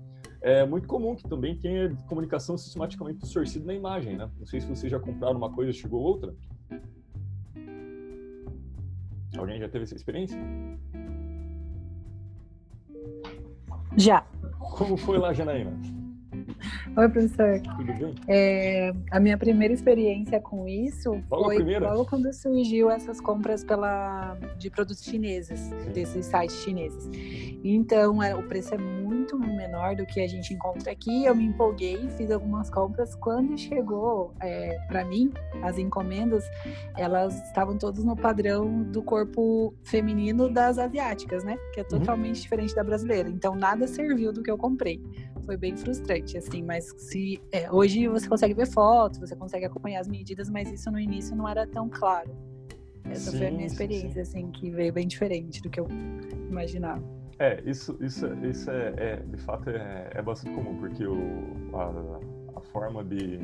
é 0.40 0.64
muito 0.64 0.88
comum 0.88 1.14
que 1.14 1.22
também 1.28 1.56
tenha 1.58 1.94
comunicação 2.08 2.56
sistematicamente 2.56 3.18
distorcida 3.20 3.66
na 3.66 3.74
imagem, 3.74 4.16
né? 4.16 4.30
Não 4.38 4.46
sei 4.46 4.60
se 4.60 4.66
vocês 4.66 4.90
já 4.90 4.98
compraram 4.98 5.36
uma 5.36 5.52
coisa 5.52 5.70
e 5.70 5.74
chegou 5.74 6.00
outra. 6.00 6.34
Alguém 9.36 9.58
já 9.58 9.68
teve 9.68 9.84
essa 9.84 9.94
experiência? 9.94 10.38
Já. 13.96 14.24
Como 14.58 14.96
foi 14.96 15.18
lá, 15.18 15.32
Janaína? 15.32 15.72
Oi, 16.96 17.08
professor. 17.08 17.60
Tudo 17.76 17.92
bem? 17.94 18.14
É, 18.28 18.92
a 19.10 19.20
minha 19.20 19.36
primeira 19.36 19.72
experiência 19.72 20.40
com 20.40 20.68
isso 20.68 21.22
foi 21.28 21.78
logo 21.78 22.06
quando 22.06 22.32
surgiu 22.32 22.90
essas 22.90 23.20
compras 23.20 23.64
pela, 23.64 24.36
de 24.58 24.70
produtos 24.70 25.04
chineses, 25.04 25.70
desses 25.92 26.26
sites 26.26 26.56
chineses. 26.62 27.08
Então, 27.64 28.22
é, 28.22 28.34
o 28.34 28.42
preço 28.42 28.74
é 28.74 28.78
muito 28.78 29.38
menor 29.38 29.94
do 29.94 30.04
que 30.04 30.20
a 30.20 30.28
gente 30.28 30.52
encontra 30.52 30.92
aqui. 30.92 31.24
Eu 31.24 31.34
me 31.34 31.44
empolguei, 31.44 32.08
fiz 32.16 32.30
algumas 32.30 32.68
compras. 32.68 33.14
Quando 33.14 33.56
chegou 33.58 34.34
é, 34.40 34.78
para 34.88 35.04
mim, 35.04 35.32
as 35.62 35.78
encomendas, 35.78 36.44
elas 36.96 37.34
estavam 37.46 37.78
todas 37.78 38.04
no 38.04 38.16
padrão 38.16 38.82
do 38.82 39.02
corpo 39.02 39.74
feminino 39.84 40.48
das 40.48 40.78
asiáticas, 40.78 41.44
né? 41.44 41.56
Que 41.72 41.80
é 41.80 41.84
totalmente 41.84 42.40
diferente 42.40 42.74
da 42.74 42.82
brasileira. 42.82 43.28
Então, 43.28 43.54
nada 43.54 43.86
serviu 43.86 44.32
do 44.32 44.42
que 44.42 44.50
eu 44.50 44.58
comprei 44.58 45.00
foi 45.42 45.56
bem 45.56 45.76
frustrante, 45.76 46.38
assim, 46.38 46.62
mas 46.62 46.92
se 46.96 47.40
é, 47.52 47.70
hoje 47.70 48.08
você 48.08 48.28
consegue 48.28 48.54
ver 48.54 48.66
fotos, 48.66 49.18
você 49.18 49.36
consegue 49.36 49.64
acompanhar 49.64 50.00
as 50.00 50.08
medidas, 50.08 50.48
mas 50.48 50.70
isso 50.70 50.90
no 50.90 50.98
início 50.98 51.36
não 51.36 51.48
era 51.48 51.66
tão 51.66 51.88
claro. 51.88 52.30
Essa 53.04 53.32
foi 53.32 53.46
a 53.46 53.50
Sim, 53.50 53.56
minha 53.56 53.68
sim, 53.68 53.74
experiência, 53.74 54.22
assim, 54.22 54.50
que 54.50 54.70
veio 54.70 54.92
bem 54.92 55.06
diferente 55.06 55.60
do 55.62 55.68
que 55.68 55.80
eu 55.80 55.88
imaginava. 56.48 57.02
É, 57.38 57.60
isso, 57.64 57.96
isso, 58.00 58.26
isso 58.44 58.70
é, 58.70 58.94
é, 58.96 59.16
de 59.16 59.36
fato 59.38 59.68
é, 59.70 60.10
é 60.14 60.22
bastante 60.22 60.54
comum, 60.54 60.76
porque 60.78 61.04
o, 61.04 61.16
a, 61.74 62.58
a 62.58 62.60
forma 62.60 63.02
de 63.02 63.40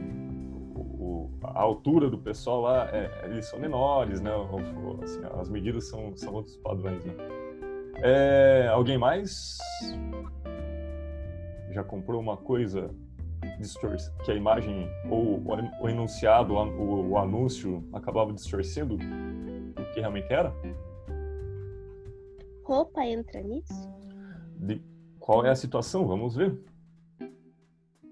o, 0.77 1.31
a 1.43 1.61
altura 1.61 2.09
do 2.09 2.19
pessoal 2.19 2.61
lá, 2.61 2.89
é, 2.93 3.11
eles 3.25 3.47
são 3.47 3.59
menores, 3.59 4.21
né? 4.21 4.31
Assim, 5.03 5.21
as 5.41 5.49
medidas 5.49 5.89
são, 5.89 6.17
são 6.17 6.35
outros 6.35 6.57
padrões, 6.59 7.05
né? 7.05 7.15
É, 8.01 8.69
alguém 8.69 8.97
mais 8.97 9.59
já 11.79 11.85
comprou 11.85 12.21
uma 12.21 12.37
coisa 12.37 12.91
que 14.25 14.33
a 14.33 14.35
imagem 14.35 14.89
ou 15.09 15.41
o, 15.81 15.89
enunciado, 15.89 16.55
o, 16.55 17.11
o, 17.11 17.17
anúncio 17.17 17.85
acabava 17.93 18.33
distorcendo 18.33 18.97
o 18.97 19.93
que 19.95 20.01
realmente 20.01 20.33
era? 20.33 20.53
Roupa 22.65 23.05
entra 23.07 23.41
nisso? 23.43 23.89
De 24.57 24.83
qual 25.21 25.47
é 25.47 25.51
a 25.51 25.55
situação? 25.55 26.05
Vamos 26.05 26.35
ver. 26.35 26.59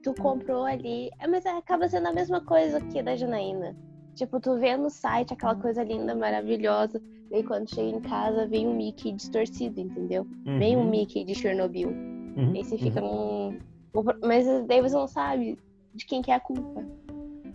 Tu 0.00 0.14
comprou 0.14 0.64
ali. 0.64 1.11
É, 1.18 1.26
mas 1.26 1.44
acaba 1.44 1.88
sendo 1.88 2.07
a 2.07 2.12
mesma 2.12 2.40
coisa 2.40 2.81
que 2.81 3.02
da 3.02 3.16
Janaína. 3.16 3.76
Tipo, 4.14 4.38
tu 4.38 4.57
vê 4.61 4.76
no 4.76 4.88
site 4.88 5.33
aquela 5.35 5.57
coisa 5.57 5.83
linda, 5.83 6.14
maravilhosa. 6.14 7.02
Daí 7.33 7.42
quando 7.42 7.68
chega 7.68 7.96
em 7.96 8.00
casa, 8.00 8.46
vem 8.46 8.68
um 8.68 8.76
Mickey 8.76 9.11
distorcido, 9.12 9.81
entendeu? 9.81 10.24
Vem 10.44 10.76
um 10.76 10.83
Uhum, 10.83 10.90
Mickey 10.90 11.24
de 11.24 11.35
Chernobyl. 11.35 12.15
Uhum, 12.37 12.53
Aí 12.55 12.64
você 12.64 12.79
fica 12.79 13.03
uhum. 13.03 13.59
num. 13.94 14.05
Mas 14.22 14.46
daí 14.66 14.81
você 14.81 14.94
não 14.94 15.09
sabe 15.09 15.59
de 15.94 16.05
quem 16.05 16.23
que 16.23 16.31
é 16.31 16.35
a 16.35 16.40
culpa. 16.40 16.85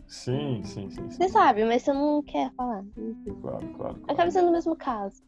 Sim, 0.08 0.62
sim, 0.66 0.90
sim, 0.90 1.10
sim. 1.10 1.10
Você 1.10 1.30
sabe, 1.30 1.64
mas 1.64 1.84
você 1.84 1.94
não 1.94 2.22
quer 2.24 2.52
falar. 2.54 2.84
Claro, 2.94 3.40
claro. 3.42 3.70
claro. 3.78 4.02
Acaba 4.08 4.32
sendo 4.32 4.50
o 4.50 4.52
mesmo 4.52 4.76
caso. 4.76 5.22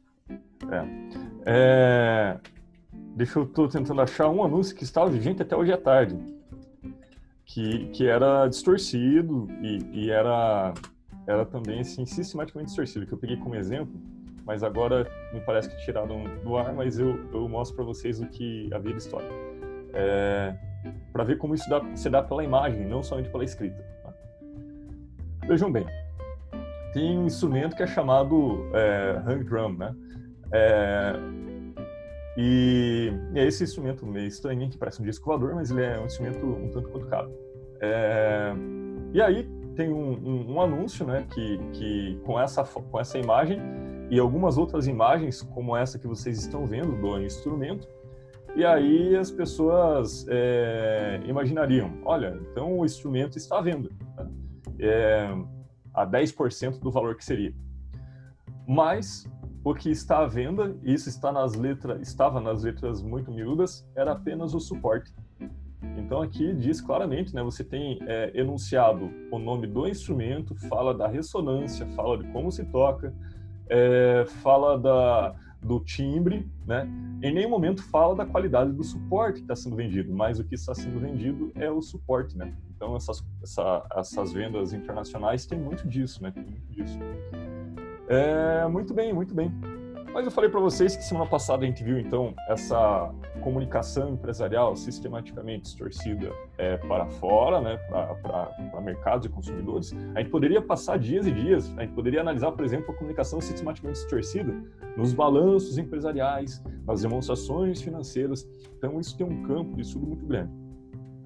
É, 1.45 2.39
Deixa 3.15 3.37
eu 3.37 3.45
tô 3.45 3.67
tentando 3.67 4.01
achar 4.01 4.27
um 4.29 4.43
anúncio 4.43 4.75
que 4.75 4.83
estava 4.83 5.09
vigente 5.09 5.41
até 5.41 5.55
hoje 5.55 5.71
à 5.71 5.77
tarde. 5.77 6.17
Que, 7.45 7.87
que 7.89 8.07
era 8.07 8.47
distorcido 8.47 9.47
e, 9.61 10.05
e 10.05 10.09
era, 10.09 10.73
era 11.27 11.45
também 11.45 11.81
assim, 11.81 12.05
sistematicamente 12.05 12.69
distorcido, 12.69 13.05
que 13.05 13.13
eu 13.13 13.17
peguei 13.17 13.37
como 13.37 13.53
exemplo, 13.53 13.93
mas 14.45 14.63
agora 14.63 15.07
me 15.33 15.39
parece 15.41 15.69
que 15.69 15.77
tiraram 15.77 16.23
do 16.43 16.57
ar, 16.57 16.73
mas 16.73 16.99
eu, 16.99 17.19
eu 17.33 17.47
mostro 17.47 17.75
para 17.75 17.85
vocês 17.85 18.19
o 18.19 18.27
que 18.27 18.69
havia 18.73 18.91
de 18.91 18.99
história. 18.99 19.29
É, 19.93 20.55
para 21.11 21.23
ver 21.23 21.37
como 21.37 21.55
isso 21.55 21.69
dá, 21.69 21.81
se 21.95 22.09
dá 22.09 22.21
pela 22.21 22.43
imagem, 22.43 22.85
não 22.85 23.01
somente 23.01 23.29
pela 23.29 23.43
escrita. 23.43 23.83
tá? 24.03 24.13
Vejam 25.47 25.71
bem, 25.71 25.85
tem 26.93 27.17
um 27.17 27.25
instrumento 27.25 27.75
que 27.75 27.83
é 27.83 27.87
chamado 27.87 28.69
é, 28.73 29.21
hang 29.25 29.43
drum, 29.43 29.73
né? 29.73 29.95
É, 30.51 31.13
e, 32.37 33.11
e 33.33 33.39
é 33.39 33.47
esse 33.47 33.63
instrumento 33.63 34.05
meio 34.05 34.27
estranho, 34.27 34.69
que 34.69 34.77
parece 34.77 35.01
um 35.01 35.05
disco 35.05 35.25
voador, 35.25 35.55
mas 35.55 35.71
ele 35.71 35.83
é 35.83 35.99
um 35.99 36.05
instrumento 36.05 36.45
um 36.45 36.69
tanto 36.69 36.89
quanto 36.89 37.07
caro. 37.07 37.31
É, 37.79 38.53
e 39.13 39.21
aí 39.21 39.49
tem 39.75 39.89
um, 39.89 40.11
um, 40.11 40.53
um, 40.53 40.61
anúncio, 40.61 41.05
né, 41.05 41.25
que, 41.33 41.57
que 41.73 42.19
com 42.23 42.39
essa 42.39 42.63
com 42.63 42.99
essa 42.99 43.17
imagem 43.17 43.59
e 44.13 44.19
algumas 44.19 44.59
outras 44.59 44.85
imagens 44.85 45.41
como 45.41 45.75
essa 45.75 45.97
que 45.97 46.05
vocês 46.05 46.37
estão 46.37 46.67
vendo 46.67 46.95
do 47.01 47.19
instrumento, 47.19 47.87
e 48.55 48.63
aí 48.63 49.15
as 49.15 49.31
pessoas 49.31 50.27
é, 50.29 51.19
imaginariam, 51.25 51.97
olha, 52.05 52.39
então 52.51 52.77
o 52.77 52.85
instrumento 52.85 53.39
está 53.39 53.57
à 53.57 53.61
venda, 53.61 53.89
né? 54.15 54.29
é, 54.77 55.35
a 55.91 56.05
10% 56.05 56.79
do 56.79 56.91
valor 56.91 57.15
que 57.15 57.25
seria. 57.25 57.55
Mas 58.67 59.27
o 59.63 59.73
que 59.73 59.89
está 59.89 60.19
à 60.19 60.27
venda, 60.27 60.77
e 60.83 60.93
isso 60.93 61.09
está 61.09 61.31
nas 61.31 61.55
letras, 61.55 62.07
estava 62.07 62.39
nas 62.39 62.61
letras 62.61 63.01
muito 63.01 63.31
miúdas, 63.31 63.83
era 63.95 64.11
apenas 64.11 64.53
o 64.53 64.59
suporte. 64.59 65.11
Então 65.97 66.21
aqui 66.21 66.53
diz 66.53 66.79
claramente, 66.79 67.33
né, 67.33 67.41
você 67.41 67.63
tem 67.63 67.97
é, 68.05 68.31
enunciado 68.35 69.09
o 69.31 69.39
nome 69.39 69.65
do 69.65 69.87
instrumento, 69.87 70.53
fala 70.69 70.93
da 70.93 71.07
ressonância, 71.07 71.87
fala 71.95 72.19
de 72.19 72.27
como 72.31 72.51
se 72.51 72.63
toca, 72.65 73.11
é, 73.73 74.25
fala 74.43 74.77
da, 74.77 75.33
do 75.59 75.79
timbre, 75.79 76.47
né? 76.67 76.87
Em 77.23 77.33
nenhum 77.33 77.49
momento 77.49 77.81
fala 77.83 78.15
da 78.15 78.25
qualidade 78.25 78.71
do 78.71 78.83
suporte 78.83 79.37
que 79.37 79.41
está 79.41 79.55
sendo 79.55 79.75
vendido, 79.75 80.13
mas 80.13 80.39
o 80.39 80.43
que 80.43 80.53
está 80.53 80.75
sendo 80.75 80.99
vendido 80.99 81.51
é 81.55 81.71
o 81.71 81.81
suporte, 81.81 82.37
né? 82.37 82.53
Então 82.75 82.95
essas, 82.95 83.25
essa, 83.41 83.83
essas 83.95 84.31
vendas 84.31 84.73
internacionais 84.73 85.47
têm 85.47 85.59
muito 85.59 85.87
disso, 85.87 86.21
né? 86.21 86.31
Tem 86.31 86.43
muito 86.43 86.71
disso. 86.71 86.99
É, 88.07 88.67
muito 88.67 88.93
bem, 88.93 89.11
muito 89.11 89.33
bem. 89.33 89.51
Mas 90.13 90.25
eu 90.25 90.31
falei 90.31 90.47
para 90.47 90.59
vocês 90.59 90.95
que 90.95 91.03
semana 91.03 91.27
passada 91.27 91.63
a 91.63 91.67
gente 91.67 91.83
viu 91.83 91.97
então 91.97 92.35
essa 92.47 93.11
comunicação 93.41 94.13
empresarial 94.13 94.75
sistematicamente 94.75 95.63
distorcida 95.63 96.31
é, 96.55 96.77
para 96.77 97.07
fora, 97.07 97.59
né, 97.59 97.77
para 98.21 98.81
mercados 98.81 99.25
e 99.25 99.29
consumidores. 99.29 99.91
A 100.13 100.19
gente 100.19 100.29
poderia 100.29 100.61
passar 100.61 100.99
dias 100.99 101.25
e 101.25 101.31
dias, 101.31 101.75
a 101.77 101.81
gente 101.81 101.93
poderia 101.93 102.21
analisar, 102.21 102.51
por 102.51 102.63
exemplo, 102.63 102.93
a 102.93 102.95
comunicação 102.95 103.41
sistematicamente 103.41 104.01
distorcida 104.01 104.53
nos 104.95 105.13
balanços 105.13 105.79
empresariais, 105.79 106.63
nas 106.85 107.01
demonstrações 107.01 107.81
financeiras. 107.81 108.47
Então 108.77 108.99
isso 108.99 109.17
tem 109.17 109.25
um 109.25 109.41
campo 109.41 109.75
de 109.75 109.81
estudo 109.81 110.05
muito 110.05 110.27
grande. 110.27 110.62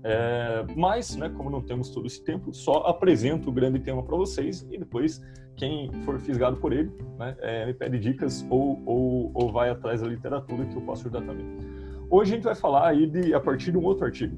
É, 0.09 0.65
mas, 0.73 1.17
né, 1.17 1.27
como 1.27 1.49
não 1.49 1.61
temos 1.61 1.89
todo 1.89 2.07
esse 2.07 2.23
tempo, 2.23 2.53
só 2.53 2.77
apresento 2.87 3.49
o 3.49 3.51
grande 3.51 3.77
tema 3.79 4.01
para 4.01 4.15
vocês 4.15 4.65
e 4.71 4.77
depois 4.77 5.21
quem 5.57 5.91
for 6.05 6.17
fisgado 6.17 6.55
por 6.55 6.71
ele, 6.71 6.89
né, 7.19 7.35
é, 7.41 7.65
me 7.65 7.73
pede 7.73 7.99
dicas 7.99 8.45
ou, 8.49 8.81
ou, 8.85 9.31
ou 9.33 9.51
vai 9.51 9.69
atrás 9.69 10.01
da 10.01 10.07
literatura 10.07 10.65
que 10.65 10.77
eu 10.77 10.81
posso 10.81 11.01
ajudar 11.01 11.23
também. 11.23 11.45
Hoje 12.09 12.31
a 12.31 12.35
gente 12.35 12.45
vai 12.45 12.55
falar 12.55 12.87
aí 12.87 13.05
de, 13.05 13.33
a 13.33 13.39
partir 13.41 13.73
de 13.73 13.77
um 13.77 13.83
outro 13.83 14.05
artigo, 14.05 14.37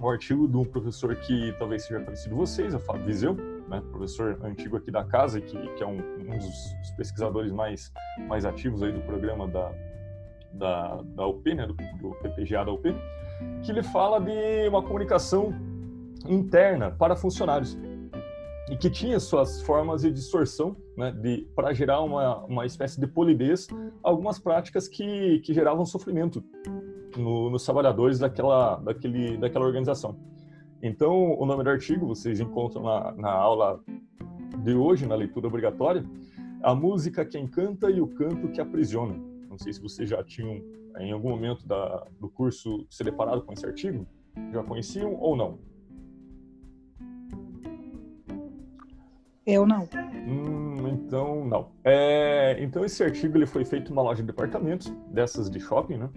um 0.00 0.08
artigo 0.08 0.48
de 0.48 0.56
um 0.56 0.64
professor 0.64 1.14
que 1.14 1.54
talvez 1.58 1.84
seja 1.84 2.00
conhecido 2.00 2.34
vocês, 2.34 2.74
o 2.74 2.78
Fábio 2.78 3.04
Viseu, 3.04 3.34
né, 3.68 3.82
professor 3.90 4.38
antigo 4.42 4.78
aqui 4.78 4.90
da 4.90 5.04
casa, 5.04 5.42
que, 5.42 5.58
que 5.74 5.82
é 5.82 5.86
um, 5.86 5.98
um 5.98 6.38
dos 6.38 6.90
pesquisadores 6.96 7.52
mais, 7.52 7.92
mais 8.26 8.46
ativos 8.46 8.82
aí 8.82 8.92
do 8.92 9.00
programa 9.02 9.46
da, 9.46 9.74
da, 10.54 11.02
da 11.02 11.26
UP, 11.26 11.54
né, 11.54 11.66
do, 11.66 11.74
do 11.74 12.14
PPGA 12.22 12.64
da 12.64 12.72
UP, 12.72 12.88
que 13.62 13.70
ele 13.70 13.82
fala 13.82 14.20
de 14.20 14.68
uma 14.68 14.82
comunicação 14.82 15.54
interna 16.28 16.90
para 16.90 17.16
funcionários 17.16 17.78
e 18.70 18.76
que 18.76 18.90
tinha 18.90 19.20
suas 19.20 19.62
formas 19.62 20.02
de 20.02 20.10
distorção, 20.10 20.76
né, 20.96 21.12
de 21.12 21.46
para 21.54 21.72
gerar 21.72 22.00
uma, 22.00 22.44
uma 22.44 22.66
espécie 22.66 23.00
de 23.00 23.06
polidez, 23.06 23.68
algumas 24.02 24.38
práticas 24.38 24.88
que, 24.88 25.40
que 25.40 25.54
geravam 25.54 25.84
sofrimento 25.86 26.42
no, 27.16 27.48
nos 27.48 27.64
trabalhadores 27.64 28.18
daquela, 28.18 28.76
daquele, 28.76 29.36
daquela 29.36 29.64
organização. 29.64 30.16
Então, 30.82 31.38
o 31.38 31.46
nome 31.46 31.62
do 31.62 31.70
artigo 31.70 32.06
vocês 32.06 32.40
encontram 32.40 32.82
na, 32.82 33.12
na 33.12 33.30
aula 33.30 33.80
de 34.58 34.74
hoje, 34.74 35.06
na 35.06 35.14
leitura 35.14 35.46
obrigatória, 35.46 36.04
a 36.62 36.74
música 36.74 37.24
que 37.24 37.38
encanta 37.38 37.90
e 37.90 38.00
o 38.00 38.08
canto 38.08 38.48
que 38.48 38.60
aprisiona. 38.60 39.14
Não 39.48 39.56
sei 39.58 39.72
se 39.72 39.80
vocês 39.80 40.08
já 40.08 40.22
tinham 40.24 40.60
em 40.98 41.12
algum 41.12 41.30
momento 41.30 41.66
da, 41.66 42.06
do 42.20 42.28
curso 42.28 42.86
se 42.90 43.02
deparado 43.04 43.42
com 43.42 43.52
esse 43.52 43.66
artigo? 43.66 44.06
Já 44.52 44.62
conheciam 44.62 45.14
ou 45.14 45.36
não? 45.36 45.58
Eu 49.46 49.64
não. 49.64 49.88
Hum, 50.26 50.88
então, 50.88 51.44
não. 51.44 51.70
É, 51.84 52.56
então, 52.60 52.84
esse 52.84 53.02
artigo 53.04 53.38
ele 53.38 53.46
foi 53.46 53.64
feito 53.64 53.90
numa 53.90 54.02
loja 54.02 54.20
de 54.20 54.26
departamentos, 54.26 54.92
dessas 55.08 55.48
de 55.48 55.60
shopping, 55.60 55.98
né? 55.98 56.10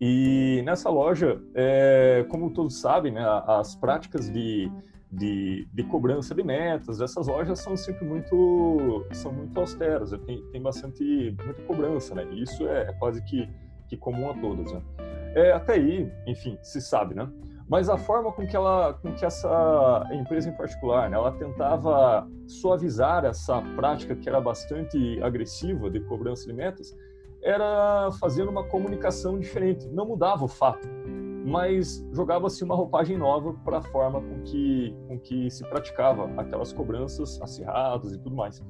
E 0.00 0.62
nessa 0.64 0.90
loja, 0.90 1.40
é, 1.54 2.26
como 2.28 2.50
todos 2.50 2.78
sabem, 2.78 3.12
né, 3.12 3.24
as 3.46 3.74
práticas 3.74 4.30
de, 4.30 4.70
de, 5.10 5.66
de, 5.72 5.82
cobrança 5.84 6.34
de 6.34 6.44
metas 6.44 6.98
dessas 6.98 7.26
lojas 7.26 7.58
são 7.58 7.76
sempre 7.76 8.04
muito 8.04 9.04
são 9.12 9.32
muito 9.32 9.58
austeras, 9.58 10.12
né? 10.12 10.18
tem, 10.24 10.42
tem 10.52 10.62
bastante 10.62 11.34
muita 11.44 11.62
cobrança, 11.62 12.14
né? 12.14 12.28
E 12.30 12.42
isso 12.42 12.68
é 12.68 12.92
quase 12.98 13.24
que 13.24 13.48
que 13.88 13.96
comum 13.96 14.30
a 14.30 14.34
todas, 14.34 14.72
né? 14.72 14.82
É, 15.34 15.52
até 15.52 15.74
aí, 15.74 16.10
enfim, 16.26 16.58
se 16.62 16.80
sabe, 16.80 17.14
né? 17.14 17.28
Mas 17.68 17.90
a 17.90 17.98
forma 17.98 18.32
com 18.32 18.46
que 18.46 18.56
ela, 18.56 18.94
com 18.94 19.12
que 19.14 19.24
essa 19.24 20.08
empresa 20.12 20.48
em 20.48 20.52
particular, 20.56 21.10
né, 21.10 21.16
ela 21.16 21.32
tentava 21.32 22.26
suavizar 22.46 23.26
essa 23.26 23.60
prática 23.76 24.16
que 24.16 24.26
era 24.26 24.40
bastante 24.40 25.22
agressiva 25.22 25.90
de 25.90 26.00
cobrança 26.00 26.46
de 26.46 26.54
metas, 26.54 26.96
era 27.42 28.10
fazendo 28.18 28.50
uma 28.50 28.64
comunicação 28.64 29.38
diferente. 29.38 29.86
Não 29.88 30.06
mudava 30.06 30.44
o 30.44 30.48
fato, 30.48 30.88
mas 31.44 32.06
jogava-se 32.12 32.62
uma 32.64 32.74
roupagem 32.74 33.16
nova 33.16 33.52
para 33.64 33.78
a 33.78 33.82
forma 33.82 34.20
com 34.20 34.42
que, 34.42 34.94
com 35.06 35.18
que 35.18 35.50
se 35.50 35.68
praticava 35.68 36.30
aquelas 36.36 36.72
cobranças 36.72 37.40
acirradas 37.40 38.12
e 38.12 38.18
tudo 38.18 38.36
mais. 38.36 38.62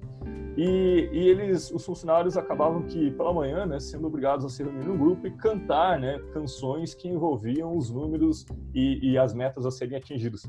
E, 0.57 1.09
e, 1.13 1.29
eles, 1.29 1.71
os 1.71 1.85
funcionários 1.85 2.37
acabavam 2.37 2.83
que 2.83 3.13
pela 3.13 3.33
manhã, 3.33 3.65
né, 3.65 3.79
sendo 3.79 4.09
obrigados 4.09 4.45
a 4.45 4.49
se 4.49 4.63
reunir 4.63 4.85
num 4.85 4.99
grupo 4.99 5.27
e 5.27 5.31
cantar, 5.31 6.01
né, 6.01 6.19
canções 6.33 6.95
que 6.95 7.09
envolviam 7.09 7.77
os 7.77 7.91
números 7.91 8.45
e, 8.75 9.13
e 9.13 9.19
as 9.19 9.33
metas 9.33 9.65
a 9.65 9.71
serem 9.71 9.97
atingidas. 9.97 10.43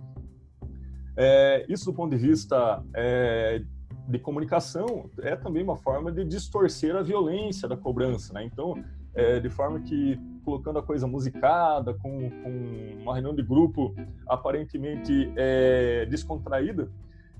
É, 1.15 1.63
isso 1.69 1.85
do 1.85 1.93
ponto 1.93 2.09
de 2.09 2.17
vista 2.17 2.83
é, 2.95 3.61
de 4.07 4.17
comunicação 4.17 5.09
é 5.19 5.35
também 5.35 5.61
uma 5.61 5.77
forma 5.77 6.11
de 6.11 6.25
distorcer 6.25 6.95
a 6.95 7.03
violência 7.03 7.67
da 7.67 7.77
cobrança, 7.77 8.33
né? 8.33 8.43
Então, 8.43 8.73
é, 9.19 9.39
de 9.39 9.49
forma 9.49 9.79
que 9.81 10.19
colocando 10.43 10.79
a 10.79 10.83
coisa 10.83 11.05
musicada, 11.05 11.93
com, 11.93 12.29
com 12.29 13.01
uma 13.01 13.13
reunião 13.13 13.35
de 13.35 13.43
grupo 13.43 13.93
aparentemente 14.27 15.31
é, 15.35 16.05
descontraída, 16.05 16.89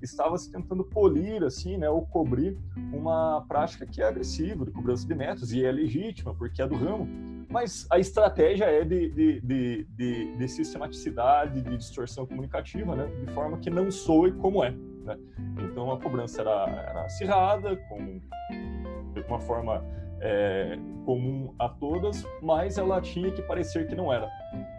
estava 0.01 0.37
se 0.37 0.51
tentando 0.51 0.83
polir, 0.83 1.43
assim, 1.43 1.77
né, 1.77 1.89
ou 1.89 2.05
cobrir 2.05 2.57
uma 2.93 3.43
prática 3.47 3.85
que 3.85 4.01
é 4.01 4.05
agressiva, 4.05 4.65
de 4.65 4.71
cobrança 4.71 5.05
de 5.05 5.13
metros, 5.13 5.51
e 5.51 5.63
é 5.63 5.71
legítima, 5.71 6.33
porque 6.33 6.61
é 6.61 6.67
do 6.67 6.75
ramo, 6.75 7.07
mas 7.49 7.87
a 7.89 7.99
estratégia 7.99 8.65
é 8.65 8.83
de, 8.85 9.09
de, 9.09 9.41
de, 9.41 9.87
de, 9.89 10.37
de 10.37 10.47
sistematicidade, 10.47 11.61
de 11.61 11.77
distorção 11.77 12.25
comunicativa, 12.25 12.95
né, 12.95 13.07
de 13.25 13.33
forma 13.33 13.57
que 13.57 13.69
não 13.69 13.91
soe 13.91 14.31
como 14.33 14.63
é. 14.63 14.71
Né? 14.71 15.17
Então 15.63 15.91
a 15.91 15.99
cobrança 15.99 16.41
era, 16.41 16.69
era 16.87 17.05
acirrada, 17.05 17.75
com 17.89 18.19
de 19.13 19.21
uma 19.27 19.39
forma 19.39 19.83
é, 20.21 20.77
comum 21.05 21.53
a 21.57 21.69
todas, 21.69 22.25
mas 22.41 22.77
ela 22.77 23.01
tinha 23.01 23.31
que 23.31 23.41
parecer 23.41 23.87
que 23.87 23.95
não 23.95 24.11
era. 24.11 24.29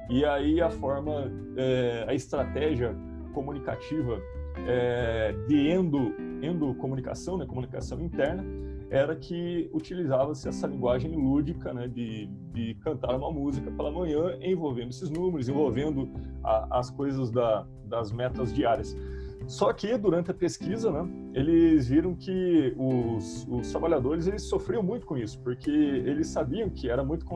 E 0.08 0.24
aí 0.24 0.60
a 0.60 0.70
forma, 0.70 1.30
é, 1.56 2.04
a 2.08 2.14
estratégia 2.14 2.94
comunicativa 3.32 4.20
é, 4.66 5.32
de 5.48 5.68
endo, 5.70 6.14
endocomunicação, 6.42 7.38
né, 7.38 7.46
comunicação 7.46 8.00
interna, 8.00 8.44
era 8.90 9.14
que 9.14 9.70
utilizava-se 9.72 10.48
essa 10.48 10.66
linguagem 10.66 11.14
lúdica 11.14 11.72
né, 11.72 11.86
de, 11.86 12.26
de 12.52 12.74
cantar 12.80 13.14
uma 13.14 13.30
música 13.30 13.70
pela 13.70 13.90
manhã, 13.90 14.36
envolvendo 14.42 14.90
esses 14.90 15.08
números, 15.08 15.48
envolvendo 15.48 16.10
a, 16.42 16.78
as 16.78 16.90
coisas 16.90 17.30
da, 17.30 17.64
das 17.84 18.10
metas 18.10 18.52
diárias. 18.52 18.96
Só 19.46 19.72
que 19.72 19.96
durante 19.96 20.30
a 20.30 20.34
pesquisa, 20.34 20.90
né, 20.90 21.08
eles 21.34 21.88
viram 21.88 22.14
que 22.14 22.74
os, 22.76 23.46
os 23.48 23.70
trabalhadores 23.70 24.26
eles 24.26 24.42
sofriam 24.42 24.82
muito 24.82 25.06
com 25.06 25.16
isso, 25.16 25.38
porque 25.40 25.70
eles 25.70 26.28
sabiam 26.28 26.68
que 26.70 26.88
era 26.88 27.02
muito 27.02 27.26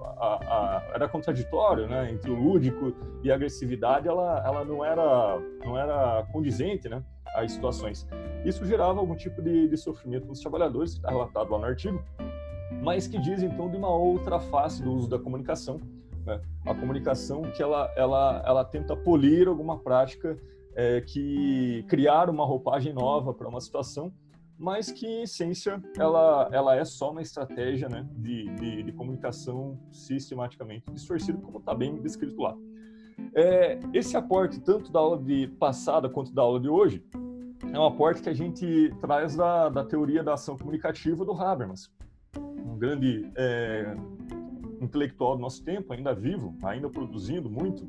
a, 0.00 0.26
a, 0.26 0.82
era 0.94 1.08
contraditório, 1.08 1.86
né, 1.86 2.10
entre 2.10 2.30
o 2.30 2.34
lúdico 2.34 2.94
e 3.22 3.30
a 3.30 3.34
agressividade, 3.34 4.08
ela, 4.08 4.42
ela 4.44 4.64
não 4.64 4.84
era 4.84 5.38
não 5.64 5.76
era 5.76 6.26
condizente, 6.32 6.88
né, 6.88 7.02
às 7.34 7.52
situações. 7.52 8.06
Isso 8.44 8.64
gerava 8.64 8.98
algum 8.98 9.14
tipo 9.14 9.42
de, 9.42 9.68
de 9.68 9.76
sofrimento 9.76 10.26
nos 10.26 10.40
trabalhadores, 10.40 10.92
que 10.92 10.98
está 10.98 11.10
relatado 11.10 11.50
lá 11.50 11.58
no 11.58 11.64
artigo, 11.64 12.02
mas 12.82 13.06
que 13.06 13.18
diz 13.18 13.42
então 13.42 13.68
de 13.70 13.76
uma 13.76 13.90
outra 13.90 14.38
face 14.38 14.82
do 14.82 14.92
uso 14.92 15.08
da 15.08 15.18
comunicação, 15.18 15.80
né? 16.24 16.40
A 16.64 16.74
comunicação 16.74 17.42
que 17.42 17.62
ela 17.62 17.92
ela 17.96 18.42
ela 18.46 18.64
tenta 18.64 18.96
polir 18.96 19.48
alguma 19.48 19.78
prática 19.78 20.38
é, 20.78 21.00
que 21.00 21.84
criar 21.88 22.30
uma 22.30 22.46
roupagem 22.46 22.92
nova 22.92 23.34
para 23.34 23.48
uma 23.48 23.60
situação 23.60 24.12
mas 24.58 24.90
que 24.90 25.06
em 25.06 25.22
essência 25.22 25.80
ela, 25.96 26.48
ela 26.50 26.74
é 26.74 26.84
só 26.84 27.12
uma 27.12 27.22
estratégia 27.22 27.88
né, 27.88 28.04
de, 28.16 28.48
de, 28.56 28.82
de 28.82 28.92
comunicação 28.92 29.78
sistematicamente 29.92 30.90
distorcida, 30.90 31.38
como 31.38 31.58
está 31.58 31.72
bem 31.72 31.94
descrito 32.02 32.42
lá. 32.42 32.56
É, 33.34 33.78
esse 33.94 34.16
aporte, 34.16 34.60
tanto 34.60 34.90
da 34.90 34.98
aula 34.98 35.16
de 35.22 35.46
passada 35.60 36.08
quanto 36.08 36.34
da 36.34 36.42
aula 36.42 36.58
de 36.58 36.68
hoje, 36.68 37.04
é 37.72 37.78
um 37.78 37.86
aporte 37.86 38.20
que 38.20 38.28
a 38.28 38.34
gente 38.34 38.92
traz 39.00 39.36
da, 39.36 39.68
da 39.68 39.84
teoria 39.84 40.24
da 40.24 40.34
ação 40.34 40.56
comunicativa 40.58 41.24
do 41.24 41.32
Habermas, 41.32 41.88
um 42.36 42.76
grande 42.76 43.30
é, 43.36 43.94
intelectual 44.80 45.36
do 45.36 45.42
nosso 45.42 45.62
tempo, 45.64 45.92
ainda 45.92 46.12
vivo, 46.12 46.56
ainda 46.64 46.88
produzindo 46.90 47.48
muito, 47.48 47.88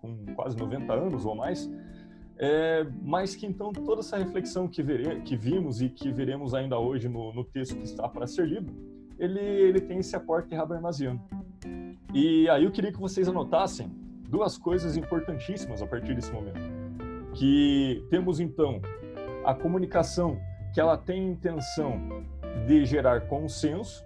com 0.00 0.26
quase 0.34 0.56
90 0.56 0.92
anos 0.92 1.24
ou 1.24 1.36
mais, 1.36 1.70
é, 2.36 2.86
mas 3.02 3.36
que 3.36 3.46
então 3.46 3.72
toda 3.72 4.00
essa 4.00 4.16
reflexão 4.16 4.66
que, 4.66 4.82
vere, 4.82 5.20
que 5.20 5.36
vimos 5.36 5.80
e 5.80 5.88
que 5.88 6.10
veremos 6.10 6.54
ainda 6.54 6.78
hoje 6.78 7.08
no, 7.08 7.32
no 7.32 7.44
texto 7.44 7.76
que 7.76 7.84
está 7.84 8.08
para 8.08 8.26
ser 8.26 8.46
lido, 8.46 8.72
ele, 9.18 9.40
ele 9.40 9.80
tem 9.80 9.98
esse 9.98 10.16
aporte 10.16 10.54
habermasiano. 10.54 11.22
E 12.12 12.48
aí 12.48 12.64
eu 12.64 12.70
queria 12.70 12.92
que 12.92 13.00
vocês 13.00 13.28
anotassem 13.28 13.88
duas 14.28 14.58
coisas 14.58 14.96
importantíssimas 14.96 15.80
a 15.80 15.86
partir 15.86 16.14
desse 16.14 16.32
momento. 16.32 16.60
Que 17.34 18.04
temos 18.10 18.40
então 18.40 18.80
a 19.44 19.54
comunicação 19.54 20.38
que 20.72 20.80
ela 20.80 20.96
tem 20.96 21.28
intenção 21.28 22.24
de 22.66 22.84
gerar 22.84 23.22
consenso, 23.22 24.04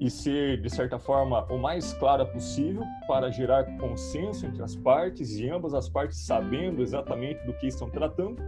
e 0.00 0.10
ser, 0.10 0.60
de 0.60 0.68
certa 0.68 0.98
forma, 0.98 1.44
o 1.50 1.58
mais 1.58 1.92
clara 1.94 2.24
possível 2.24 2.84
para 3.08 3.30
gerar 3.30 3.64
consenso 3.78 4.44
entre 4.44 4.62
as 4.62 4.76
partes 4.76 5.38
e 5.38 5.48
ambas 5.48 5.72
as 5.72 5.88
partes 5.88 6.18
sabendo 6.18 6.82
exatamente 6.82 7.44
do 7.46 7.54
que 7.54 7.66
estão 7.66 7.88
tratando. 7.88 8.42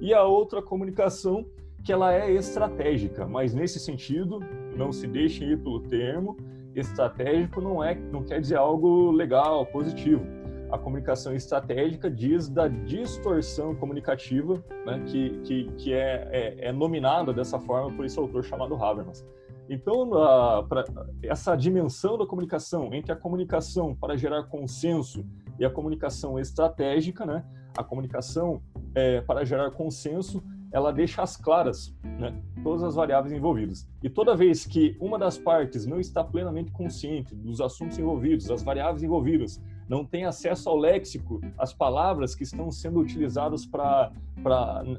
E 0.00 0.14
a 0.14 0.22
outra 0.22 0.62
comunicação 0.62 1.44
que 1.84 1.92
ela 1.92 2.12
é 2.12 2.30
estratégica, 2.32 3.26
mas 3.26 3.54
nesse 3.54 3.78
sentido, 3.78 4.40
não 4.76 4.92
se 4.92 5.06
deixem 5.06 5.50
ir 5.50 5.58
pelo 5.58 5.80
termo, 5.80 6.36
estratégico 6.74 7.60
não 7.60 7.82
é 7.82 7.94
não 7.94 8.22
quer 8.22 8.40
dizer 8.40 8.56
algo 8.56 9.10
legal, 9.10 9.66
positivo. 9.66 10.24
A 10.70 10.76
comunicação 10.76 11.34
estratégica 11.34 12.10
diz 12.10 12.48
da 12.48 12.68
distorção 12.68 13.74
comunicativa, 13.74 14.62
né, 14.84 15.02
que, 15.06 15.38
que, 15.38 15.64
que 15.78 15.92
é, 15.94 16.28
é, 16.30 16.68
é 16.68 16.72
nominada 16.72 17.32
dessa 17.32 17.58
forma 17.58 17.90
por 17.96 18.04
esse 18.04 18.18
autor 18.18 18.44
chamado 18.44 18.74
Habermas. 18.74 19.24
Então, 19.68 20.14
a, 20.14 20.62
pra, 20.62 20.84
essa 21.22 21.54
dimensão 21.54 22.16
da 22.16 22.26
comunicação, 22.26 22.92
entre 22.94 23.12
a 23.12 23.16
comunicação 23.16 23.94
para 23.94 24.16
gerar 24.16 24.44
consenso 24.44 25.26
e 25.58 25.64
a 25.64 25.70
comunicação 25.70 26.38
estratégica, 26.38 27.26
né? 27.26 27.44
a 27.76 27.84
comunicação 27.84 28.62
é, 28.94 29.20
para 29.20 29.44
gerar 29.44 29.70
consenso, 29.70 30.42
ela 30.72 30.92
deixa 30.92 31.22
as 31.22 31.36
claras 31.36 31.94
né? 32.02 32.34
todas 32.62 32.82
as 32.82 32.94
variáveis 32.94 33.32
envolvidas. 33.32 33.88
E 34.02 34.08
toda 34.08 34.36
vez 34.36 34.66
que 34.66 34.96
uma 35.00 35.18
das 35.18 35.38
partes 35.38 35.86
não 35.86 36.00
está 36.00 36.22
plenamente 36.24 36.70
consciente 36.72 37.34
dos 37.34 37.60
assuntos 37.60 37.98
envolvidos, 37.98 38.46
das 38.46 38.62
variáveis 38.62 39.02
envolvidas, 39.02 39.62
não 39.88 40.04
tem 40.04 40.24
acesso 40.24 40.68
ao 40.68 40.76
léxico, 40.76 41.40
às 41.56 41.72
palavras 41.72 42.34
que 42.34 42.42
estão 42.42 42.70
sendo 42.70 43.00
utilizadas 43.00 43.64
para 43.64 44.12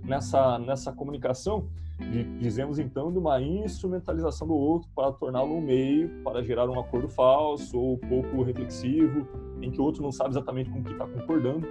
nessa, 0.04 0.58
nessa 0.58 0.92
comunicação, 0.92 1.68
dizemos 2.40 2.80
então 2.80 3.12
de 3.12 3.18
uma 3.18 3.42
instrumentalização 3.42 4.48
do 4.48 4.56
outro 4.56 4.90
para 4.96 5.12
torná-lo 5.12 5.56
um 5.56 5.62
meio 5.62 6.10
para 6.24 6.42
gerar 6.42 6.70
um 6.70 6.80
acordo 6.80 7.10
falso 7.10 7.78
ou 7.78 7.98
pouco 7.98 8.42
reflexivo, 8.42 9.28
em 9.62 9.70
que 9.70 9.80
o 9.80 9.84
outro 9.84 10.02
não 10.02 10.12
sabe 10.12 10.30
exatamente 10.32 10.70
com 10.70 10.80
o 10.80 10.84
que 10.84 10.92
está 10.92 11.06
concordando. 11.06 11.68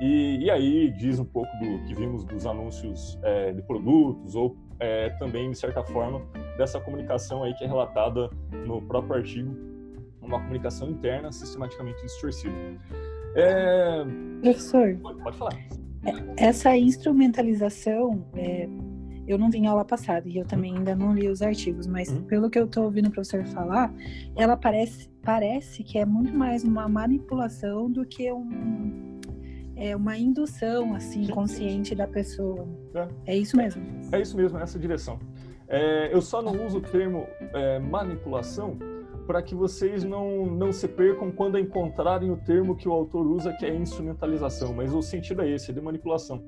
E, 0.00 0.38
e, 0.44 0.50
aí 0.50 0.90
diz 0.90 1.18
um 1.18 1.24
pouco 1.24 1.50
do 1.58 1.84
que 1.84 1.94
vimos 1.94 2.24
dos 2.24 2.46
anúncios 2.46 3.18
é, 3.22 3.52
de 3.52 3.62
produtos 3.62 4.34
ou 4.34 4.56
é, 4.80 5.10
também, 5.10 5.50
de 5.50 5.58
certa 5.58 5.84
forma, 5.84 6.20
dessa 6.56 6.80
comunicação 6.80 7.44
aí 7.44 7.54
que 7.54 7.64
é 7.64 7.66
relatada 7.66 8.28
no 8.66 8.82
próprio 8.82 9.16
artigo, 9.16 9.56
uma 10.20 10.40
comunicação 10.40 10.90
interna 10.90 11.30
sistematicamente 11.30 12.02
distorcida. 12.02 12.54
É... 13.34 14.04
Professor, 14.42 14.96
pode, 15.00 15.22
pode 15.22 15.36
falar. 15.36 15.54
É, 16.04 16.48
essa 16.48 16.76
instrumentalização 16.76 18.26
é, 18.34 18.68
eu 19.26 19.38
não 19.38 19.50
vim 19.50 19.66
aula 19.66 19.84
passada 19.84 20.28
e 20.28 20.36
eu 20.36 20.44
também 20.44 20.76
ainda 20.76 20.94
não 20.94 21.14
li 21.14 21.28
os 21.28 21.42
artigos, 21.42 21.86
mas 21.86 22.08
uhum. 22.08 22.22
pelo 22.24 22.50
que 22.50 22.58
eu 22.58 22.64
estou 22.64 22.84
ouvindo 22.84 23.08
o 23.08 23.10
professor 23.10 23.44
falar, 23.46 23.92
ela 24.34 24.56
parece, 24.56 25.08
parece 25.22 25.82
que 25.82 25.98
é 25.98 26.04
muito 26.04 26.34
mais 26.36 26.64
uma 26.64 26.88
manipulação 26.88 27.90
do 27.90 28.04
que 28.04 28.32
um, 28.32 29.20
é 29.76 29.94
uma 29.94 30.16
indução 30.16 30.94
assim 30.94 31.26
consciente 31.28 31.94
da 31.94 32.06
pessoa. 32.06 32.66
É, 32.94 33.32
é 33.32 33.36
isso 33.36 33.56
mesmo. 33.56 33.82
É 34.10 34.20
isso 34.20 34.36
mesmo, 34.36 34.58
nessa 34.58 34.78
direção. 34.78 35.18
É, 35.68 36.12
eu 36.12 36.20
só 36.20 36.42
não 36.42 36.66
uso 36.66 36.78
o 36.78 36.80
termo 36.80 37.26
é, 37.54 37.78
manipulação 37.78 38.76
para 39.26 39.40
que 39.40 39.54
vocês 39.54 40.02
não, 40.02 40.46
não 40.46 40.72
se 40.72 40.88
percam 40.88 41.30
quando 41.30 41.56
encontrarem 41.56 42.30
o 42.30 42.36
termo 42.36 42.74
que 42.74 42.88
o 42.88 42.92
autor 42.92 43.24
usa, 43.24 43.52
que 43.52 43.64
é 43.64 43.74
instrumentalização, 43.74 44.74
mas 44.74 44.92
o 44.92 45.00
sentido 45.00 45.42
é 45.42 45.48
esse, 45.48 45.70
é 45.70 45.74
de 45.74 45.80
manipulação 45.80 46.42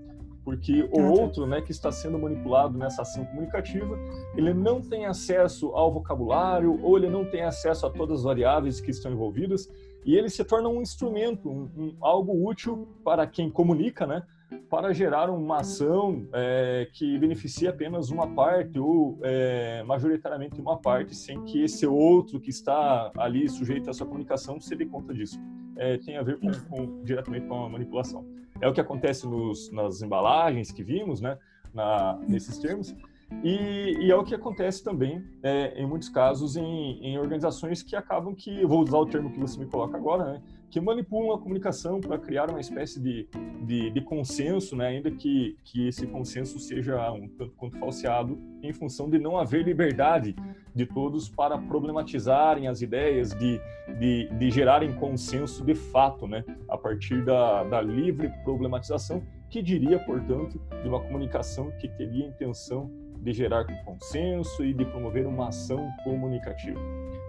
porque 0.44 0.88
o 0.92 1.00
outro, 1.10 1.46
né, 1.46 1.62
que 1.62 1.70
está 1.70 1.90
sendo 1.90 2.18
manipulado 2.18 2.76
nessa 2.76 3.02
ação 3.02 3.24
comunicativa, 3.24 3.98
ele 4.36 4.52
não 4.52 4.82
tem 4.82 5.06
acesso 5.06 5.68
ao 5.68 5.90
vocabulário 5.90 6.78
ou 6.82 6.98
ele 6.98 7.08
não 7.08 7.24
tem 7.24 7.42
acesso 7.42 7.86
a 7.86 7.90
todas 7.90 8.18
as 8.18 8.24
variáveis 8.24 8.80
que 8.80 8.90
estão 8.90 9.10
envolvidas 9.10 9.70
e 10.04 10.14
ele 10.14 10.28
se 10.28 10.44
torna 10.44 10.68
um 10.68 10.82
instrumento, 10.82 11.48
um, 11.48 11.70
um 11.76 11.96
algo 12.00 12.46
útil 12.46 12.86
para 13.02 13.26
quem 13.26 13.50
comunica, 13.50 14.06
né, 14.06 14.22
para 14.68 14.92
gerar 14.92 15.30
uma 15.30 15.58
ação 15.58 16.26
é, 16.32 16.88
que 16.92 17.18
beneficie 17.18 17.68
apenas 17.68 18.10
uma 18.10 18.26
parte 18.26 18.78
ou 18.78 19.18
é, 19.22 19.82
majoritariamente 19.84 20.60
uma 20.60 20.78
parte, 20.78 21.14
sem 21.14 21.42
que 21.44 21.62
esse 21.62 21.86
outro 21.86 22.40
que 22.40 22.50
está 22.50 23.10
ali 23.16 23.48
sujeito 23.48 23.88
a 23.88 23.90
essa 23.90 24.04
comunicação 24.04 24.60
se 24.60 24.74
dê 24.74 24.86
conta 24.86 25.12
disso. 25.12 25.40
É, 25.76 25.98
tem 25.98 26.16
a 26.16 26.22
ver 26.22 26.38
com, 26.38 26.50
com, 26.68 27.02
diretamente 27.02 27.46
com 27.46 27.64
a 27.64 27.68
manipulação. 27.68 28.24
É 28.60 28.68
o 28.68 28.72
que 28.72 28.80
acontece 28.80 29.26
nos, 29.26 29.70
nas 29.72 30.02
embalagens 30.02 30.70
que 30.70 30.82
vimos, 30.82 31.20
né, 31.20 31.36
na, 31.72 32.18
nesses 32.26 32.58
termos, 32.58 32.94
e, 33.42 33.96
e, 34.00 34.10
é 34.10 34.16
o 34.16 34.22
que 34.22 34.34
acontece 34.34 34.82
também, 34.84 35.24
é, 35.42 35.80
em 35.80 35.86
muitos 35.86 36.08
casos, 36.08 36.56
em, 36.56 36.98
em, 37.02 37.18
organizações 37.18 37.82
que 37.82 37.96
acabam 37.96 38.34
que, 38.34 38.64
vou 38.64 38.82
usar 38.82 38.98
o 38.98 39.06
termo 39.06 39.30
que 39.30 39.40
você 39.40 39.58
me 39.58 39.66
coloca 39.66 39.96
agora, 39.96 40.34
né, 40.34 40.42
que 40.74 40.80
manipulam 40.80 41.36
a 41.36 41.38
comunicação 41.38 42.00
para 42.00 42.18
criar 42.18 42.50
uma 42.50 42.58
espécie 42.58 43.00
de, 43.00 43.28
de, 43.64 43.90
de, 43.90 44.00
consenso, 44.00 44.74
né, 44.74 44.88
ainda 44.88 45.08
que, 45.08 45.56
que 45.62 45.86
esse 45.86 46.04
consenso 46.04 46.58
seja 46.58 47.12
um 47.12 47.28
tanto 47.28 47.52
quanto 47.52 47.78
falseado, 47.78 48.36
em 48.60 48.72
função 48.72 49.08
de 49.08 49.16
não 49.16 49.38
haver 49.38 49.64
liberdade 49.64 50.34
de 50.74 50.84
todos 50.84 51.28
para 51.28 51.56
problematizarem 51.56 52.66
as 52.66 52.82
ideias, 52.82 53.30
de, 53.30 53.60
de, 54.00 54.28
de 54.36 54.50
gerarem 54.50 54.92
consenso 54.96 55.64
de 55.64 55.76
fato, 55.76 56.26
né, 56.26 56.44
a 56.68 56.76
partir 56.76 57.24
da, 57.24 57.62
da 57.62 57.80
livre 57.80 58.28
problematização, 58.42 59.22
que 59.48 59.62
diria, 59.62 60.00
portanto, 60.00 60.60
de 60.82 60.88
uma 60.88 60.98
comunicação 60.98 61.70
que 61.78 61.86
teria 61.86 62.26
intenção 62.26 62.90
de 63.24 63.32
gerar 63.32 63.64
consenso 63.84 64.62
e 64.62 64.74
de 64.74 64.84
promover 64.84 65.26
uma 65.26 65.48
ação 65.48 65.88
comunicativa. 66.04 66.78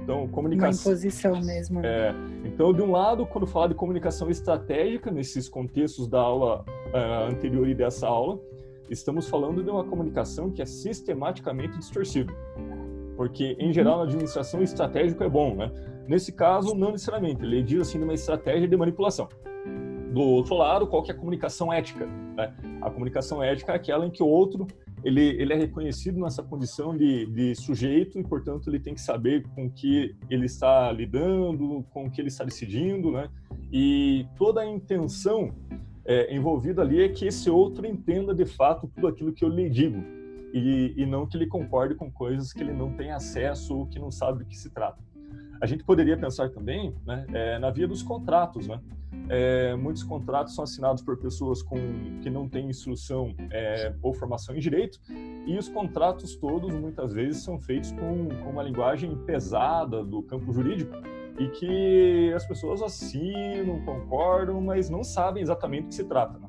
Então, 0.01 0.27
comunicação. 0.27 0.91
Uma 0.91 0.97
imposição 0.97 1.41
mesmo. 1.41 1.81
Né? 1.81 1.87
É, 1.87 2.15
então, 2.43 2.73
de 2.73 2.81
um 2.81 2.91
lado, 2.91 3.25
quando 3.25 3.47
falar 3.47 3.67
de 3.67 3.75
comunicação 3.75 4.29
estratégica, 4.29 5.09
nesses 5.09 5.47
contextos 5.47 6.07
da 6.07 6.19
aula 6.19 6.65
uh, 6.93 7.31
anterior 7.31 7.67
e 7.67 7.73
dessa 7.73 8.07
aula, 8.07 8.37
estamos 8.89 9.29
falando 9.29 9.63
de 9.63 9.69
uma 9.69 9.85
comunicação 9.85 10.51
que 10.51 10.61
é 10.61 10.65
sistematicamente 10.65 11.77
distorcida. 11.77 12.31
Porque, 13.15 13.55
em 13.57 13.71
geral, 13.71 13.99
na 13.99 14.03
administração, 14.03 14.61
estratégico 14.61 15.23
é 15.23 15.29
bom, 15.29 15.55
né? 15.55 15.71
Nesse 16.05 16.33
caso, 16.33 16.75
não 16.75 16.91
necessariamente. 16.91 17.41
Ele 17.41 17.63
diz 17.63 17.81
assim 17.81 17.97
de 17.97 18.03
uma 18.03 18.13
estratégia 18.13 18.67
de 18.67 18.75
manipulação. 18.75 19.29
Do 20.11 20.21
outro 20.21 20.55
lado, 20.55 20.85
qual 20.87 21.01
que 21.01 21.11
é 21.11 21.15
a 21.15 21.17
comunicação 21.17 21.71
ética? 21.71 22.05
Né? 22.05 22.53
A 22.81 22.91
comunicação 22.91 23.41
ética 23.41 23.71
é 23.71 23.75
aquela 23.75 24.05
em 24.05 24.11
que 24.11 24.21
o 24.21 24.27
outro 24.27 24.67
ele, 25.05 25.21
ele 25.21 25.53
é 25.53 25.55
reconhecido 25.55 26.19
nessa 26.19 26.41
condição 26.41 26.97
de, 26.97 27.27
de 27.27 27.53
sujeito 27.53 28.19
e, 28.19 28.23
portanto, 28.23 28.67
ele 28.67 28.79
tem 28.79 28.95
que 28.95 29.01
saber 29.01 29.43
com 29.49 29.69
que 29.69 30.15
ele 30.31 30.47
está 30.47 30.91
lidando, 30.91 31.85
com 31.91 32.07
o 32.07 32.11
que 32.11 32.19
ele 32.19 32.29
está 32.29 32.43
decidindo, 32.43 33.11
né? 33.11 33.29
E 33.71 34.25
toda 34.35 34.61
a 34.61 34.65
intenção 34.65 35.53
é, 36.03 36.35
envolvida 36.35 36.81
ali 36.81 37.03
é 37.03 37.09
que 37.09 37.27
esse 37.27 37.51
outro 37.51 37.85
entenda 37.85 38.33
de 38.33 38.45
fato 38.45 38.87
tudo 38.87 39.07
aquilo 39.07 39.31
que 39.31 39.45
eu 39.45 39.49
lhe 39.49 39.69
digo 39.69 40.03
e, 40.51 40.95
e 40.97 41.05
não 41.05 41.27
que 41.27 41.37
ele 41.37 41.45
concorde 41.45 41.93
com 41.93 42.11
coisas 42.11 42.51
que 42.51 42.63
ele 42.63 42.73
não 42.73 42.91
tem 42.93 43.11
acesso 43.11 43.77
ou 43.77 43.85
que 43.85 43.99
não 43.99 44.09
sabe 44.09 44.39
do 44.39 44.45
que 44.45 44.57
se 44.57 44.71
trata. 44.71 44.97
A 45.61 45.67
gente 45.67 45.83
poderia 45.83 46.17
pensar 46.17 46.49
também 46.49 46.95
né, 47.05 47.27
é, 47.31 47.59
na 47.59 47.69
via 47.69 47.87
dos 47.87 48.01
contratos, 48.01 48.67
né? 48.67 48.79
É, 49.29 49.75
muitos 49.75 50.03
contratos 50.03 50.53
são 50.53 50.63
assinados 50.63 51.01
por 51.01 51.17
pessoas 51.17 51.63
com, 51.63 51.77
que 52.21 52.29
não 52.29 52.47
têm 52.47 52.69
instrução 52.69 53.33
é, 53.51 53.93
ou 54.01 54.13
formação 54.13 54.55
em 54.55 54.59
direito, 54.59 54.99
e 55.45 55.57
os 55.57 55.67
contratos 55.67 56.35
todos, 56.35 56.73
muitas 56.73 57.13
vezes, 57.13 57.43
são 57.43 57.59
feitos 57.59 57.91
com, 57.91 58.27
com 58.43 58.49
uma 58.49 58.61
linguagem 58.61 59.15
pesada 59.25 60.03
do 60.03 60.21
campo 60.23 60.53
jurídico, 60.53 60.93
e 61.37 61.49
que 61.49 62.31
as 62.33 62.45
pessoas 62.45 62.81
assinam, 62.81 63.81
concordam, 63.83 64.61
mas 64.61 64.89
não 64.89 65.03
sabem 65.03 65.43
exatamente 65.43 65.83
do 65.83 65.89
que 65.89 65.95
se 65.95 66.03
trata. 66.05 66.39
Né? 66.39 66.47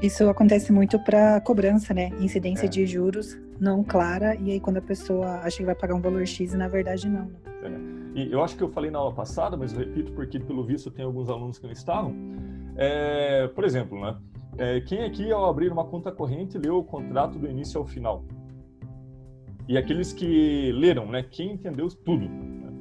Isso 0.00 0.28
acontece 0.28 0.72
muito 0.72 0.98
para 0.98 1.40
cobrança, 1.40 1.94
né? 1.94 2.10
Incidência 2.20 2.66
É. 2.66 2.68
de 2.68 2.86
juros 2.86 3.38
não 3.58 3.84
clara, 3.84 4.34
e 4.36 4.50
aí 4.50 4.60
quando 4.60 4.78
a 4.78 4.82
pessoa 4.82 5.36
acha 5.36 5.58
que 5.58 5.64
vai 5.64 5.74
pagar 5.74 5.94
um 5.94 6.00
valor 6.00 6.26
X 6.26 6.52
na 6.54 6.66
verdade 6.68 7.08
não. 7.08 7.30
né? 7.62 7.91
E 8.14 8.30
eu 8.30 8.42
acho 8.42 8.56
que 8.56 8.62
eu 8.62 8.68
falei 8.68 8.90
na 8.90 8.98
aula 8.98 9.12
passada, 9.14 9.56
mas 9.56 9.72
repito 9.72 10.12
porque, 10.12 10.38
pelo 10.38 10.64
visto, 10.64 10.90
tem 10.90 11.04
alguns 11.04 11.30
alunos 11.30 11.58
que 11.58 11.64
não 11.64 11.72
estavam. 11.72 12.14
É, 12.76 13.48
por 13.48 13.64
exemplo, 13.64 14.00
né? 14.00 14.16
É, 14.58 14.80
quem 14.80 15.02
aqui, 15.02 15.32
ao 15.32 15.46
abrir 15.48 15.72
uma 15.72 15.84
conta 15.84 16.12
corrente, 16.12 16.58
leu 16.58 16.78
o 16.78 16.84
contrato 16.84 17.38
do 17.38 17.48
início 17.48 17.80
ao 17.80 17.86
final? 17.86 18.24
E 19.66 19.78
aqueles 19.78 20.12
que 20.12 20.72
leram, 20.72 21.06
né? 21.06 21.22
Quem 21.22 21.52
entendeu 21.52 21.88
tudo? 21.88 22.28
né? 22.28 22.72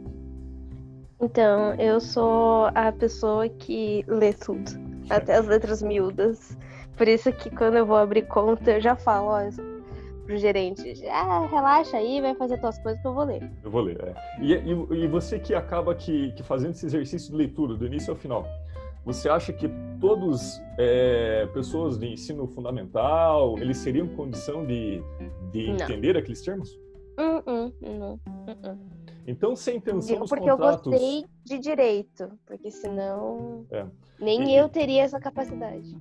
Então, 1.22 1.74
eu 1.76 2.02
sou 2.02 2.66
a 2.76 2.92
pessoa 2.92 3.48
que 3.48 4.04
lê 4.08 4.34
tudo, 4.34 4.72
até 5.10 5.36
as 5.36 5.48
letras 5.48 5.82
miúdas. 5.82 6.58
Por 6.98 7.08
isso 7.08 7.32
que 7.32 7.50
quando 7.50 7.78
eu 7.78 7.86
vou 7.86 7.96
abrir 7.96 8.28
conta, 8.28 8.72
eu 8.72 8.82
já 8.82 8.96
falo, 8.96 9.28
ó, 9.28 9.71
pro 10.32 10.38
gerente, 10.40 11.06
ah, 11.10 11.46
relaxa 11.52 11.98
aí, 11.98 12.22
vai 12.22 12.34
fazer 12.36 12.58
tuas 12.58 12.80
coisas 12.80 13.02
que 13.02 13.08
eu 13.08 13.14
vou 13.14 13.26
ler. 13.26 13.52
Eu 13.64 13.70
vou 13.70 13.82
ler. 13.82 14.00
é. 14.02 14.16
E, 14.42 14.54
e- 14.54 15.04
e 15.04 15.08
você 15.08 15.38
que 15.38 15.54
acaba 15.54 15.94
que, 15.94 16.32
que 16.32 16.42
fazendo 16.42 16.72
esse 16.72 16.86
exercício 16.86 17.32
de 17.32 17.36
leitura, 17.38 17.76
do 17.76 17.86
início 17.86 18.12
ao 18.12 18.16
final, 18.18 18.46
você 19.04 19.28
acha 19.28 19.52
que 19.52 19.70
todos, 20.00 20.62
é, 20.78 21.46
pessoas 21.54 21.98
de 22.00 22.08
ensino 22.08 22.48
fundamental, 22.48 23.58
eles 23.60 23.78
seriam 23.78 24.08
condição 24.08 24.66
de, 24.66 25.04
de 25.52 25.68
Não. 25.68 25.74
entender 25.76 26.16
aqueles 26.16 26.42
termos? 26.42 26.80
Hum, 27.20 27.42
hum, 27.46 27.74
hum, 27.84 28.20
hum. 28.48 28.78
Então, 29.28 29.56
sem 29.56 29.78
intenção 29.78 30.16
Digo 30.16 30.28
porque 30.28 30.50
eu 30.50 30.58
contratos... 30.58 30.92
gostei 30.92 31.26
de 31.46 31.60
direito, 31.60 32.30
porque 32.46 32.72
senão 32.72 33.66
É. 33.72 33.86
nem 34.20 34.52
E- 34.52 34.56
eu 34.56 34.68
teria 34.68 35.04
essa 35.04 35.20
capacidade. 35.20 35.96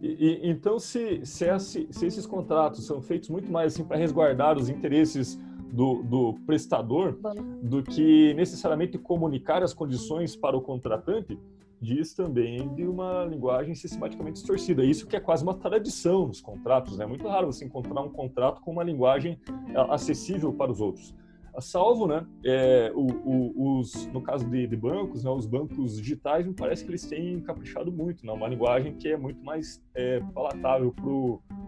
E- 0.00 0.06
e- 0.08 0.40
então, 0.50 0.78
se, 0.78 1.24
se, 1.24 1.44
esse- 1.44 1.86
se 1.90 2.06
esses 2.06 2.26
contratos 2.26 2.86
são 2.86 3.00
feitos 3.02 3.28
muito 3.28 3.50
mais 3.50 3.74
assim 3.74 3.84
para 3.84 3.96
resguardar 3.96 4.56
os 4.56 4.68
interesses 4.68 5.38
do, 5.72 6.02
do 6.02 6.34
prestador 6.46 7.18
Bom. 7.20 7.34
do 7.62 7.82
que 7.82 8.32
necessariamente 8.34 8.96
comunicar 8.96 9.62
as 9.62 9.74
condições 9.74 10.34
para 10.36 10.56
o 10.56 10.60
contratante, 10.62 11.38
diz 11.78 12.14
também 12.14 12.72
de 12.74 12.86
uma 12.86 13.24
linguagem 13.26 13.74
sistematicamente 13.74 14.34
distorcida. 14.34 14.82
Isso 14.82 15.06
que 15.06 15.14
é 15.14 15.20
quase 15.20 15.42
uma 15.42 15.52
tradição 15.54 16.26
nos 16.26 16.40
contratos. 16.40 16.96
né? 16.96 17.04
É 17.04 17.06
muito 17.06 17.28
raro 17.28 17.48
você 17.52 17.66
encontrar 17.66 18.00
um 18.00 18.08
contrato 18.08 18.62
com 18.62 18.70
uma 18.70 18.82
linguagem 18.82 19.38
a- 19.74 19.94
acessível 19.94 20.52
para 20.54 20.72
os 20.72 20.80
outros. 20.80 21.14
Salvo, 21.60 22.06
né, 22.06 22.26
é, 22.44 22.92
o- 22.94 23.06
o- 23.06 23.78
os, 23.78 24.06
no 24.08 24.20
caso 24.20 24.48
de, 24.48 24.66
de 24.66 24.76
bancos, 24.76 25.24
né, 25.24 25.30
os 25.30 25.46
bancos 25.46 25.96
digitais, 25.96 26.46
me 26.46 26.52
parece 26.52 26.84
que 26.84 26.90
eles 26.90 27.04
têm 27.06 27.40
caprichado 27.40 27.90
muito, 27.90 28.26
né, 28.26 28.32
uma 28.32 28.46
linguagem 28.48 28.94
que 28.94 29.08
é 29.08 29.16
muito 29.16 29.42
mais 29.44 29.82
é, 29.94 30.20
palatável 30.34 30.94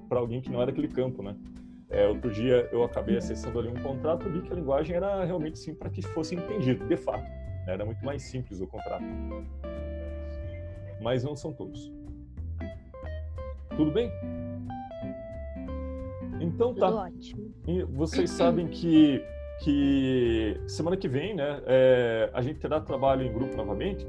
para 0.08 0.18
alguém 0.18 0.40
que 0.40 0.50
não 0.50 0.60
é 0.62 0.66
daquele 0.66 0.88
campo, 0.88 1.22
né. 1.22 1.34
É, 1.90 2.06
outro 2.06 2.30
dia 2.30 2.68
eu 2.70 2.84
acabei 2.84 3.16
acessando 3.16 3.58
ali 3.58 3.68
um 3.68 3.82
contrato 3.82 4.28
e 4.28 4.30
vi 4.32 4.42
que 4.42 4.52
a 4.52 4.56
linguagem 4.56 4.94
era 4.94 5.24
realmente 5.24 5.58
sim 5.58 5.74
para 5.74 5.88
que 5.88 6.02
fosse 6.02 6.34
entendido, 6.34 6.86
de 6.86 6.96
fato. 6.98 7.22
né, 7.22 7.64
Era 7.68 7.84
muito 7.86 8.04
mais 8.04 8.22
simples 8.22 8.60
o 8.60 8.66
contrato. 8.66 9.04
Mas 11.00 11.24
não 11.24 11.34
são 11.34 11.52
todos. 11.52 11.90
Tudo 13.76 13.90
bem? 13.90 14.10
Então 16.40 16.74
tá. 16.74 16.88
Tudo 16.88 16.98
ótimo. 16.98 17.54
E 17.66 17.82
vocês 17.84 18.30
sabem 18.30 18.66
que, 18.68 19.22
que 19.60 20.60
semana 20.66 20.96
que 20.96 21.08
vem, 21.08 21.34
né, 21.34 21.62
é, 21.66 22.30
a 22.32 22.40
gente 22.42 22.60
terá 22.60 22.80
trabalho 22.80 23.22
em 23.22 23.32
grupo 23.32 23.56
novamente 23.56 24.06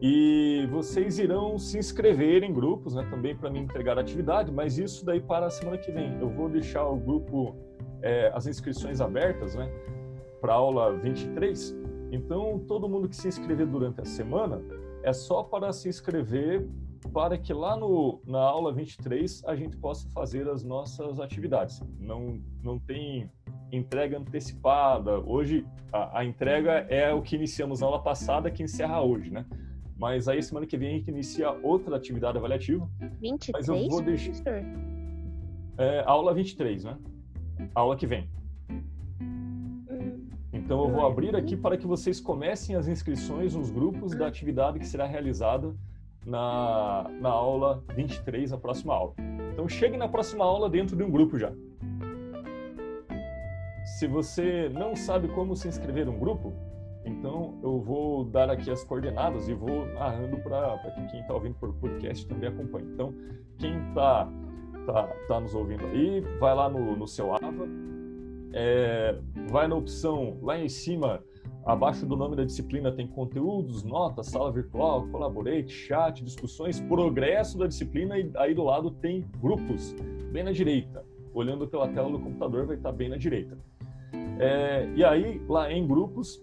e 0.00 0.66
vocês 0.70 1.18
irão 1.18 1.58
se 1.58 1.76
inscrever 1.78 2.44
em 2.44 2.52
grupos, 2.52 2.94
né, 2.94 3.06
também 3.10 3.36
para 3.36 3.50
me 3.50 3.58
entregar 3.58 3.98
a 3.98 4.00
atividade, 4.00 4.52
mas 4.52 4.78
isso 4.78 5.04
daí 5.04 5.20
para 5.20 5.46
a 5.46 5.50
semana 5.50 5.76
que 5.76 5.90
vem. 5.90 6.16
Eu 6.20 6.28
vou 6.28 6.48
deixar 6.48 6.86
o 6.86 6.96
grupo, 6.96 7.56
é, 8.00 8.30
as 8.32 8.46
inscrições 8.46 9.00
abertas, 9.00 9.56
né, 9.56 9.68
para 10.40 10.54
aula 10.54 10.92
23. 10.92 11.76
Então, 12.12 12.60
todo 12.66 12.88
mundo 12.88 13.08
que 13.08 13.16
se 13.16 13.26
inscrever 13.26 13.66
durante 13.66 14.00
a 14.00 14.04
semana 14.04 14.62
é 15.02 15.12
só 15.12 15.42
para 15.42 15.72
se 15.72 15.88
inscrever 15.88 16.64
para 17.12 17.38
que 17.38 17.52
lá 17.52 17.76
no, 17.76 18.20
na 18.26 18.40
aula 18.40 18.72
23 18.72 19.44
a 19.46 19.54
gente 19.54 19.76
possa 19.76 20.08
fazer 20.10 20.48
as 20.48 20.64
nossas 20.64 21.20
atividades. 21.20 21.80
Não, 21.98 22.40
não 22.62 22.78
tem 22.78 23.30
entrega 23.72 24.18
antecipada. 24.18 25.18
Hoje, 25.20 25.64
a, 25.92 26.20
a 26.20 26.24
entrega 26.24 26.86
é 26.88 27.12
o 27.12 27.22
que 27.22 27.36
iniciamos 27.36 27.80
na 27.80 27.86
aula 27.86 28.02
passada, 28.02 28.50
que 28.50 28.62
encerra 28.62 29.00
hoje, 29.02 29.30
né? 29.30 29.44
Mas 29.96 30.28
aí, 30.28 30.42
semana 30.42 30.66
que 30.66 30.76
vem, 30.76 30.88
a 30.94 30.98
gente 30.98 31.10
inicia 31.10 31.50
outra 31.62 31.96
atividade 31.96 32.38
avaliativa. 32.38 32.88
23, 33.20 33.50
Mas 33.52 33.68
eu 33.68 33.88
vou 33.88 34.00
deixar- 34.02 34.32
professor? 34.42 34.64
É, 35.76 36.02
aula 36.06 36.32
23, 36.34 36.84
né? 36.84 36.96
A 37.74 37.80
aula 37.80 37.96
que 37.96 38.06
vem. 38.06 38.28
Hum, 39.20 40.28
Então, 40.52 40.84
eu 40.84 40.90
vou 40.90 41.06
abrir 41.06 41.34
aqui 41.36 41.56
para 41.56 41.76
que 41.76 41.86
vocês 41.86 42.20
comecem 42.20 42.74
as 42.76 42.88
inscrições 42.88 43.54
nos 43.54 43.70
grupos 43.70 44.14
da 44.14 44.26
atividade 44.26 44.78
que 44.78 44.86
será 44.86 45.04
realizada 45.06 45.74
na, 46.24 47.10
na 47.20 47.28
aula 47.28 47.82
23, 47.94 48.52
a 48.52 48.58
próxima 48.58 48.94
aula. 48.94 49.14
Então, 49.52 49.68
chegue 49.68 49.96
na 49.96 50.08
próxima 50.08 50.44
aula 50.44 50.68
dentro 50.68 50.96
de 50.96 51.02
um 51.02 51.10
grupo 51.10 51.38
já. 51.38 51.52
Se 53.98 54.06
você 54.06 54.68
não 54.68 54.94
sabe 54.94 55.28
como 55.28 55.56
se 55.56 55.66
inscrever 55.66 56.06
em 56.06 56.10
um 56.10 56.18
grupo, 56.18 56.52
então 57.04 57.58
eu 57.62 57.80
vou 57.80 58.24
dar 58.24 58.50
aqui 58.50 58.70
as 58.70 58.84
coordenadas 58.84 59.48
e 59.48 59.54
vou 59.54 59.86
narrando 59.86 60.36
para 60.38 60.78
que 60.94 61.06
quem 61.06 61.20
está 61.20 61.34
ouvindo 61.34 61.54
por 61.54 61.72
podcast 61.74 62.26
também 62.26 62.48
acompanhe. 62.48 62.86
Então, 62.92 63.14
quem 63.58 63.76
está 63.88 64.28
tá, 64.86 65.06
tá 65.26 65.40
nos 65.40 65.54
ouvindo 65.54 65.84
aí, 65.86 66.20
vai 66.38 66.54
lá 66.54 66.68
no, 66.68 66.96
no 66.96 67.06
seu 67.06 67.34
AVA, 67.34 67.66
é, 68.52 69.18
vai 69.50 69.66
na 69.68 69.74
opção 69.74 70.38
lá 70.42 70.58
em 70.58 70.68
cima, 70.68 71.22
abaixo 71.68 72.06
do 72.06 72.16
nome 72.16 72.34
da 72.34 72.44
disciplina, 72.44 72.90
tem 72.90 73.06
conteúdos, 73.06 73.82
notas, 73.82 74.28
sala 74.28 74.50
virtual, 74.50 75.06
collaborate, 75.08 75.70
chat, 75.70 76.24
discussões, 76.24 76.80
progresso 76.80 77.58
da 77.58 77.66
disciplina 77.66 78.18
e 78.18 78.30
aí 78.36 78.54
do 78.54 78.64
lado 78.64 78.90
tem 78.90 79.26
grupos, 79.38 79.94
bem 80.32 80.42
na 80.42 80.50
direita. 80.50 81.04
Olhando 81.34 81.68
pela 81.68 81.86
tela 81.86 82.10
do 82.10 82.18
computador, 82.18 82.66
vai 82.66 82.76
estar 82.76 82.90
bem 82.90 83.10
na 83.10 83.18
direita. 83.18 83.58
É, 84.40 84.88
e 84.96 85.04
aí, 85.04 85.42
lá 85.46 85.70
em 85.70 85.86
grupos, 85.86 86.40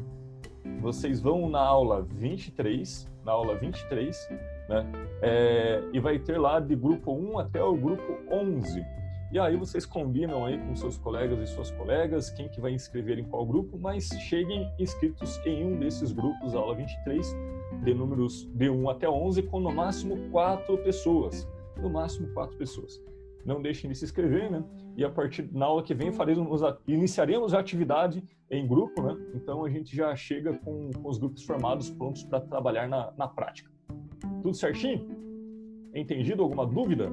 vocês 0.80 1.20
vão 1.20 1.50
na 1.50 1.60
aula 1.60 2.04
23, 2.04 3.12
na 3.26 3.32
aula 3.32 3.56
23, 3.56 4.30
né? 4.70 4.86
É, 5.24 5.84
e 5.92 6.00
vai 6.00 6.20
ter 6.20 6.38
lá 6.38 6.60
de 6.60 6.76
grupo 6.76 7.12
1 7.12 7.40
até 7.40 7.64
o 7.64 7.76
grupo 7.76 8.20
11. 8.32 8.86
E 9.36 9.40
aí 9.40 9.58
vocês 9.58 9.86
combinam 9.86 10.46
aí 10.46 10.58
com 10.58 10.74
seus 10.78 10.98
colegas 10.98 11.38
e 11.42 11.54
suas 11.54 11.70
colegas 11.70 12.30
quem 12.30 12.48
que 12.48 12.62
vai 12.62 12.72
inscrever 12.72 13.20
em 13.20 13.26
qual 13.26 13.46
grupo, 13.46 13.78
mas 13.78 14.08
cheguem 14.30 14.66
inscritos 14.80 15.38
em 15.46 15.66
um 15.66 15.78
desses 15.78 16.14
grupos, 16.14 16.56
aula 16.56 16.74
23, 16.74 17.36
de 17.84 17.94
números 17.94 18.46
de 18.54 18.70
1 18.70 18.90
até 18.90 19.10
11, 19.10 19.44
com 19.44 19.60
no 19.60 19.74
máximo 19.74 20.30
quatro 20.32 20.78
pessoas. 20.78 21.46
No 21.76 21.90
máximo 21.90 22.30
quatro 22.34 22.56
pessoas. 22.56 23.04
Não 23.44 23.62
deixem 23.62 23.90
de 23.92 23.98
se 23.98 24.06
inscrever, 24.06 24.50
né? 24.50 24.64
E 24.96 25.04
a 25.04 25.10
partir 25.10 25.50
na 25.52 25.66
aula 25.66 25.84
que 25.84 25.94
vem 25.94 26.14
faremos, 26.14 26.64
a- 26.64 26.78
iniciaremos 26.88 27.54
a 27.54 27.60
atividade 27.60 28.24
em 28.50 28.66
grupo, 28.66 29.02
né? 29.02 29.18
Então 29.36 29.66
a 29.66 29.70
gente 29.70 29.94
já 29.94 30.16
chega 30.16 30.54
com, 30.60 30.92
com 30.92 31.10
os 31.10 31.18
grupos 31.18 31.44
formados 31.44 31.90
prontos 31.90 32.24
para 32.24 32.40
trabalhar 32.40 32.88
na, 32.88 33.12
na 33.18 33.28
prática. 33.28 33.70
Tudo 34.42 34.54
certinho? 34.56 35.06
Entendido? 35.94 36.42
Alguma 36.42 36.66
dúvida? 36.66 37.12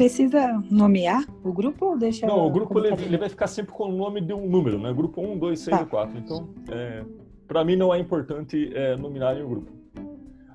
Precisa 0.00 0.62
nomear 0.70 1.26
o 1.44 1.52
grupo 1.52 1.84
ou 1.84 1.98
deixa 1.98 2.26
Não, 2.26 2.46
o 2.46 2.50
grupo 2.50 2.78
ele, 2.78 2.88
ele 3.04 3.18
vai 3.18 3.28
ficar 3.28 3.46
sempre 3.46 3.74
com 3.74 3.84
o 3.84 3.92
nome 3.92 4.22
de 4.22 4.32
um 4.32 4.48
número, 4.48 4.78
né? 4.78 4.90
Grupo 4.94 5.20
1, 5.20 5.36
2, 5.36 5.60
6 5.60 5.76
Tá. 5.76 5.82
e 5.82 5.86
4. 5.86 6.18
Então, 6.18 6.48
é, 6.70 7.04
para 7.46 7.62
mim 7.66 7.76
não 7.76 7.92
é 7.92 7.98
importante 7.98 8.70
é, 8.74 8.96
nominarem 8.96 9.42
o 9.44 9.48
grupo. 9.50 9.70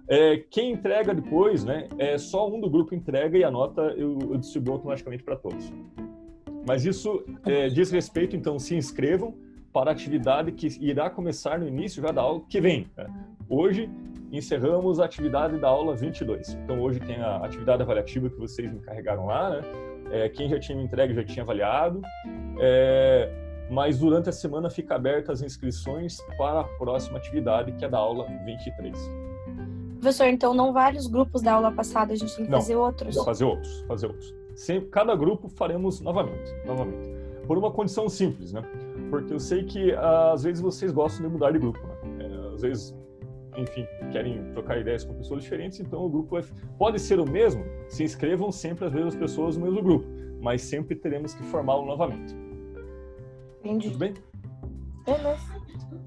É, 0.08 0.38
quem 0.50 0.72
entrega 0.72 1.14
depois, 1.14 1.64
né? 1.64 1.88
É 2.00 2.18
só 2.18 2.50
um 2.50 2.60
do 2.60 2.68
grupo 2.68 2.96
entrega 2.96 3.38
e 3.38 3.44
a 3.44 3.52
nota 3.52 3.82
eu, 3.96 4.18
eu 4.32 4.38
distribuo 4.40 4.74
automaticamente 4.74 5.22
para 5.22 5.36
todos. 5.36 5.72
Mas 6.68 6.84
isso 6.84 7.24
é, 7.46 7.70
diz 7.70 7.92
respeito, 7.92 8.36
então, 8.36 8.58
se 8.58 8.76
inscrevam 8.76 9.36
para 9.72 9.92
a 9.92 9.94
atividade 9.94 10.54
que 10.54 10.68
irá 10.82 11.08
começar 11.08 11.60
no 11.60 11.68
início 11.68 12.02
já 12.02 12.12
da 12.12 12.24
aula 12.24 12.42
que 12.50 12.60
vem. 12.60 12.88
né? 12.98 13.06
Hoje 13.48 13.92
encerramos 14.32 15.00
a 15.00 15.06
atividade 15.06 15.58
da 15.58 15.68
aula 15.68 15.96
22. 15.96 16.54
Então 16.64 16.80
hoje 16.82 17.00
tem 17.00 17.18
a 17.22 17.38
atividade 17.38 17.82
avaliativa 17.82 18.30
que 18.30 18.38
vocês 18.38 18.72
me 18.72 18.80
carregaram 18.80 19.26
lá, 19.26 19.50
né? 19.50 19.62
É, 20.12 20.30
quem 20.30 20.50
já 20.50 20.60
tinha 20.60 20.78
me 20.78 20.84
entregue 20.84 21.14
já 21.14 21.24
tinha 21.24 21.44
avaliado. 21.44 22.02
É, 22.60 23.32
mas 23.70 24.00
durante 24.00 24.30
a 24.30 24.32
semana 24.32 24.70
fica 24.70 24.96
aberta 24.96 25.32
as 25.32 25.42
inscrições 25.42 26.18
para 26.38 26.62
a 26.62 26.64
próxima 26.64 27.18
atividade, 27.18 27.72
que 27.74 27.84
é 27.84 27.90
da 27.90 27.98
aula 27.98 28.28
23. 28.46 28.96
Professor, 30.00 30.28
então 30.28 30.54
não 30.54 30.72
vários 30.72 31.08
grupos 31.08 31.42
da 31.42 31.54
aula 31.54 31.72
passada, 31.72 32.14
a 32.14 32.16
gente 32.16 32.36
tem 32.36 32.46
que 32.46 32.52
Não. 32.52 32.60
fazer 32.60 32.76
outros. 32.76 33.16
Fazer 33.24 33.46
outros, 33.46 33.82
fazer 33.88 34.08
outros. 34.08 34.36
Sempre, 34.54 34.90
cada 34.90 35.16
grupo 35.16 35.50
faremos 35.50 36.00
novamente, 36.00 36.54
novamente. 36.66 37.10
Por 37.48 37.58
uma 37.58 37.72
condição 37.72 38.08
simples, 38.08 38.54
né? 38.54 38.62
Porque 39.10 39.34
eu 39.34 39.40
sei 39.40 39.64
que 39.64 39.94
às 39.94 40.44
vezes 40.44 40.62
vocês 40.62 40.92
gostam 40.92 41.26
de 41.26 41.32
mudar 41.32 41.52
de 41.52 41.60
grupo, 41.60 41.80
né? 41.80 42.26
É, 42.26 42.54
às 42.54 42.62
vezes 42.62 42.96
enfim, 43.58 43.88
querem 44.12 44.52
trocar 44.54 44.80
ideias 44.80 45.04
com 45.04 45.14
pessoas 45.14 45.44
diferentes, 45.44 45.80
então 45.80 46.04
o 46.06 46.10
grupo 46.10 46.38
F 46.38 46.54
pode 46.78 47.00
ser 47.00 47.20
o 47.20 47.30
mesmo, 47.30 47.64
se 47.88 48.04
inscrevam 48.04 48.52
sempre 48.52 48.86
as 48.86 48.94
mesmas 48.94 49.16
pessoas 49.16 49.58
no 49.58 49.66
mesmo 49.66 49.82
grupo, 49.82 50.08
mas 50.42 50.62
sempre 50.62 50.96
teremos 50.96 51.34
que 51.34 51.44
formá-lo 51.44 51.86
novamente. 51.86 52.36
Entendi. 53.60 53.88
Tudo 53.88 54.00
bem? 54.00 54.14
Beleza. 55.06 55.56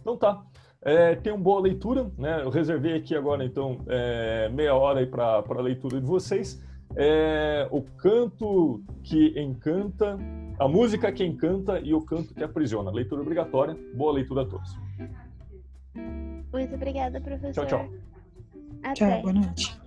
Então 0.00 0.16
tá. 0.16 0.44
É, 0.80 1.16
tenham 1.16 1.40
boa 1.40 1.60
leitura, 1.60 2.10
né? 2.16 2.40
Eu 2.42 2.50
reservei 2.50 2.94
aqui 2.94 3.14
agora, 3.14 3.44
então, 3.44 3.80
é, 3.88 4.48
meia 4.48 4.74
hora 4.74 5.04
para 5.06 5.42
a 5.46 5.60
leitura 5.60 6.00
de 6.00 6.06
vocês. 6.06 6.62
É, 6.96 7.68
o 7.70 7.82
canto 7.82 8.80
que 9.02 9.38
encanta, 9.38 10.16
a 10.58 10.68
música 10.68 11.12
que 11.12 11.24
encanta 11.24 11.80
e 11.80 11.92
o 11.92 12.00
canto 12.00 12.32
que 12.32 12.42
aprisiona. 12.42 12.90
Leitura 12.90 13.20
obrigatória. 13.20 13.76
Boa 13.94 14.12
leitura 14.12 14.42
a 14.42 14.46
todos. 14.46 14.76
Muito 16.52 16.74
obrigada, 16.74 17.20
professor. 17.20 17.66
Tchau, 17.66 17.66
tchau. 17.66 17.92
Até. 18.82 18.94
Tchau, 18.94 19.22
boa 19.22 19.32
noite. 19.32 19.78